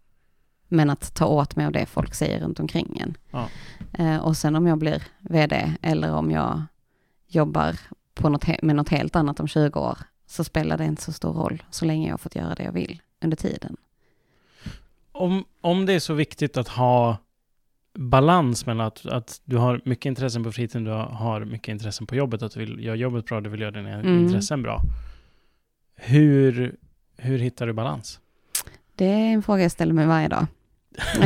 Men 0.67 0.89
att 0.89 1.15
ta 1.15 1.25
åt 1.25 1.55
mig 1.55 1.65
av 1.65 1.71
det 1.71 1.85
folk 1.85 2.13
säger 2.13 2.39
runt 2.39 2.59
omkring 2.59 2.97
en. 3.01 3.17
Ja. 3.31 3.47
Eh, 3.93 4.17
och 4.17 4.37
sen 4.37 4.55
om 4.55 4.67
jag 4.67 4.77
blir 4.77 5.03
vd 5.19 5.73
eller 5.81 6.11
om 6.13 6.31
jag 6.31 6.61
jobbar 7.27 7.75
på 8.13 8.29
något, 8.29 8.61
med 8.61 8.75
något 8.75 8.89
helt 8.89 9.15
annat 9.15 9.39
om 9.39 9.47
20 9.47 9.79
år 9.79 9.97
så 10.27 10.43
spelar 10.43 10.77
det 10.77 10.85
inte 10.85 11.01
så 11.01 11.11
stor 11.11 11.33
roll 11.33 11.63
så 11.69 11.85
länge 11.85 12.07
jag 12.07 12.13
har 12.13 12.17
fått 12.17 12.35
göra 12.35 12.55
det 12.55 12.63
jag 12.63 12.71
vill 12.71 13.01
under 13.23 13.37
tiden. 13.37 13.77
Om, 15.13 15.45
om 15.61 15.85
det 15.85 15.93
är 15.93 15.99
så 15.99 16.13
viktigt 16.13 16.57
att 16.57 16.67
ha 16.67 17.17
balans 17.99 18.65
mellan 18.65 18.87
att, 18.87 19.05
att 19.05 19.41
du 19.45 19.57
har 19.57 19.81
mycket 19.85 20.05
intressen 20.05 20.43
på 20.43 20.51
fritiden, 20.51 20.83
du 20.83 20.91
har, 20.91 21.45
mycket 21.45 21.67
intressen 21.67 22.07
på 22.07 22.15
jobbet, 22.15 22.41
att 22.41 22.51
du 22.51 22.59
vill 22.59 22.83
göra 22.83 22.95
jobbet 22.95 23.25
bra, 23.25 23.41
du 23.41 23.49
vill 23.49 23.61
göra 23.61 23.71
dina 23.71 23.89
Mm. 23.93 24.23
intressen 24.25 24.61
bra. 24.61 24.81
Hur, 25.95 26.75
hur 27.17 27.39
hittar 27.39 27.67
du 27.67 27.73
balans? 27.73 28.19
Det 28.95 29.05
är 29.05 29.33
en 29.33 29.43
fråga 29.43 29.61
jag 29.61 29.71
ställer 29.71 29.93
mig 29.93 30.05
varje 30.07 30.27
dag. 30.27 30.45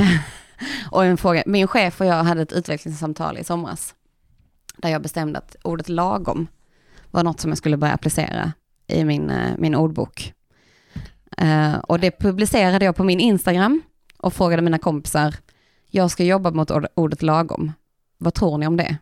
och 0.92 1.06
en 1.06 1.18
fråga, 1.18 1.44
min 1.46 1.68
chef 1.68 2.02
och 2.02 2.08
jag 2.08 2.24
hade 2.24 2.42
ett 2.42 2.54
utvecklingssamtal 2.54 3.38
i 3.38 3.44
somras. 3.44 3.96
Där 4.78 4.90
jag 4.90 5.02
bestämde 5.02 5.40
att 5.40 5.56
ordet 5.64 5.90
lagom 5.90 6.48
var 7.12 7.24
något 7.24 7.40
som 7.40 7.52
jag 7.52 7.58
skulle 7.58 7.78
börja 7.78 7.94
applicera 7.94 8.52
i 8.88 9.04
min, 9.06 9.30
eh, 9.30 9.52
min 9.58 9.76
ordbok. 9.76 10.34
Eh, 11.42 11.74
och 11.76 12.00
det 12.00 12.20
publicerade 12.20 12.86
jag 12.86 12.96
på 12.96 13.04
min 13.04 13.20
Instagram 13.20 13.82
och 14.18 14.34
frågade 14.34 14.62
mina 14.62 14.78
kompisar, 14.80 15.36
jag 15.90 16.12
ska 16.12 16.24
jobba 16.24 16.52
mot 16.52 16.72
ord- 16.72 16.88
ordet 16.96 17.22
lagom. 17.22 17.72
Vad 18.18 18.34
tror 18.34 18.58
ni 18.58 18.68
om 18.68 18.78
det? 18.78 18.98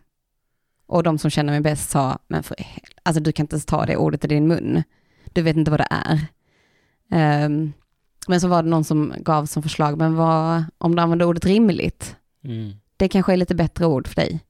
Och 0.86 1.02
de 1.02 1.18
som 1.18 1.30
känner 1.30 1.52
mig 1.52 1.60
bäst 1.60 1.90
sa, 1.90 2.18
men 2.28 2.42
för 2.42 2.56
alltså 3.02 3.22
du 3.22 3.32
kan 3.32 3.44
inte 3.44 3.54
ens 3.54 3.66
ta 3.66 3.86
det 3.86 3.96
ordet 3.96 4.24
i 4.24 4.28
din 4.28 4.48
mun. 4.48 4.82
Du 5.32 5.42
vet 5.42 5.56
inte 5.56 5.70
vad 5.70 5.80
det 5.80 5.86
är. 5.90 6.26
Ehm, 7.10 7.72
men 8.28 8.40
så 8.40 8.48
var 8.48 8.62
det 8.62 8.68
någon 8.68 8.84
som 8.84 9.14
gav 9.20 9.46
som 9.46 9.62
förslag, 9.62 9.98
men 9.98 10.14
vad, 10.16 10.64
om 10.78 10.96
du 10.96 11.02
använder 11.02 11.26
ordet 11.26 11.44
rimligt, 11.44 12.16
Mm. 12.44 12.72
det 12.96 13.08
kanske 13.08 13.32
är 13.32 13.36
lite 13.36 13.54
bättre 13.54 13.86
ord 13.86 14.08
för 14.08 14.14
dig. 14.16 14.40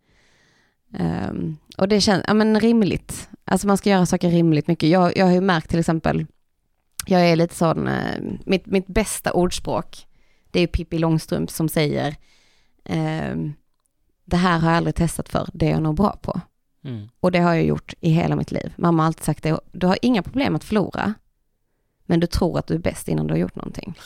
Ehm, 0.98 1.56
och 1.78 1.88
det 1.88 2.00
känns, 2.00 2.24
ja 2.26 2.34
men 2.34 2.60
rimligt, 2.60 3.28
alltså 3.44 3.66
man 3.66 3.76
ska 3.76 3.90
göra 3.90 4.06
saker 4.06 4.30
rimligt 4.30 4.66
mycket. 4.68 4.88
Jag, 4.88 5.16
jag 5.16 5.26
har 5.26 5.32
ju 5.32 5.40
märkt 5.40 5.70
till 5.70 5.78
exempel, 5.78 6.26
jag 7.10 7.30
är 7.30 7.36
lite 7.36 7.54
sån, 7.54 7.88
eh, 7.88 8.22
mitt, 8.44 8.66
mitt 8.66 8.86
bästa 8.86 9.32
ordspråk, 9.32 10.06
det 10.50 10.60
är 10.60 10.66
Pippi 10.66 10.98
Långstrump 10.98 11.50
som 11.50 11.68
säger, 11.68 12.16
ehm, 12.84 13.52
det 14.24 14.36
här 14.36 14.58
har 14.58 14.68
jag 14.68 14.76
aldrig 14.76 14.94
testat 14.94 15.28
för, 15.28 15.48
det 15.52 15.66
är 15.66 15.70
jag 15.70 15.82
nog 15.82 15.96
bra 15.96 16.18
på. 16.22 16.40
Mm. 16.84 17.08
Och 17.20 17.32
det 17.32 17.38
har 17.38 17.54
jag 17.54 17.64
gjort 17.64 17.94
i 18.00 18.10
hela 18.10 18.36
mitt 18.36 18.52
liv. 18.52 18.72
Mamma 18.76 19.02
har 19.02 19.06
alltid 19.06 19.24
sagt 19.24 19.42
det, 19.42 19.60
du 19.72 19.86
har 19.86 19.98
inga 20.02 20.22
problem 20.22 20.56
att 20.56 20.64
förlora, 20.64 21.14
men 22.06 22.20
du 22.20 22.26
tror 22.26 22.58
att 22.58 22.66
du 22.66 22.74
är 22.74 22.78
bäst 22.78 23.08
innan 23.08 23.26
du 23.26 23.34
har 23.34 23.38
gjort 23.38 23.56
någonting. 23.56 23.98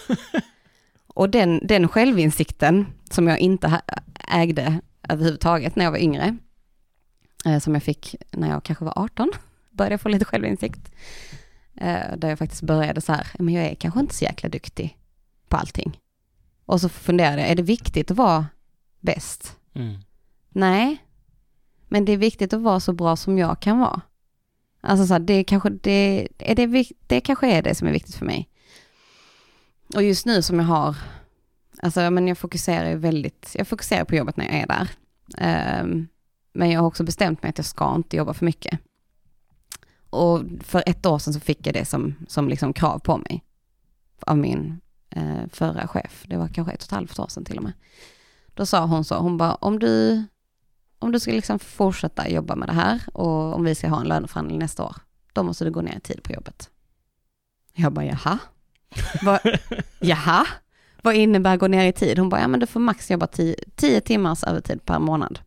och 1.07 1.31
den, 1.31 1.61
den 1.67 1.89
självinsikten, 1.89 2.87
som 3.11 3.29
jag 3.29 3.39
inte 3.39 3.81
ägde 4.29 4.81
överhuvudtaget 5.09 5.77
när 5.77 5.85
jag 5.85 5.93
var 5.93 5.99
yngre, 5.99 6.37
eh, 7.47 7.59
som 7.59 7.75
jag 7.75 7.83
fick 7.83 8.17
när 8.31 8.49
jag 8.49 8.65
kanske 8.65 8.85
var 8.85 8.93
18, 8.97 9.33
började 9.71 9.93
jag 9.93 10.01
få 10.01 10.09
lite 10.09 10.25
självinsikt. 10.25 10.93
Eh, 11.81 12.17
där 12.17 12.29
jag 12.29 12.39
faktiskt 12.39 12.63
började 12.63 13.01
så 13.01 13.13
här, 13.13 13.27
men 13.39 13.55
jag 13.55 13.65
är 13.65 13.75
kanske 13.75 14.01
inte 14.01 14.15
så 14.15 14.25
jäkla 14.25 14.49
duktig 14.49 14.99
på 15.49 15.57
allting. 15.57 16.01
Och 16.67 16.81
så 16.81 16.89
funderade 16.89 17.41
jag, 17.41 17.51
är 17.51 17.55
det 17.55 17.63
viktigt 17.63 18.11
att 18.11 18.17
vara 18.17 18.47
bäst? 19.01 19.57
Mm. 19.75 19.99
Nej, 20.49 21.05
men 21.89 22.05
det 22.05 22.13
är 22.13 22.17
viktigt 22.17 22.53
att 22.53 22.61
vara 22.61 22.81
så 22.81 22.93
bra 22.93 23.17
som 23.17 23.39
jag 23.39 23.61
kan 23.61 23.79
vara. 23.79 24.01
Alltså 24.81 25.07
så 25.07 25.15
här, 25.15 25.21
det, 25.21 25.45
kanske, 25.45 25.71
det, 25.71 26.29
är 26.39 26.55
det, 26.55 26.85
det 27.07 27.21
kanske 27.21 27.53
är 27.53 27.63
det 27.63 27.75
som 27.75 27.89
är 27.89 27.93
viktigt 27.93 28.15
för 28.15 28.27
mig. 28.27 28.49
Och 29.95 30.03
just 30.03 30.27
nu 30.27 30.43
som 30.43 30.59
jag 30.59 30.67
har, 30.67 30.97
alltså 31.83 32.11
men 32.11 32.29
jag 32.29 32.39
fokuserar 32.39 32.91
ju 32.91 32.97
väldigt, 32.97 33.55
jag 33.59 33.69
fokuserar 33.69 34.05
på 34.05 34.15
jobbet 34.15 34.37
när 34.37 34.45
jag 34.45 34.55
är 34.55 34.67
där. 34.67 34.91
Ehm, 35.39 36.09
men 36.53 36.71
jag 36.71 36.81
har 36.81 36.87
också 36.87 37.05
bestämt 37.05 37.43
mig 37.43 37.51
att 37.51 37.59
jag 37.59 37.67
ska 37.67 37.95
inte 37.95 38.17
jobba 38.17 38.35
för 38.35 38.45
mycket. 38.45 38.81
Och 40.11 40.43
för 40.61 40.83
ett 40.87 41.07
år 41.07 41.19
sedan 41.19 41.35
så 41.35 41.41
fick 41.41 41.67
jag 41.67 41.75
det 41.75 41.85
som, 41.85 42.15
som 42.29 42.49
liksom 42.49 42.73
krav 42.73 42.99
på 42.99 43.19
mig. 43.19 43.45
Av 44.21 44.39
min 44.39 44.81
eh, 45.11 45.47
förra 45.53 45.89
chef. 45.89 46.25
Det 46.27 46.37
var 46.37 46.49
kanske 46.49 46.73
ett 46.73 46.83
och 46.83 46.87
ett 46.87 46.91
halvt 46.91 47.19
år 47.19 47.29
sedan 47.29 47.45
till 47.45 47.57
och 47.57 47.63
med. 47.63 47.73
Då 48.55 48.67
sa 48.67 48.87
hon 48.87 49.05
så, 49.05 49.15
hon 49.15 49.37
bara, 49.37 49.55
om 49.55 49.79
du, 49.79 50.25
om 50.99 51.13
du 51.13 51.21
ska 51.21 51.33
liksom 51.33 51.59
fortsätta 51.59 52.29
jobba 52.29 52.57
med 52.57 52.69
det 52.69 52.73
här 52.73 53.03
och 53.13 53.55
om 53.55 53.65
vi 53.65 53.75
ska 53.75 53.89
ha 53.89 54.01
en 54.01 54.09
löneförhandling 54.09 54.59
nästa 54.59 54.85
år, 54.85 54.97
då 55.33 55.43
måste 55.43 55.65
du 55.65 55.71
gå 55.71 55.81
ner 55.81 55.97
i 55.97 56.01
tid 56.01 56.23
på 56.23 56.33
jobbet. 56.33 56.71
Jag 57.73 57.93
bara, 57.93 58.05
jaha? 58.05 58.39
Vad, 59.23 59.41
jaha? 60.01 60.47
Vad 61.03 61.15
innebär 61.15 61.57
gå 61.57 61.67
ner 61.69 61.87
i 61.87 61.93
tid? 61.93 62.19
Hon 62.19 62.29
bara, 62.29 62.41
ja 62.41 62.49
men 62.49 62.61
du 62.61 62.67
får 62.67 62.81
max 62.81 63.11
jobba 63.11 63.27
10 63.27 64.01
timmars 64.01 64.45
övertid 64.45 64.85
per 64.85 64.99
månad. 64.99 65.39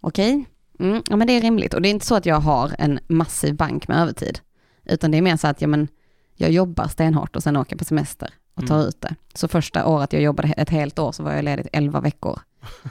Okej, 0.00 0.46
mm, 0.78 1.02
ja 1.10 1.16
men 1.16 1.26
det 1.26 1.32
är 1.32 1.40
rimligt. 1.40 1.74
Och 1.74 1.82
det 1.82 1.88
är 1.88 1.90
inte 1.90 2.06
så 2.06 2.14
att 2.14 2.26
jag 2.26 2.40
har 2.40 2.72
en 2.78 2.98
massiv 3.08 3.54
bank 3.56 3.88
med 3.88 3.98
övertid, 4.02 4.38
utan 4.84 5.10
det 5.10 5.18
är 5.18 5.22
mer 5.22 5.36
så 5.36 5.46
att 5.46 5.60
ja, 5.60 5.66
men, 5.68 5.88
jag 6.34 6.50
jobbar 6.50 6.88
stenhårt 6.88 7.36
och 7.36 7.42
sen 7.42 7.56
åker 7.56 7.76
på 7.76 7.84
semester 7.84 8.30
och 8.54 8.66
tar 8.66 8.74
Mm. 8.76 8.88
ut 8.88 9.00
det. 9.00 9.14
Så 9.34 9.48
första 9.48 9.86
året 9.86 10.12
jag 10.12 10.22
jobbade 10.22 10.48
ett 10.48 10.70
helt 10.70 10.98
år 10.98 11.12
så 11.12 11.22
var 11.22 11.32
jag 11.32 11.44
ledig 11.44 11.68
11 11.72 12.00
veckor. 12.00 12.40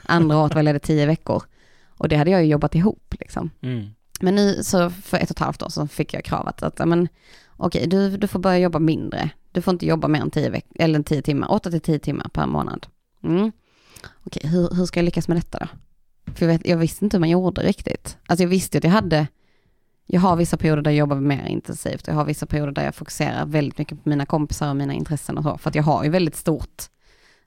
Andra 0.04 0.36
året 0.38 0.54
var 0.54 0.58
jag 0.58 0.64
ledig 0.64 0.82
10 0.82 1.06
veckor. 1.06 1.42
Och 1.98 2.08
det 2.08 2.16
hade 2.16 2.30
jag 2.30 2.44
ju 2.44 2.50
jobbat 2.50 2.74
ihop 2.74 3.14
liksom. 3.20 3.50
Mm. 3.60 3.86
Men 4.20 4.34
nu 4.34 4.62
så 4.62 4.90
för 4.90 5.16
ett 5.16 5.22
och 5.30 5.30
ett 5.30 5.38
halvt 5.38 5.62
år 5.62 5.68
så 5.68 5.86
fick 5.86 6.14
jag 6.14 6.24
kravet 6.24 6.62
att, 6.62 6.78
ja, 6.78 6.86
men 6.86 7.08
okej, 7.56 7.86
du, 7.86 8.16
du 8.16 8.26
får 8.26 8.38
börja 8.38 8.58
jobba 8.58 8.78
mindre. 8.78 9.30
Du 9.52 9.62
får 9.62 9.72
inte 9.72 9.86
jobba 9.86 10.08
mer 10.08 10.20
än 10.20 10.30
10, 10.30 10.50
veck- 10.50 10.72
eller 10.74 11.02
10 11.02 11.22
timmar, 11.22 11.52
8 11.52 11.70
till 11.70 11.80
10 11.80 11.98
timmar 11.98 12.28
per 12.32 12.46
månad. 12.46 12.86
Mm. 13.24 13.52
Okej, 14.24 14.50
hur, 14.50 14.74
hur 14.74 14.86
ska 14.86 15.00
jag 15.00 15.04
lyckas 15.04 15.28
med 15.28 15.36
detta 15.36 15.58
då? 15.58 15.66
För 16.34 16.46
jag, 16.46 16.52
vet, 16.52 16.66
jag 16.66 16.76
visste 16.76 17.04
inte 17.04 17.16
hur 17.16 17.20
man 17.20 17.30
gjorde 17.30 17.62
riktigt. 17.62 18.18
Alltså 18.26 18.42
jag 18.42 18.48
visste 18.48 18.78
att 18.78 18.84
jag 18.84 18.90
hade, 18.90 19.26
jag 20.06 20.20
har 20.20 20.36
vissa 20.36 20.56
perioder 20.56 20.82
där 20.82 20.90
jag 20.90 20.98
jobbar 20.98 21.16
mer 21.16 21.46
intensivt. 21.46 22.06
Jag 22.06 22.14
har 22.14 22.24
vissa 22.24 22.46
perioder 22.46 22.72
där 22.72 22.84
jag 22.84 22.94
fokuserar 22.94 23.46
väldigt 23.46 23.78
mycket 23.78 24.02
på 24.02 24.08
mina 24.08 24.26
kompisar 24.26 24.70
och 24.70 24.76
mina 24.76 24.92
intressen 24.92 25.38
och 25.38 25.44
så. 25.44 25.58
För 25.58 25.70
att 25.70 25.74
jag 25.74 25.82
har 25.82 26.04
ju 26.04 26.10
väldigt 26.10 26.36
stort, 26.36 26.82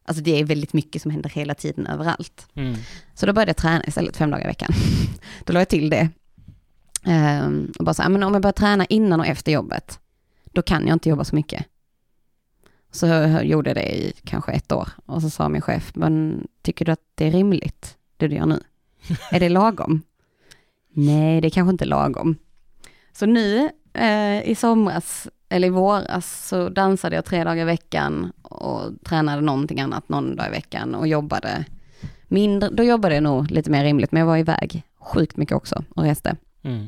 alltså 0.04 0.24
det 0.24 0.40
är 0.40 0.44
väldigt 0.44 0.74
mycket 0.74 1.02
som 1.02 1.12
händer 1.12 1.30
hela 1.30 1.56
tiden 1.56 1.88
överallt. 1.88 2.48
Mm. 2.54 2.76
Så 3.14 3.26
då 3.26 3.34
började 3.34 3.50
jag 3.50 3.58
träna 3.58 3.84
istället 3.88 4.18
fem 4.18 4.32
dagar 4.32 4.44
i 4.44 4.48
veckan. 4.48 4.70
då 5.46 5.54
la 5.54 5.60
jag 5.60 5.70
till 5.70 5.90
det. 5.90 6.10
Ehm, 7.06 7.72
och 7.80 7.86
bara 7.86 7.94
så 7.94 8.02
här, 8.02 8.10
men 8.10 8.24
om 8.24 8.34
jag 8.34 8.42
börjar 8.42 8.54
träna 8.54 8.86
innan 8.86 9.20
och 9.20 9.28
efter 9.28 9.52
jobbet, 9.52 10.00
då 10.46 10.62
kan 10.62 10.88
jag 10.88 10.96
inte 10.96 11.10
jobba 11.10 11.24
så 11.24 11.36
mycket. 11.36 11.66
Så 12.92 13.08
jag 13.08 13.46
gjorde 13.46 13.70
jag 13.70 13.78
det 13.78 13.98
i 13.98 14.14
kanske 14.24 14.52
ett 14.52 14.72
år. 14.72 14.90
Och 15.06 15.22
så 15.22 15.30
sa 15.30 15.50
min 15.50 15.62
chef, 15.62 15.92
men 15.96 16.48
tycker 16.62 16.86
du 16.86 16.92
att 16.92 17.04
det 17.16 17.28
är 17.28 17.32
rimligt, 17.32 17.98
det 18.18 18.28
du 18.28 18.36
gör 18.36 18.46
nu? 18.46 18.60
Är 19.32 19.40
det 19.40 19.50
lagom? 19.50 20.02
Nej, 20.94 21.42
det 21.42 21.48
är 21.48 21.50
kanske 21.50 21.72
inte 21.72 21.86
lagom. 21.86 22.36
Så 23.14 23.26
nu 23.26 23.70
eh, 23.94 24.50
i 24.50 24.56
somras, 24.56 25.28
eller 25.50 25.68
i 25.68 25.72
våras, 25.72 26.48
så 26.48 26.70
dansade 26.70 27.16
jag 27.16 27.26
tre 27.26 27.44
dagar 27.44 27.62
i 27.62 27.66
veckan 27.66 28.32
och 28.42 28.92
tränade 29.04 29.42
någonting 29.42 29.82
annat 29.82 30.10
någon 30.10 30.36
dag 30.36 30.48
i 30.48 30.52
veckan 30.52 30.96
och 30.96 31.08
jobbade 31.08 31.66
mindre, 32.28 32.70
då 32.70 32.84
jobbade 32.84 33.16
jag 33.16 33.24
nog 33.24 33.52
lite 33.52 33.72
mer 33.72 33.84
rimligt, 33.84 34.12
men 34.12 34.20
jag 34.20 34.28
var 34.28 34.38
iväg 34.38 34.84
sjukt 35.00 35.38
mycket 35.38 35.56
också 35.56 35.84
och 35.96 36.04
reste. 36.04 36.36
Mm. 36.62 36.88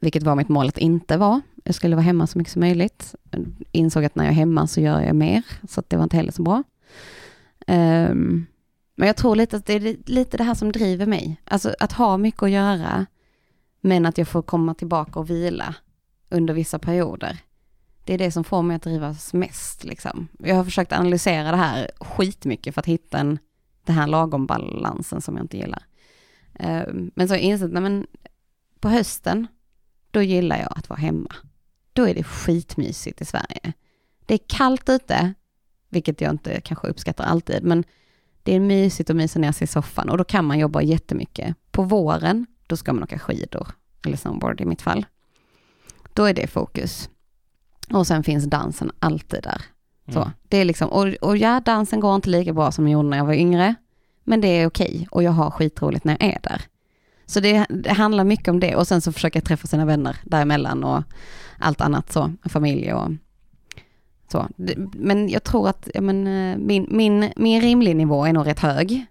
Vilket 0.00 0.22
var 0.22 0.34
mitt 0.34 0.48
mål 0.48 0.68
att 0.68 0.78
inte 0.78 1.16
vara. 1.16 1.40
Jag 1.64 1.74
skulle 1.74 1.96
vara 1.96 2.04
hemma 2.04 2.26
så 2.26 2.38
mycket 2.38 2.52
som 2.52 2.60
möjligt. 2.60 3.14
Insåg 3.72 4.04
att 4.04 4.14
när 4.14 4.24
jag 4.24 4.32
är 4.32 4.36
hemma 4.36 4.66
så 4.66 4.80
gör 4.80 5.00
jag 5.00 5.16
mer, 5.16 5.42
så 5.68 5.82
det 5.88 5.96
var 5.96 6.02
inte 6.02 6.16
heller 6.16 6.32
så 6.32 6.42
bra. 6.42 6.62
Um, 7.66 8.46
men 8.96 9.06
jag 9.06 9.16
tror 9.16 9.36
lite 9.36 9.56
att 9.56 9.66
det 9.66 9.72
är 9.72 10.10
lite 10.10 10.36
det 10.36 10.44
här 10.44 10.54
som 10.54 10.72
driver 10.72 11.06
mig. 11.06 11.40
Alltså 11.44 11.74
att 11.80 11.92
ha 11.92 12.16
mycket 12.16 12.42
att 12.42 12.50
göra, 12.50 13.06
men 13.80 14.06
att 14.06 14.18
jag 14.18 14.28
får 14.28 14.42
komma 14.42 14.74
tillbaka 14.74 15.18
och 15.20 15.30
vila 15.30 15.74
under 16.28 16.54
vissa 16.54 16.78
perioder. 16.78 17.38
Det 18.04 18.14
är 18.14 18.18
det 18.18 18.30
som 18.30 18.44
får 18.44 18.62
mig 18.62 18.76
att 18.76 18.82
drivas 18.82 19.34
mest. 19.34 19.84
Liksom. 19.84 20.28
Jag 20.38 20.56
har 20.56 20.64
försökt 20.64 20.92
analysera 20.92 21.50
det 21.50 21.56
här 21.56 21.90
skitmycket 22.00 22.74
för 22.74 22.80
att 22.80 22.86
hitta 22.86 23.18
en, 23.18 23.38
den 23.84 23.96
här 23.96 24.06
lagom 24.06 24.46
balansen 24.46 25.20
som 25.20 25.36
jag 25.36 25.44
inte 25.44 25.56
gillar. 25.56 25.82
Ehm, 26.54 27.10
men 27.14 27.28
så 27.28 27.34
har 27.34 27.38
jag 27.38 27.44
insett, 27.44 27.72
nej 27.72 27.82
men 27.82 28.06
på 28.80 28.88
hösten, 28.88 29.46
då 30.10 30.22
gillar 30.22 30.58
jag 30.58 30.72
att 30.78 30.88
vara 30.88 31.00
hemma. 31.00 31.34
Då 31.92 32.08
är 32.08 32.14
det 32.14 32.24
skitmysigt 32.24 33.20
i 33.20 33.24
Sverige. 33.24 33.72
Det 34.26 34.34
är 34.34 34.40
kallt 34.46 34.88
ute, 34.88 35.34
vilket 35.88 36.20
jag 36.20 36.30
inte 36.30 36.60
kanske 36.60 36.88
uppskattar 36.88 37.24
alltid, 37.24 37.64
men 37.64 37.84
det 38.46 38.54
är 38.54 38.60
mysigt 38.60 39.10
att 39.10 39.16
mysa 39.16 39.38
ner 39.38 39.52
sig 39.52 39.64
i 39.64 39.68
soffan 39.68 40.08
och 40.08 40.18
då 40.18 40.24
kan 40.24 40.44
man 40.44 40.58
jobba 40.58 40.82
jättemycket. 40.82 41.56
På 41.70 41.82
våren, 41.82 42.46
då 42.66 42.76
ska 42.76 42.92
man 42.92 43.02
åka 43.02 43.18
skidor, 43.18 43.68
eller 44.06 44.16
snowboard 44.16 44.60
i 44.60 44.64
mitt 44.64 44.82
fall. 44.82 45.06
Då 46.12 46.24
är 46.24 46.34
det 46.34 46.46
fokus. 46.46 47.10
Och 47.90 48.06
sen 48.06 48.24
finns 48.24 48.44
dansen 48.44 48.92
alltid 48.98 49.42
där. 49.42 49.62
Så, 50.12 50.18
mm. 50.18 50.30
det 50.48 50.56
är 50.56 50.64
liksom, 50.64 50.88
och, 50.88 51.06
och 51.06 51.36
ja, 51.36 51.60
dansen 51.60 52.00
går 52.00 52.14
inte 52.14 52.30
lika 52.30 52.52
bra 52.52 52.72
som 52.72 52.84
den 52.84 52.92
gjorde 52.92 53.08
när 53.08 53.16
jag 53.16 53.24
var 53.24 53.34
yngre, 53.34 53.74
men 54.24 54.40
det 54.40 54.48
är 54.48 54.66
okej 54.66 55.08
och 55.10 55.22
jag 55.22 55.32
har 55.32 55.50
skitroligt 55.50 56.04
när 56.04 56.16
jag 56.20 56.34
är 56.34 56.38
där. 56.42 56.62
Så 57.26 57.40
det, 57.40 57.66
det, 57.68 57.92
handlar 57.92 58.24
mycket 58.24 58.48
om 58.48 58.60
det 58.60 58.76
och 58.76 58.88
sen 58.88 59.00
så 59.00 59.12
försöker 59.12 59.40
jag 59.40 59.44
träffa 59.44 59.66
sina 59.66 59.84
vänner 59.84 60.16
däremellan 60.24 60.84
och 60.84 61.02
allt 61.58 61.80
annat 61.80 62.12
så, 62.12 62.32
familj 62.44 62.92
och 62.92 63.10
så. 64.36 64.48
Men 64.92 65.28
jag 65.28 65.44
tror 65.44 65.68
att 65.68 65.88
ja, 65.94 66.00
men, 66.00 66.26
eh, 66.26 66.58
min, 66.58 66.86
min, 66.90 67.32
min 67.36 67.60
rimlig 67.60 67.96
nivå 67.96 68.24
är 68.24 68.32
nog 68.32 68.46
rätt 68.46 68.60
hög. 68.60 69.06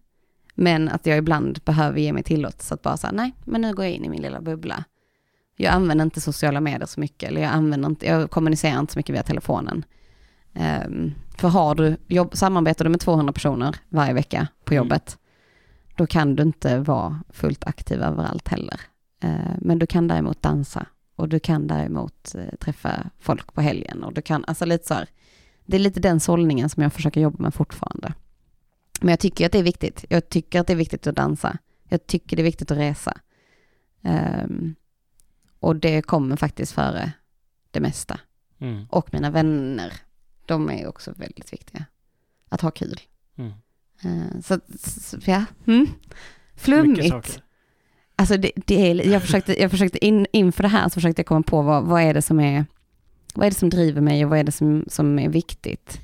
Men 0.55 0.89
att 0.89 1.05
jag 1.05 1.17
ibland 1.17 1.59
behöver 1.65 1.99
ge 1.99 2.13
mig 2.13 2.23
tillåtelse 2.23 2.73
att 2.73 2.81
bara 2.81 2.97
säga 2.97 3.11
nej, 3.11 3.33
men 3.45 3.61
nu 3.61 3.73
går 3.73 3.85
jag 3.85 3.93
in 3.93 4.05
i 4.05 4.09
min 4.09 4.21
lilla 4.21 4.41
bubbla. 4.41 4.83
Jag 5.55 5.73
använder 5.73 6.05
inte 6.05 6.21
sociala 6.21 6.61
medier 6.61 6.85
så 6.85 6.99
mycket, 6.99 7.29
eller 7.29 7.41
jag, 7.41 7.51
använder 7.51 7.89
inte, 7.89 8.05
jag 8.05 8.31
kommunicerar 8.31 8.79
inte 8.79 8.93
så 8.93 8.99
mycket 8.99 9.15
via 9.15 9.23
telefonen. 9.23 9.85
Um, 10.87 11.13
för 11.37 11.47
har 11.47 11.75
du, 11.75 11.97
jobb, 12.07 12.37
samarbetar 12.37 12.85
du 12.85 12.91
med 12.91 12.99
200 12.99 13.33
personer 13.33 13.75
varje 13.89 14.13
vecka 14.13 14.47
på 14.63 14.73
mm. 14.73 14.83
jobbet, 14.83 15.17
då 15.95 16.07
kan 16.07 16.35
du 16.35 16.43
inte 16.43 16.79
vara 16.79 17.19
fullt 17.29 17.67
aktiv 17.67 18.01
överallt 18.01 18.47
heller. 18.47 18.81
Uh, 19.23 19.55
men 19.61 19.79
du 19.79 19.87
kan 19.87 20.07
däremot 20.07 20.41
dansa 20.41 20.85
och 21.15 21.29
du 21.29 21.39
kan 21.39 21.67
däremot 21.67 22.35
uh, 22.35 22.55
träffa 22.59 23.09
folk 23.19 23.53
på 23.53 23.61
helgen 23.61 24.03
och 24.03 24.13
du 24.13 24.21
kan, 24.21 24.45
alltså 24.47 24.65
lite 24.65 24.87
så 24.87 24.93
här, 24.93 25.09
det 25.65 25.77
är 25.77 25.79
lite 25.79 25.99
den 25.99 26.19
sållningen 26.19 26.69
som 26.69 26.83
jag 26.83 26.93
försöker 26.93 27.21
jobba 27.21 27.43
med 27.43 27.53
fortfarande. 27.53 28.13
Men 29.01 29.09
jag 29.09 29.19
tycker 29.19 29.45
att 29.45 29.51
det 29.51 29.59
är 29.59 29.63
viktigt. 29.63 30.05
Jag 30.09 30.29
tycker 30.29 30.59
att 30.59 30.67
det 30.67 30.73
är 30.73 30.77
viktigt 30.77 31.07
att 31.07 31.15
dansa. 31.15 31.57
Jag 31.89 32.07
tycker 32.07 32.35
det 32.35 32.41
är 32.41 32.43
viktigt 32.43 32.71
att 32.71 32.77
resa. 32.77 33.17
Um, 34.01 34.75
och 35.59 35.75
det 35.75 36.01
kommer 36.01 36.35
faktiskt 36.35 36.71
före 36.71 37.11
det 37.71 37.79
mesta. 37.79 38.19
Mm. 38.59 38.85
Och 38.89 39.13
mina 39.13 39.29
vänner, 39.29 39.93
de 40.45 40.69
är 40.69 40.87
också 40.87 41.13
väldigt 41.17 41.53
viktiga. 41.53 41.85
Att 42.49 42.61
ha 42.61 42.71
kul. 42.71 42.99
Mm. 43.35 43.51
Uh, 44.05 44.41
så, 44.41 44.59
så, 44.79 45.17
ja, 45.25 45.45
mm. 45.67 45.87
flummigt. 46.55 47.41
Alltså 48.15 48.37
det, 48.37 48.51
det, 48.55 48.91
är, 48.91 49.11
jag 49.11 49.21
försökte, 49.21 49.61
jag 49.61 49.71
försökte 49.71 50.05
in, 50.05 50.27
inför 50.31 50.63
det 50.63 50.69
här 50.69 50.89
så 50.89 50.93
försökte 50.93 51.19
jag 51.19 51.27
komma 51.27 51.43
på 51.43 51.61
vad, 51.61 51.83
vad 51.83 52.01
är 52.01 52.13
det 52.13 52.21
som 52.21 52.39
är, 52.39 52.65
vad 53.35 53.45
är 53.45 53.51
det 53.51 53.57
som 53.57 53.69
driver 53.69 54.01
mig 54.01 54.23
och 54.23 54.29
vad 54.29 54.39
är 54.39 54.43
det 54.43 54.51
som, 54.51 54.85
som 54.87 55.19
är 55.19 55.29
viktigt. 55.29 55.99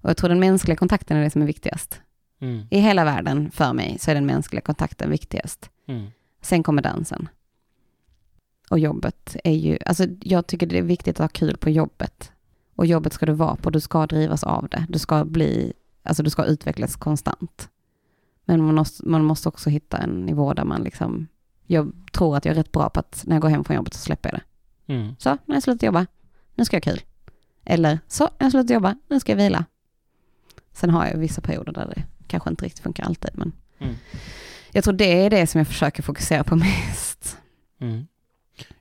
Och 0.00 0.10
jag 0.10 0.16
tror 0.16 0.28
den 0.28 0.40
mänskliga 0.40 0.76
kontakten 0.76 1.16
är 1.16 1.22
det 1.22 1.30
som 1.30 1.42
är 1.42 1.46
viktigast. 1.46 2.00
Mm. 2.40 2.66
I 2.70 2.78
hela 2.78 3.04
världen 3.04 3.50
för 3.50 3.72
mig 3.72 3.96
så 4.00 4.10
är 4.10 4.14
den 4.14 4.26
mänskliga 4.26 4.60
kontakten 4.60 5.10
viktigast. 5.10 5.70
Mm. 5.86 6.06
Sen 6.42 6.62
kommer 6.62 6.82
dansen 6.82 7.28
och 8.70 8.78
jobbet 8.78 9.36
är 9.44 9.52
ju, 9.52 9.78
alltså 9.86 10.06
jag 10.20 10.46
tycker 10.46 10.66
det 10.66 10.78
är 10.78 10.82
viktigt 10.82 11.20
att 11.20 11.24
ha 11.24 11.28
kul 11.28 11.56
på 11.56 11.70
jobbet. 11.70 12.32
Och 12.76 12.86
jobbet 12.86 13.12
ska 13.12 13.26
du 13.26 13.32
vara 13.32 13.56
på, 13.56 13.70
du 13.70 13.80
ska 13.80 14.06
drivas 14.06 14.44
av 14.44 14.68
det. 14.68 14.86
Du 14.88 14.98
ska 14.98 15.24
bli, 15.24 15.72
alltså 16.02 16.22
du 16.22 16.30
ska 16.30 16.44
utvecklas 16.44 16.96
konstant. 16.96 17.68
Men 18.44 18.62
man 18.62 18.74
måste, 18.74 19.08
man 19.08 19.24
måste 19.24 19.48
också 19.48 19.70
hitta 19.70 19.98
en 19.98 20.10
nivå 20.10 20.54
där 20.54 20.64
man 20.64 20.82
liksom, 20.82 21.26
jag 21.66 21.92
tror 22.12 22.36
att 22.36 22.44
jag 22.44 22.52
är 22.52 22.56
rätt 22.56 22.72
bra 22.72 22.90
på 22.90 23.00
att 23.00 23.24
när 23.26 23.36
jag 23.36 23.42
går 23.42 23.48
hem 23.48 23.64
från 23.64 23.76
jobbet 23.76 23.94
så 23.94 24.00
släpper 24.00 24.30
jag 24.30 24.40
det. 24.40 24.94
Mm. 24.94 25.14
Så, 25.18 25.38
när 25.44 25.56
jag 25.56 25.62
slutar 25.62 25.86
jobba, 25.86 26.06
nu 26.54 26.64
ska 26.64 26.76
jag 26.76 26.86
ha 26.86 26.92
kul. 26.92 27.02
Eller 27.64 27.98
så, 28.08 28.30
jag 28.38 28.50
slutar 28.50 28.74
jobba, 28.74 28.96
nu 29.08 29.20
ska 29.20 29.32
jag 29.32 29.36
vila. 29.36 29.64
Sen 30.72 30.90
har 30.90 31.06
jag 31.06 31.16
vissa 31.16 31.40
perioder 31.40 31.72
där 31.72 31.92
det 31.94 32.02
kanske 32.26 32.50
inte 32.50 32.64
riktigt 32.64 32.82
funkar 32.82 33.04
alltid, 33.04 33.30
men 33.34 33.52
mm. 33.78 33.94
jag 34.72 34.84
tror 34.84 34.94
det 34.94 35.24
är 35.24 35.30
det 35.30 35.46
som 35.46 35.58
jag 35.58 35.68
försöker 35.68 36.02
fokusera 36.02 36.44
på 36.44 36.56
mest. 36.56 37.38
Mm. 37.80 38.06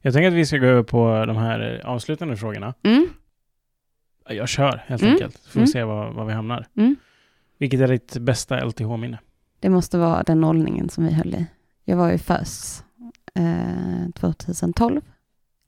Jag 0.01 0.13
tänker 0.13 0.27
att 0.27 0.33
vi 0.33 0.45
ska 0.45 0.57
gå 0.57 0.65
över 0.65 0.83
på 0.83 1.25
de 1.25 1.37
här 1.37 1.81
avslutande 1.85 2.37
frågorna. 2.37 2.73
Mm. 2.83 3.07
Jag 4.29 4.49
kör 4.49 4.83
helt 4.85 5.01
mm. 5.01 5.13
enkelt, 5.13 5.37
så 5.37 5.49
får 5.49 5.59
vi 5.59 5.63
mm. 5.63 5.67
se 5.67 5.83
var, 5.83 6.11
var 6.11 6.25
vi 6.25 6.33
hamnar. 6.33 6.67
Mm. 6.77 6.95
Vilket 7.57 7.79
är 7.79 7.87
ditt 7.87 8.17
bästa 8.17 8.65
LTH-minne? 8.65 9.19
Det 9.59 9.69
måste 9.69 9.97
vara 9.97 10.23
den 10.23 10.41
nollningen 10.41 10.89
som 10.89 11.05
vi 11.05 11.13
höll 11.13 11.35
i. 11.35 11.45
Jag 11.85 11.97
var 11.97 12.11
ju 12.11 12.17
FÖS 12.17 12.83
eh, 13.35 14.09
2012 14.15 14.97
eh, 14.97 15.03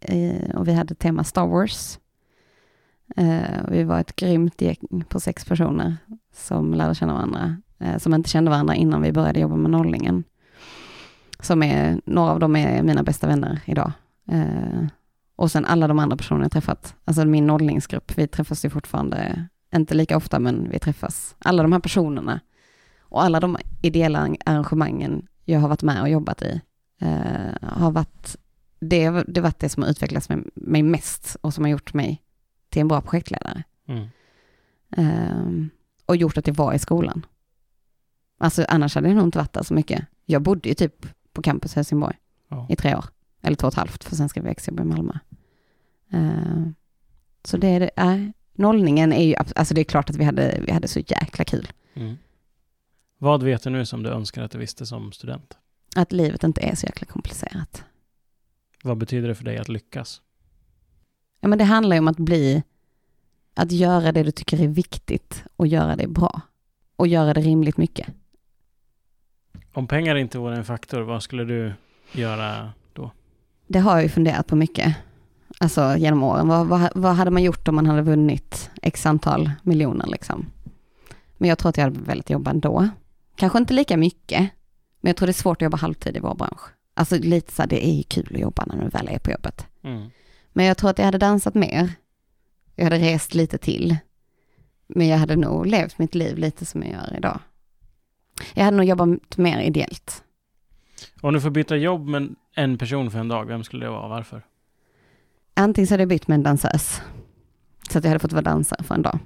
Eh, 0.07 0.55
och 0.55 0.67
vi 0.67 0.73
hade 0.73 0.95
tema 0.95 1.23
Star 1.23 1.47
Wars. 1.47 1.99
Eh, 3.15 3.67
vi 3.67 3.83
var 3.83 3.99
ett 3.99 4.15
grymt 4.15 4.61
gäng 4.61 5.03
på 5.09 5.19
sex 5.19 5.45
personer 5.45 5.97
som 6.33 6.73
lärde 6.73 6.95
känna 6.95 7.13
varandra, 7.13 7.57
eh, 7.79 7.97
som 7.97 8.13
inte 8.13 8.29
kände 8.29 8.51
varandra 8.51 8.75
innan 8.75 9.01
vi 9.01 9.11
började 9.11 9.39
jobba 9.39 9.55
med 9.55 9.71
nollningen 9.71 10.23
som 11.39 11.63
är, 11.63 12.01
några 12.05 12.31
av 12.31 12.39
dem 12.39 12.55
är 12.55 12.83
mina 12.83 13.03
bästa 13.03 13.27
vänner 13.27 13.61
idag. 13.65 13.91
Och 15.35 15.51
sen 15.51 15.65
alla 15.65 15.87
de 15.87 15.99
andra 15.99 16.17
personer 16.17 16.41
jag 16.41 16.51
träffat, 16.51 16.95
alltså 17.05 17.25
min 17.25 17.47
nollningsgrupp, 17.47 18.17
vi 18.17 18.27
träffas 18.27 18.65
ju 18.65 18.69
fortfarande, 18.69 19.47
inte 19.75 19.93
lika 19.93 20.17
ofta 20.17 20.39
men 20.39 20.69
vi 20.69 20.79
träffas. 20.79 21.35
Alla 21.39 21.63
de 21.63 21.71
här 21.71 21.79
personerna 21.79 22.39
och 22.99 23.23
alla 23.23 23.39
de 23.39 23.57
ideella 23.81 24.29
arrangemangen 24.45 25.27
jag 25.45 25.59
har 25.59 25.67
varit 25.67 25.83
med 25.83 26.01
och 26.01 26.09
jobbat 26.09 26.41
i, 26.41 26.61
eh, 27.01 27.69
har 27.69 27.91
varit, 27.91 28.35
det, 28.89 29.23
det 29.27 29.41
varit 29.41 29.59
det 29.59 29.69
som 29.69 29.83
har 29.83 29.89
utvecklats 29.89 30.29
mig, 30.29 30.43
mig 30.53 30.83
mest 30.83 31.38
och 31.41 31.53
som 31.53 31.63
har 31.63 31.71
gjort 31.71 31.93
mig 31.93 32.21
till 32.69 32.81
en 32.81 32.88
bra 32.88 33.01
projektledare. 33.01 33.63
Mm. 33.88 34.07
Eh, 34.97 35.67
och 36.05 36.15
gjort 36.15 36.38
att 36.38 36.47
jag 36.47 36.53
var 36.53 36.73
i 36.73 36.79
skolan. 36.79 37.25
Alltså 38.38 38.65
annars 38.69 38.95
hade 38.95 39.07
jag 39.07 39.15
nog 39.15 39.27
inte 39.27 39.38
varit 39.38 39.53
där 39.53 39.63
så 39.63 39.73
mycket. 39.73 40.05
Jag 40.25 40.41
bodde 40.41 40.69
ju 40.69 40.75
typ 40.75 41.05
på 41.33 41.41
campus 41.41 41.75
Helsingborg 41.75 42.15
ja. 42.49 42.67
i 42.69 42.75
tre 42.75 42.95
år. 42.95 43.05
Eller 43.41 43.55
två 43.55 43.67
och 43.67 43.73
ett 43.73 43.77
halvt, 43.77 44.03
för 44.03 44.15
sen 44.15 44.29
ska 44.29 44.41
vi 44.41 44.49
exjobba 44.49 44.83
i 44.83 44.86
Malmö. 44.86 45.13
Uh, 46.13 46.67
så 47.43 47.57
det 47.57 47.67
är 47.67 47.79
det, 47.79 47.89
äh, 47.95 48.29
nollningen 48.53 49.13
är 49.13 49.23
ju, 49.23 49.36
alltså 49.36 49.73
det 49.73 49.81
är 49.81 49.86
klart 49.86 50.09
att 50.09 50.15
vi 50.15 50.23
hade, 50.23 50.59
vi 50.65 50.71
hade 50.71 50.88
så 50.88 50.99
jäkla 50.99 51.45
kul. 51.45 51.67
Mm. 51.93 52.17
Vad 53.17 53.43
vet 53.43 53.63
du 53.63 53.69
nu 53.69 53.86
som 53.86 54.03
du 54.03 54.09
önskar 54.09 54.43
att 54.43 54.51
du 54.51 54.57
visste 54.57 54.86
som 54.86 55.11
student? 55.11 55.57
Att 55.95 56.11
livet 56.11 56.43
inte 56.43 56.61
är 56.61 56.75
så 56.75 56.86
jäkla 56.86 57.05
komplicerat. 57.05 57.83
Vad 58.86 58.97
betyder 58.97 59.27
det 59.27 59.36
för 59.36 59.43
dig 59.43 59.57
att 59.57 59.69
lyckas? 59.69 60.21
Ja 61.39 61.47
men 61.47 61.57
det 61.57 61.63
handlar 61.63 61.95
ju 61.95 61.99
om 61.99 62.07
att 62.07 62.17
bli, 62.17 62.63
att 63.53 63.71
göra 63.71 64.11
det 64.11 64.23
du 64.23 64.31
tycker 64.31 64.61
är 64.61 64.67
viktigt 64.67 65.43
och 65.55 65.67
göra 65.67 65.95
det 65.95 66.07
bra. 66.07 66.41
Och 66.95 67.07
göra 67.07 67.33
det 67.33 67.41
rimligt 67.41 67.77
mycket. 67.77 68.07
Om 69.73 69.88
pengar 69.88 70.15
inte 70.15 70.38
vore 70.38 70.57
en 70.57 70.65
faktor, 70.65 71.01
vad 71.01 71.23
skulle 71.23 71.43
du 71.43 71.73
göra 72.11 72.71
då? 72.93 73.11
Det 73.67 73.79
har 73.79 73.91
jag 73.91 74.03
ju 74.03 74.09
funderat 74.09 74.47
på 74.47 74.55
mycket. 74.55 74.95
Alltså 75.59 75.97
genom 75.97 76.23
åren. 76.23 76.47
Vad, 76.47 76.67
vad, 76.67 76.89
vad 76.95 77.15
hade 77.15 77.31
man 77.31 77.43
gjort 77.43 77.67
om 77.67 77.75
man 77.75 77.86
hade 77.86 78.01
vunnit 78.01 78.71
x 78.81 79.05
antal 79.05 79.51
miljoner 79.63 80.07
liksom? 80.07 80.45
Men 81.38 81.49
jag 81.49 81.57
tror 81.57 81.69
att 81.69 81.77
jag 81.77 81.83
hade 81.83 81.99
velat 81.99 82.29
jobba 82.29 82.51
ändå. 82.51 82.89
Kanske 83.36 83.57
inte 83.57 83.73
lika 83.73 83.97
mycket, 83.97 84.39
men 85.01 85.09
jag 85.09 85.15
tror 85.15 85.27
det 85.27 85.31
är 85.31 85.33
svårt 85.33 85.57
att 85.57 85.65
jobba 85.65 85.77
halvtid 85.77 86.17
i 86.17 86.19
vår 86.19 86.36
bransch. 86.36 86.75
Alltså 86.97 87.17
lite 87.17 87.51
så 87.51 87.61
här, 87.61 87.69
det 87.69 87.85
är 87.85 87.93
ju 87.93 88.03
kul 88.03 88.31
att 88.33 88.41
jobba 88.41 88.65
när 88.65 88.83
du 88.83 88.89
väl 88.89 89.07
är 89.07 89.19
på 89.19 89.31
jobbet. 89.31 89.67
Mm. 89.83 90.09
Men 90.53 90.65
jag 90.65 90.77
tror 90.77 90.89
att 90.89 90.97
jag 90.97 91.05
hade 91.05 91.17
dansat 91.17 91.53
mer. 91.53 91.93
Jag 92.75 92.83
hade 92.83 92.99
rest 92.99 93.33
lite 93.33 93.57
till. 93.57 93.97
Men 94.87 95.07
jag 95.07 95.17
hade 95.17 95.35
nog 95.35 95.65
levt 95.65 95.99
mitt 95.99 96.15
liv 96.15 96.37
lite 96.37 96.65
som 96.65 96.83
jag 96.83 96.91
gör 96.91 97.17
idag. 97.17 97.39
Jag 98.53 98.63
hade 98.63 98.77
nog 98.77 98.85
jobbat 98.85 99.37
mer 99.37 99.59
ideellt. 99.59 100.23
Om 101.21 101.33
du 101.33 101.41
får 101.41 101.49
byta 101.49 101.75
jobb 101.75 102.07
med 102.07 102.35
en 102.55 102.77
person 102.77 103.11
för 103.11 103.19
en 103.19 103.27
dag, 103.27 103.45
vem 103.45 103.63
skulle 103.63 103.85
det 103.85 103.89
vara 103.89 104.03
och 104.03 104.09
varför? 104.09 104.41
Antingen 105.53 105.87
så 105.87 105.93
hade 105.93 106.01
jag 106.01 106.09
bytt 106.09 106.27
med 106.27 106.35
en 106.35 106.43
dansös. 106.43 107.01
Så 107.89 107.97
att 107.97 108.03
jag 108.03 108.09
hade 108.11 108.19
fått 108.19 108.33
vara 108.33 108.41
dansare 108.41 108.83
för 108.83 108.95
en 108.95 109.01
dag. 109.01 109.19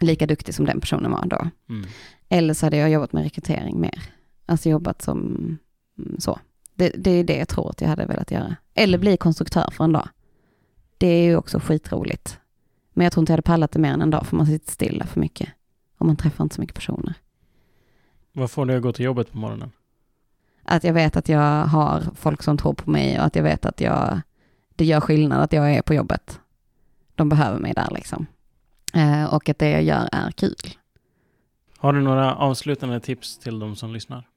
Lika 0.00 0.26
duktig 0.26 0.54
som 0.54 0.64
den 0.64 0.80
personen 0.80 1.10
var 1.10 1.26
då. 1.26 1.50
Mm. 1.68 1.86
Eller 2.28 2.54
så 2.54 2.66
hade 2.66 2.76
jag 2.76 2.90
jobbat 2.90 3.12
med 3.12 3.22
rekrytering 3.22 3.80
mer. 3.80 4.02
Alltså 4.46 4.68
jobbat 4.68 5.02
som 5.02 5.18
mm, 5.98 6.20
så. 6.20 6.38
Det, 6.80 6.92
det 6.96 7.10
är 7.10 7.24
det 7.24 7.36
jag 7.36 7.48
tror 7.48 7.70
att 7.70 7.80
jag 7.80 7.88
hade 7.88 8.06
velat 8.06 8.30
göra. 8.30 8.56
Eller 8.74 8.98
bli 8.98 9.16
konstruktör 9.16 9.70
för 9.72 9.84
en 9.84 9.92
dag. 9.92 10.08
Det 10.98 11.06
är 11.06 11.22
ju 11.22 11.36
också 11.36 11.58
skitroligt. 11.58 12.38
Men 12.92 13.04
jag 13.04 13.12
tror 13.12 13.22
inte 13.22 13.32
jag 13.32 13.34
hade 13.34 13.42
pallat 13.42 13.72
det 13.72 13.78
mer 13.78 13.92
än 13.92 14.02
en 14.02 14.10
dag, 14.10 14.26
för 14.26 14.36
man 14.36 14.46
sitter 14.46 14.72
stilla 14.72 15.06
för 15.06 15.20
mycket. 15.20 15.48
Och 15.98 16.06
man 16.06 16.16
träffar 16.16 16.44
inte 16.44 16.54
så 16.54 16.60
mycket 16.60 16.74
personer. 16.74 17.14
Vad 18.32 18.50
får 18.50 18.66
dig 18.66 18.76
att 18.76 18.82
gå 18.82 18.92
till 18.92 19.04
jobbet 19.04 19.32
på 19.32 19.38
morgonen? 19.38 19.72
Att 20.62 20.84
jag 20.84 20.92
vet 20.92 21.16
att 21.16 21.28
jag 21.28 21.64
har 21.64 22.02
folk 22.14 22.42
som 22.42 22.56
tror 22.56 22.74
på 22.74 22.90
mig 22.90 23.18
och 23.18 23.24
att 23.24 23.36
jag 23.36 23.42
vet 23.42 23.66
att 23.66 23.80
jag, 23.80 24.20
det 24.76 24.84
gör 24.84 25.00
skillnad 25.00 25.42
att 25.42 25.52
jag 25.52 25.74
är 25.74 25.82
på 25.82 25.94
jobbet. 25.94 26.40
De 27.14 27.28
behöver 27.28 27.58
mig 27.58 27.72
där 27.72 27.88
liksom. 27.90 28.26
Eh, 28.94 29.34
och 29.34 29.48
att 29.48 29.58
det 29.58 29.70
jag 29.70 29.82
gör 29.82 30.08
är 30.12 30.30
kul. 30.30 30.76
Har 31.78 31.92
du 31.92 32.00
några 32.00 32.34
avslutande 32.34 33.00
tips 33.00 33.38
till 33.38 33.58
de 33.58 33.76
som 33.76 33.92
lyssnar? 33.92 34.29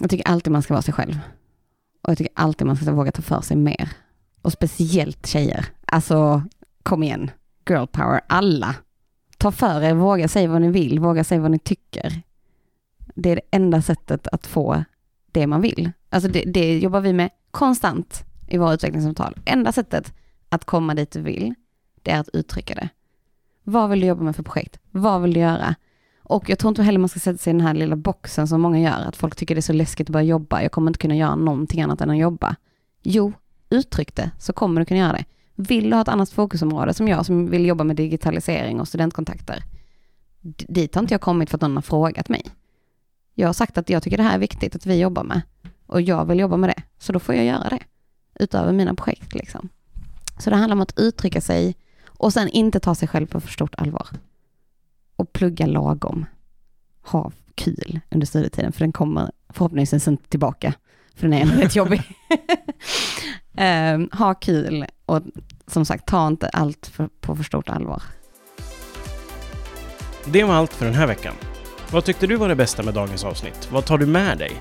Jag 0.00 0.10
tycker 0.10 0.28
alltid 0.28 0.52
man 0.52 0.62
ska 0.62 0.74
vara 0.74 0.82
sig 0.82 0.94
själv. 0.94 1.18
Och 2.02 2.10
jag 2.10 2.18
tycker 2.18 2.32
alltid 2.34 2.66
man 2.66 2.76
ska 2.76 2.92
våga 2.92 3.12
ta 3.12 3.22
för 3.22 3.40
sig 3.40 3.56
mer. 3.56 3.88
Och 4.42 4.52
speciellt 4.52 5.26
tjejer. 5.26 5.66
Alltså, 5.86 6.42
kom 6.82 7.02
igen. 7.02 7.30
Girl 7.68 7.86
power, 7.86 8.20
alla. 8.26 8.74
Ta 9.38 9.52
för 9.52 9.82
er, 9.82 9.94
våga 9.94 10.28
säga 10.28 10.48
vad 10.48 10.60
ni 10.60 10.70
vill, 10.70 10.98
våga 10.98 11.24
säga 11.24 11.40
vad 11.40 11.50
ni 11.50 11.58
tycker. 11.58 12.22
Det 13.14 13.30
är 13.30 13.36
det 13.36 13.42
enda 13.50 13.82
sättet 13.82 14.28
att 14.28 14.46
få 14.46 14.84
det 15.32 15.46
man 15.46 15.60
vill. 15.60 15.92
Alltså 16.08 16.30
det, 16.30 16.44
det 16.46 16.78
jobbar 16.78 17.00
vi 17.00 17.12
med 17.12 17.30
konstant 17.50 18.24
i 18.46 18.58
våra 18.58 18.74
utvecklingssamtal. 18.74 19.36
Enda 19.44 19.72
sättet 19.72 20.12
att 20.48 20.64
komma 20.64 20.94
dit 20.94 21.10
du 21.10 21.20
vill, 21.20 21.54
det 22.02 22.10
är 22.10 22.20
att 22.20 22.28
uttrycka 22.32 22.74
det. 22.74 22.88
Vad 23.62 23.90
vill 23.90 24.00
du 24.00 24.06
jobba 24.06 24.22
med 24.22 24.36
för 24.36 24.42
projekt? 24.42 24.78
Vad 24.90 25.22
vill 25.22 25.34
du 25.34 25.40
göra? 25.40 25.74
Och 26.28 26.50
jag 26.50 26.58
tror 26.58 26.68
inte 26.68 26.82
heller 26.82 26.98
man 26.98 27.08
ska 27.08 27.20
sätta 27.20 27.38
sig 27.38 27.50
i 27.50 27.56
den 27.56 27.66
här 27.66 27.74
lilla 27.74 27.96
boxen 27.96 28.48
som 28.48 28.60
många 28.60 28.80
gör, 28.80 29.04
att 29.08 29.16
folk 29.16 29.36
tycker 29.36 29.54
det 29.54 29.58
är 29.58 29.62
så 29.62 29.72
läskigt 29.72 30.08
att 30.08 30.12
börja 30.12 30.26
jobba. 30.26 30.62
Jag 30.62 30.72
kommer 30.72 30.90
inte 30.90 30.98
kunna 30.98 31.16
göra 31.16 31.34
någonting 31.34 31.82
annat 31.82 32.00
än 32.00 32.10
att 32.10 32.18
jobba. 32.18 32.56
Jo, 33.02 33.32
uttryck 33.70 34.14
det, 34.14 34.30
så 34.38 34.52
kommer 34.52 34.80
du 34.80 34.84
kunna 34.84 35.00
göra 35.00 35.12
det. 35.12 35.24
Vill 35.54 35.90
du 35.90 35.96
ha 35.96 36.02
ett 36.02 36.08
annat 36.08 36.30
fokusområde 36.30 36.94
som 36.94 37.08
jag 37.08 37.26
som 37.26 37.50
vill 37.50 37.66
jobba 37.66 37.84
med 37.84 37.96
digitalisering 37.96 38.80
och 38.80 38.88
studentkontakter? 38.88 39.64
Dit 40.68 40.94
har 40.94 41.02
inte 41.02 41.14
jag 41.14 41.20
kommit 41.20 41.50
för 41.50 41.56
att 41.56 41.62
någon 41.62 41.76
har 41.76 41.82
frågat 41.82 42.28
mig. 42.28 42.42
Jag 43.34 43.48
har 43.48 43.52
sagt 43.52 43.78
att 43.78 43.90
jag 43.90 44.02
tycker 44.02 44.16
det 44.16 44.22
här 44.22 44.34
är 44.34 44.38
viktigt 44.38 44.76
att 44.76 44.86
vi 44.86 45.00
jobbar 45.00 45.24
med 45.24 45.42
och 45.86 46.00
jag 46.00 46.24
vill 46.24 46.38
jobba 46.38 46.56
med 46.56 46.70
det, 46.70 46.82
så 46.98 47.12
då 47.12 47.18
får 47.18 47.34
jag 47.34 47.44
göra 47.44 47.68
det 47.68 47.80
utöver 48.40 48.72
mina 48.72 48.94
projekt 48.94 49.34
liksom. 49.34 49.68
Så 50.38 50.50
det 50.50 50.56
handlar 50.56 50.76
om 50.76 50.80
att 50.80 50.98
uttrycka 50.98 51.40
sig 51.40 51.76
och 52.06 52.32
sen 52.32 52.48
inte 52.48 52.80
ta 52.80 52.94
sig 52.94 53.08
själv 53.08 53.26
på 53.26 53.40
för 53.40 53.48
stort 53.48 53.74
allvar. 53.74 54.08
Och 55.16 55.32
plugga 55.32 55.66
lagom. 55.66 56.26
Ha 57.02 57.32
kul 57.54 58.00
under 58.10 58.26
studietiden, 58.26 58.72
för 58.72 58.80
den 58.80 58.92
kommer 58.92 59.30
förhoppningsvis 59.48 60.08
inte 60.08 60.28
tillbaka, 60.28 60.74
för 61.14 61.28
den 61.28 61.32
är 61.32 61.42
ändå 61.42 61.54
rätt 61.54 61.76
jobbig. 61.76 62.02
um, 63.94 64.08
ha 64.18 64.34
kul 64.34 64.86
och 65.06 65.22
som 65.66 65.84
sagt, 65.84 66.06
ta 66.06 66.26
inte 66.26 66.48
allt 66.48 66.86
för, 66.86 67.08
på 67.20 67.36
för 67.36 67.44
stort 67.44 67.68
allvar. 67.68 68.02
Det 70.24 70.44
var 70.44 70.54
allt 70.54 70.72
för 70.72 70.84
den 70.86 70.94
här 70.94 71.06
veckan. 71.06 71.34
Vad 71.90 72.04
tyckte 72.04 72.26
du 72.26 72.36
var 72.36 72.48
det 72.48 72.54
bästa 72.54 72.82
med 72.82 72.94
dagens 72.94 73.24
avsnitt? 73.24 73.68
Vad 73.72 73.84
tar 73.84 73.98
du 73.98 74.06
med 74.06 74.38
dig? 74.38 74.52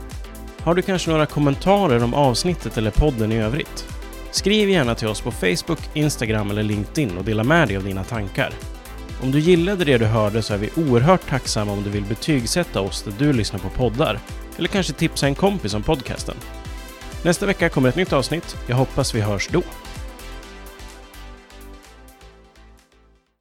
Har 0.61 0.75
du 0.75 0.81
kanske 0.81 1.11
några 1.11 1.25
kommentarer 1.25 2.03
om 2.03 2.13
avsnittet 2.13 2.77
eller 2.77 2.91
podden 2.91 3.31
i 3.31 3.37
övrigt? 3.37 3.87
Skriv 4.31 4.69
gärna 4.69 4.95
till 4.95 5.07
oss 5.07 5.21
på 5.21 5.31
Facebook, 5.31 5.79
Instagram 5.93 6.51
eller 6.51 6.63
LinkedIn 6.63 7.17
och 7.17 7.23
dela 7.23 7.43
med 7.43 7.67
dig 7.67 7.77
av 7.77 7.83
dina 7.83 8.03
tankar. 8.03 8.53
Om 9.21 9.31
du 9.31 9.39
gillade 9.39 9.85
det 9.85 9.97
du 9.97 10.05
hörde 10.05 10.41
så 10.41 10.53
är 10.53 10.57
vi 10.57 10.69
oerhört 10.75 11.29
tacksamma 11.29 11.71
om 11.71 11.83
du 11.83 11.89
vill 11.89 12.03
betygsätta 12.03 12.81
oss 12.81 13.03
där 13.03 13.13
du 13.17 13.33
lyssnar 13.33 13.59
på 13.59 13.69
poddar, 13.69 14.19
eller 14.57 14.67
kanske 14.67 14.93
tipsa 14.93 15.27
en 15.27 15.35
kompis 15.35 15.73
om 15.73 15.83
podcasten. 15.83 16.35
Nästa 17.23 17.45
vecka 17.45 17.69
kommer 17.69 17.89
ett 17.89 17.95
nytt 17.95 18.13
avsnitt. 18.13 18.57
Jag 18.67 18.75
hoppas 18.75 19.15
vi 19.15 19.21
hörs 19.21 19.47
då. 19.47 19.63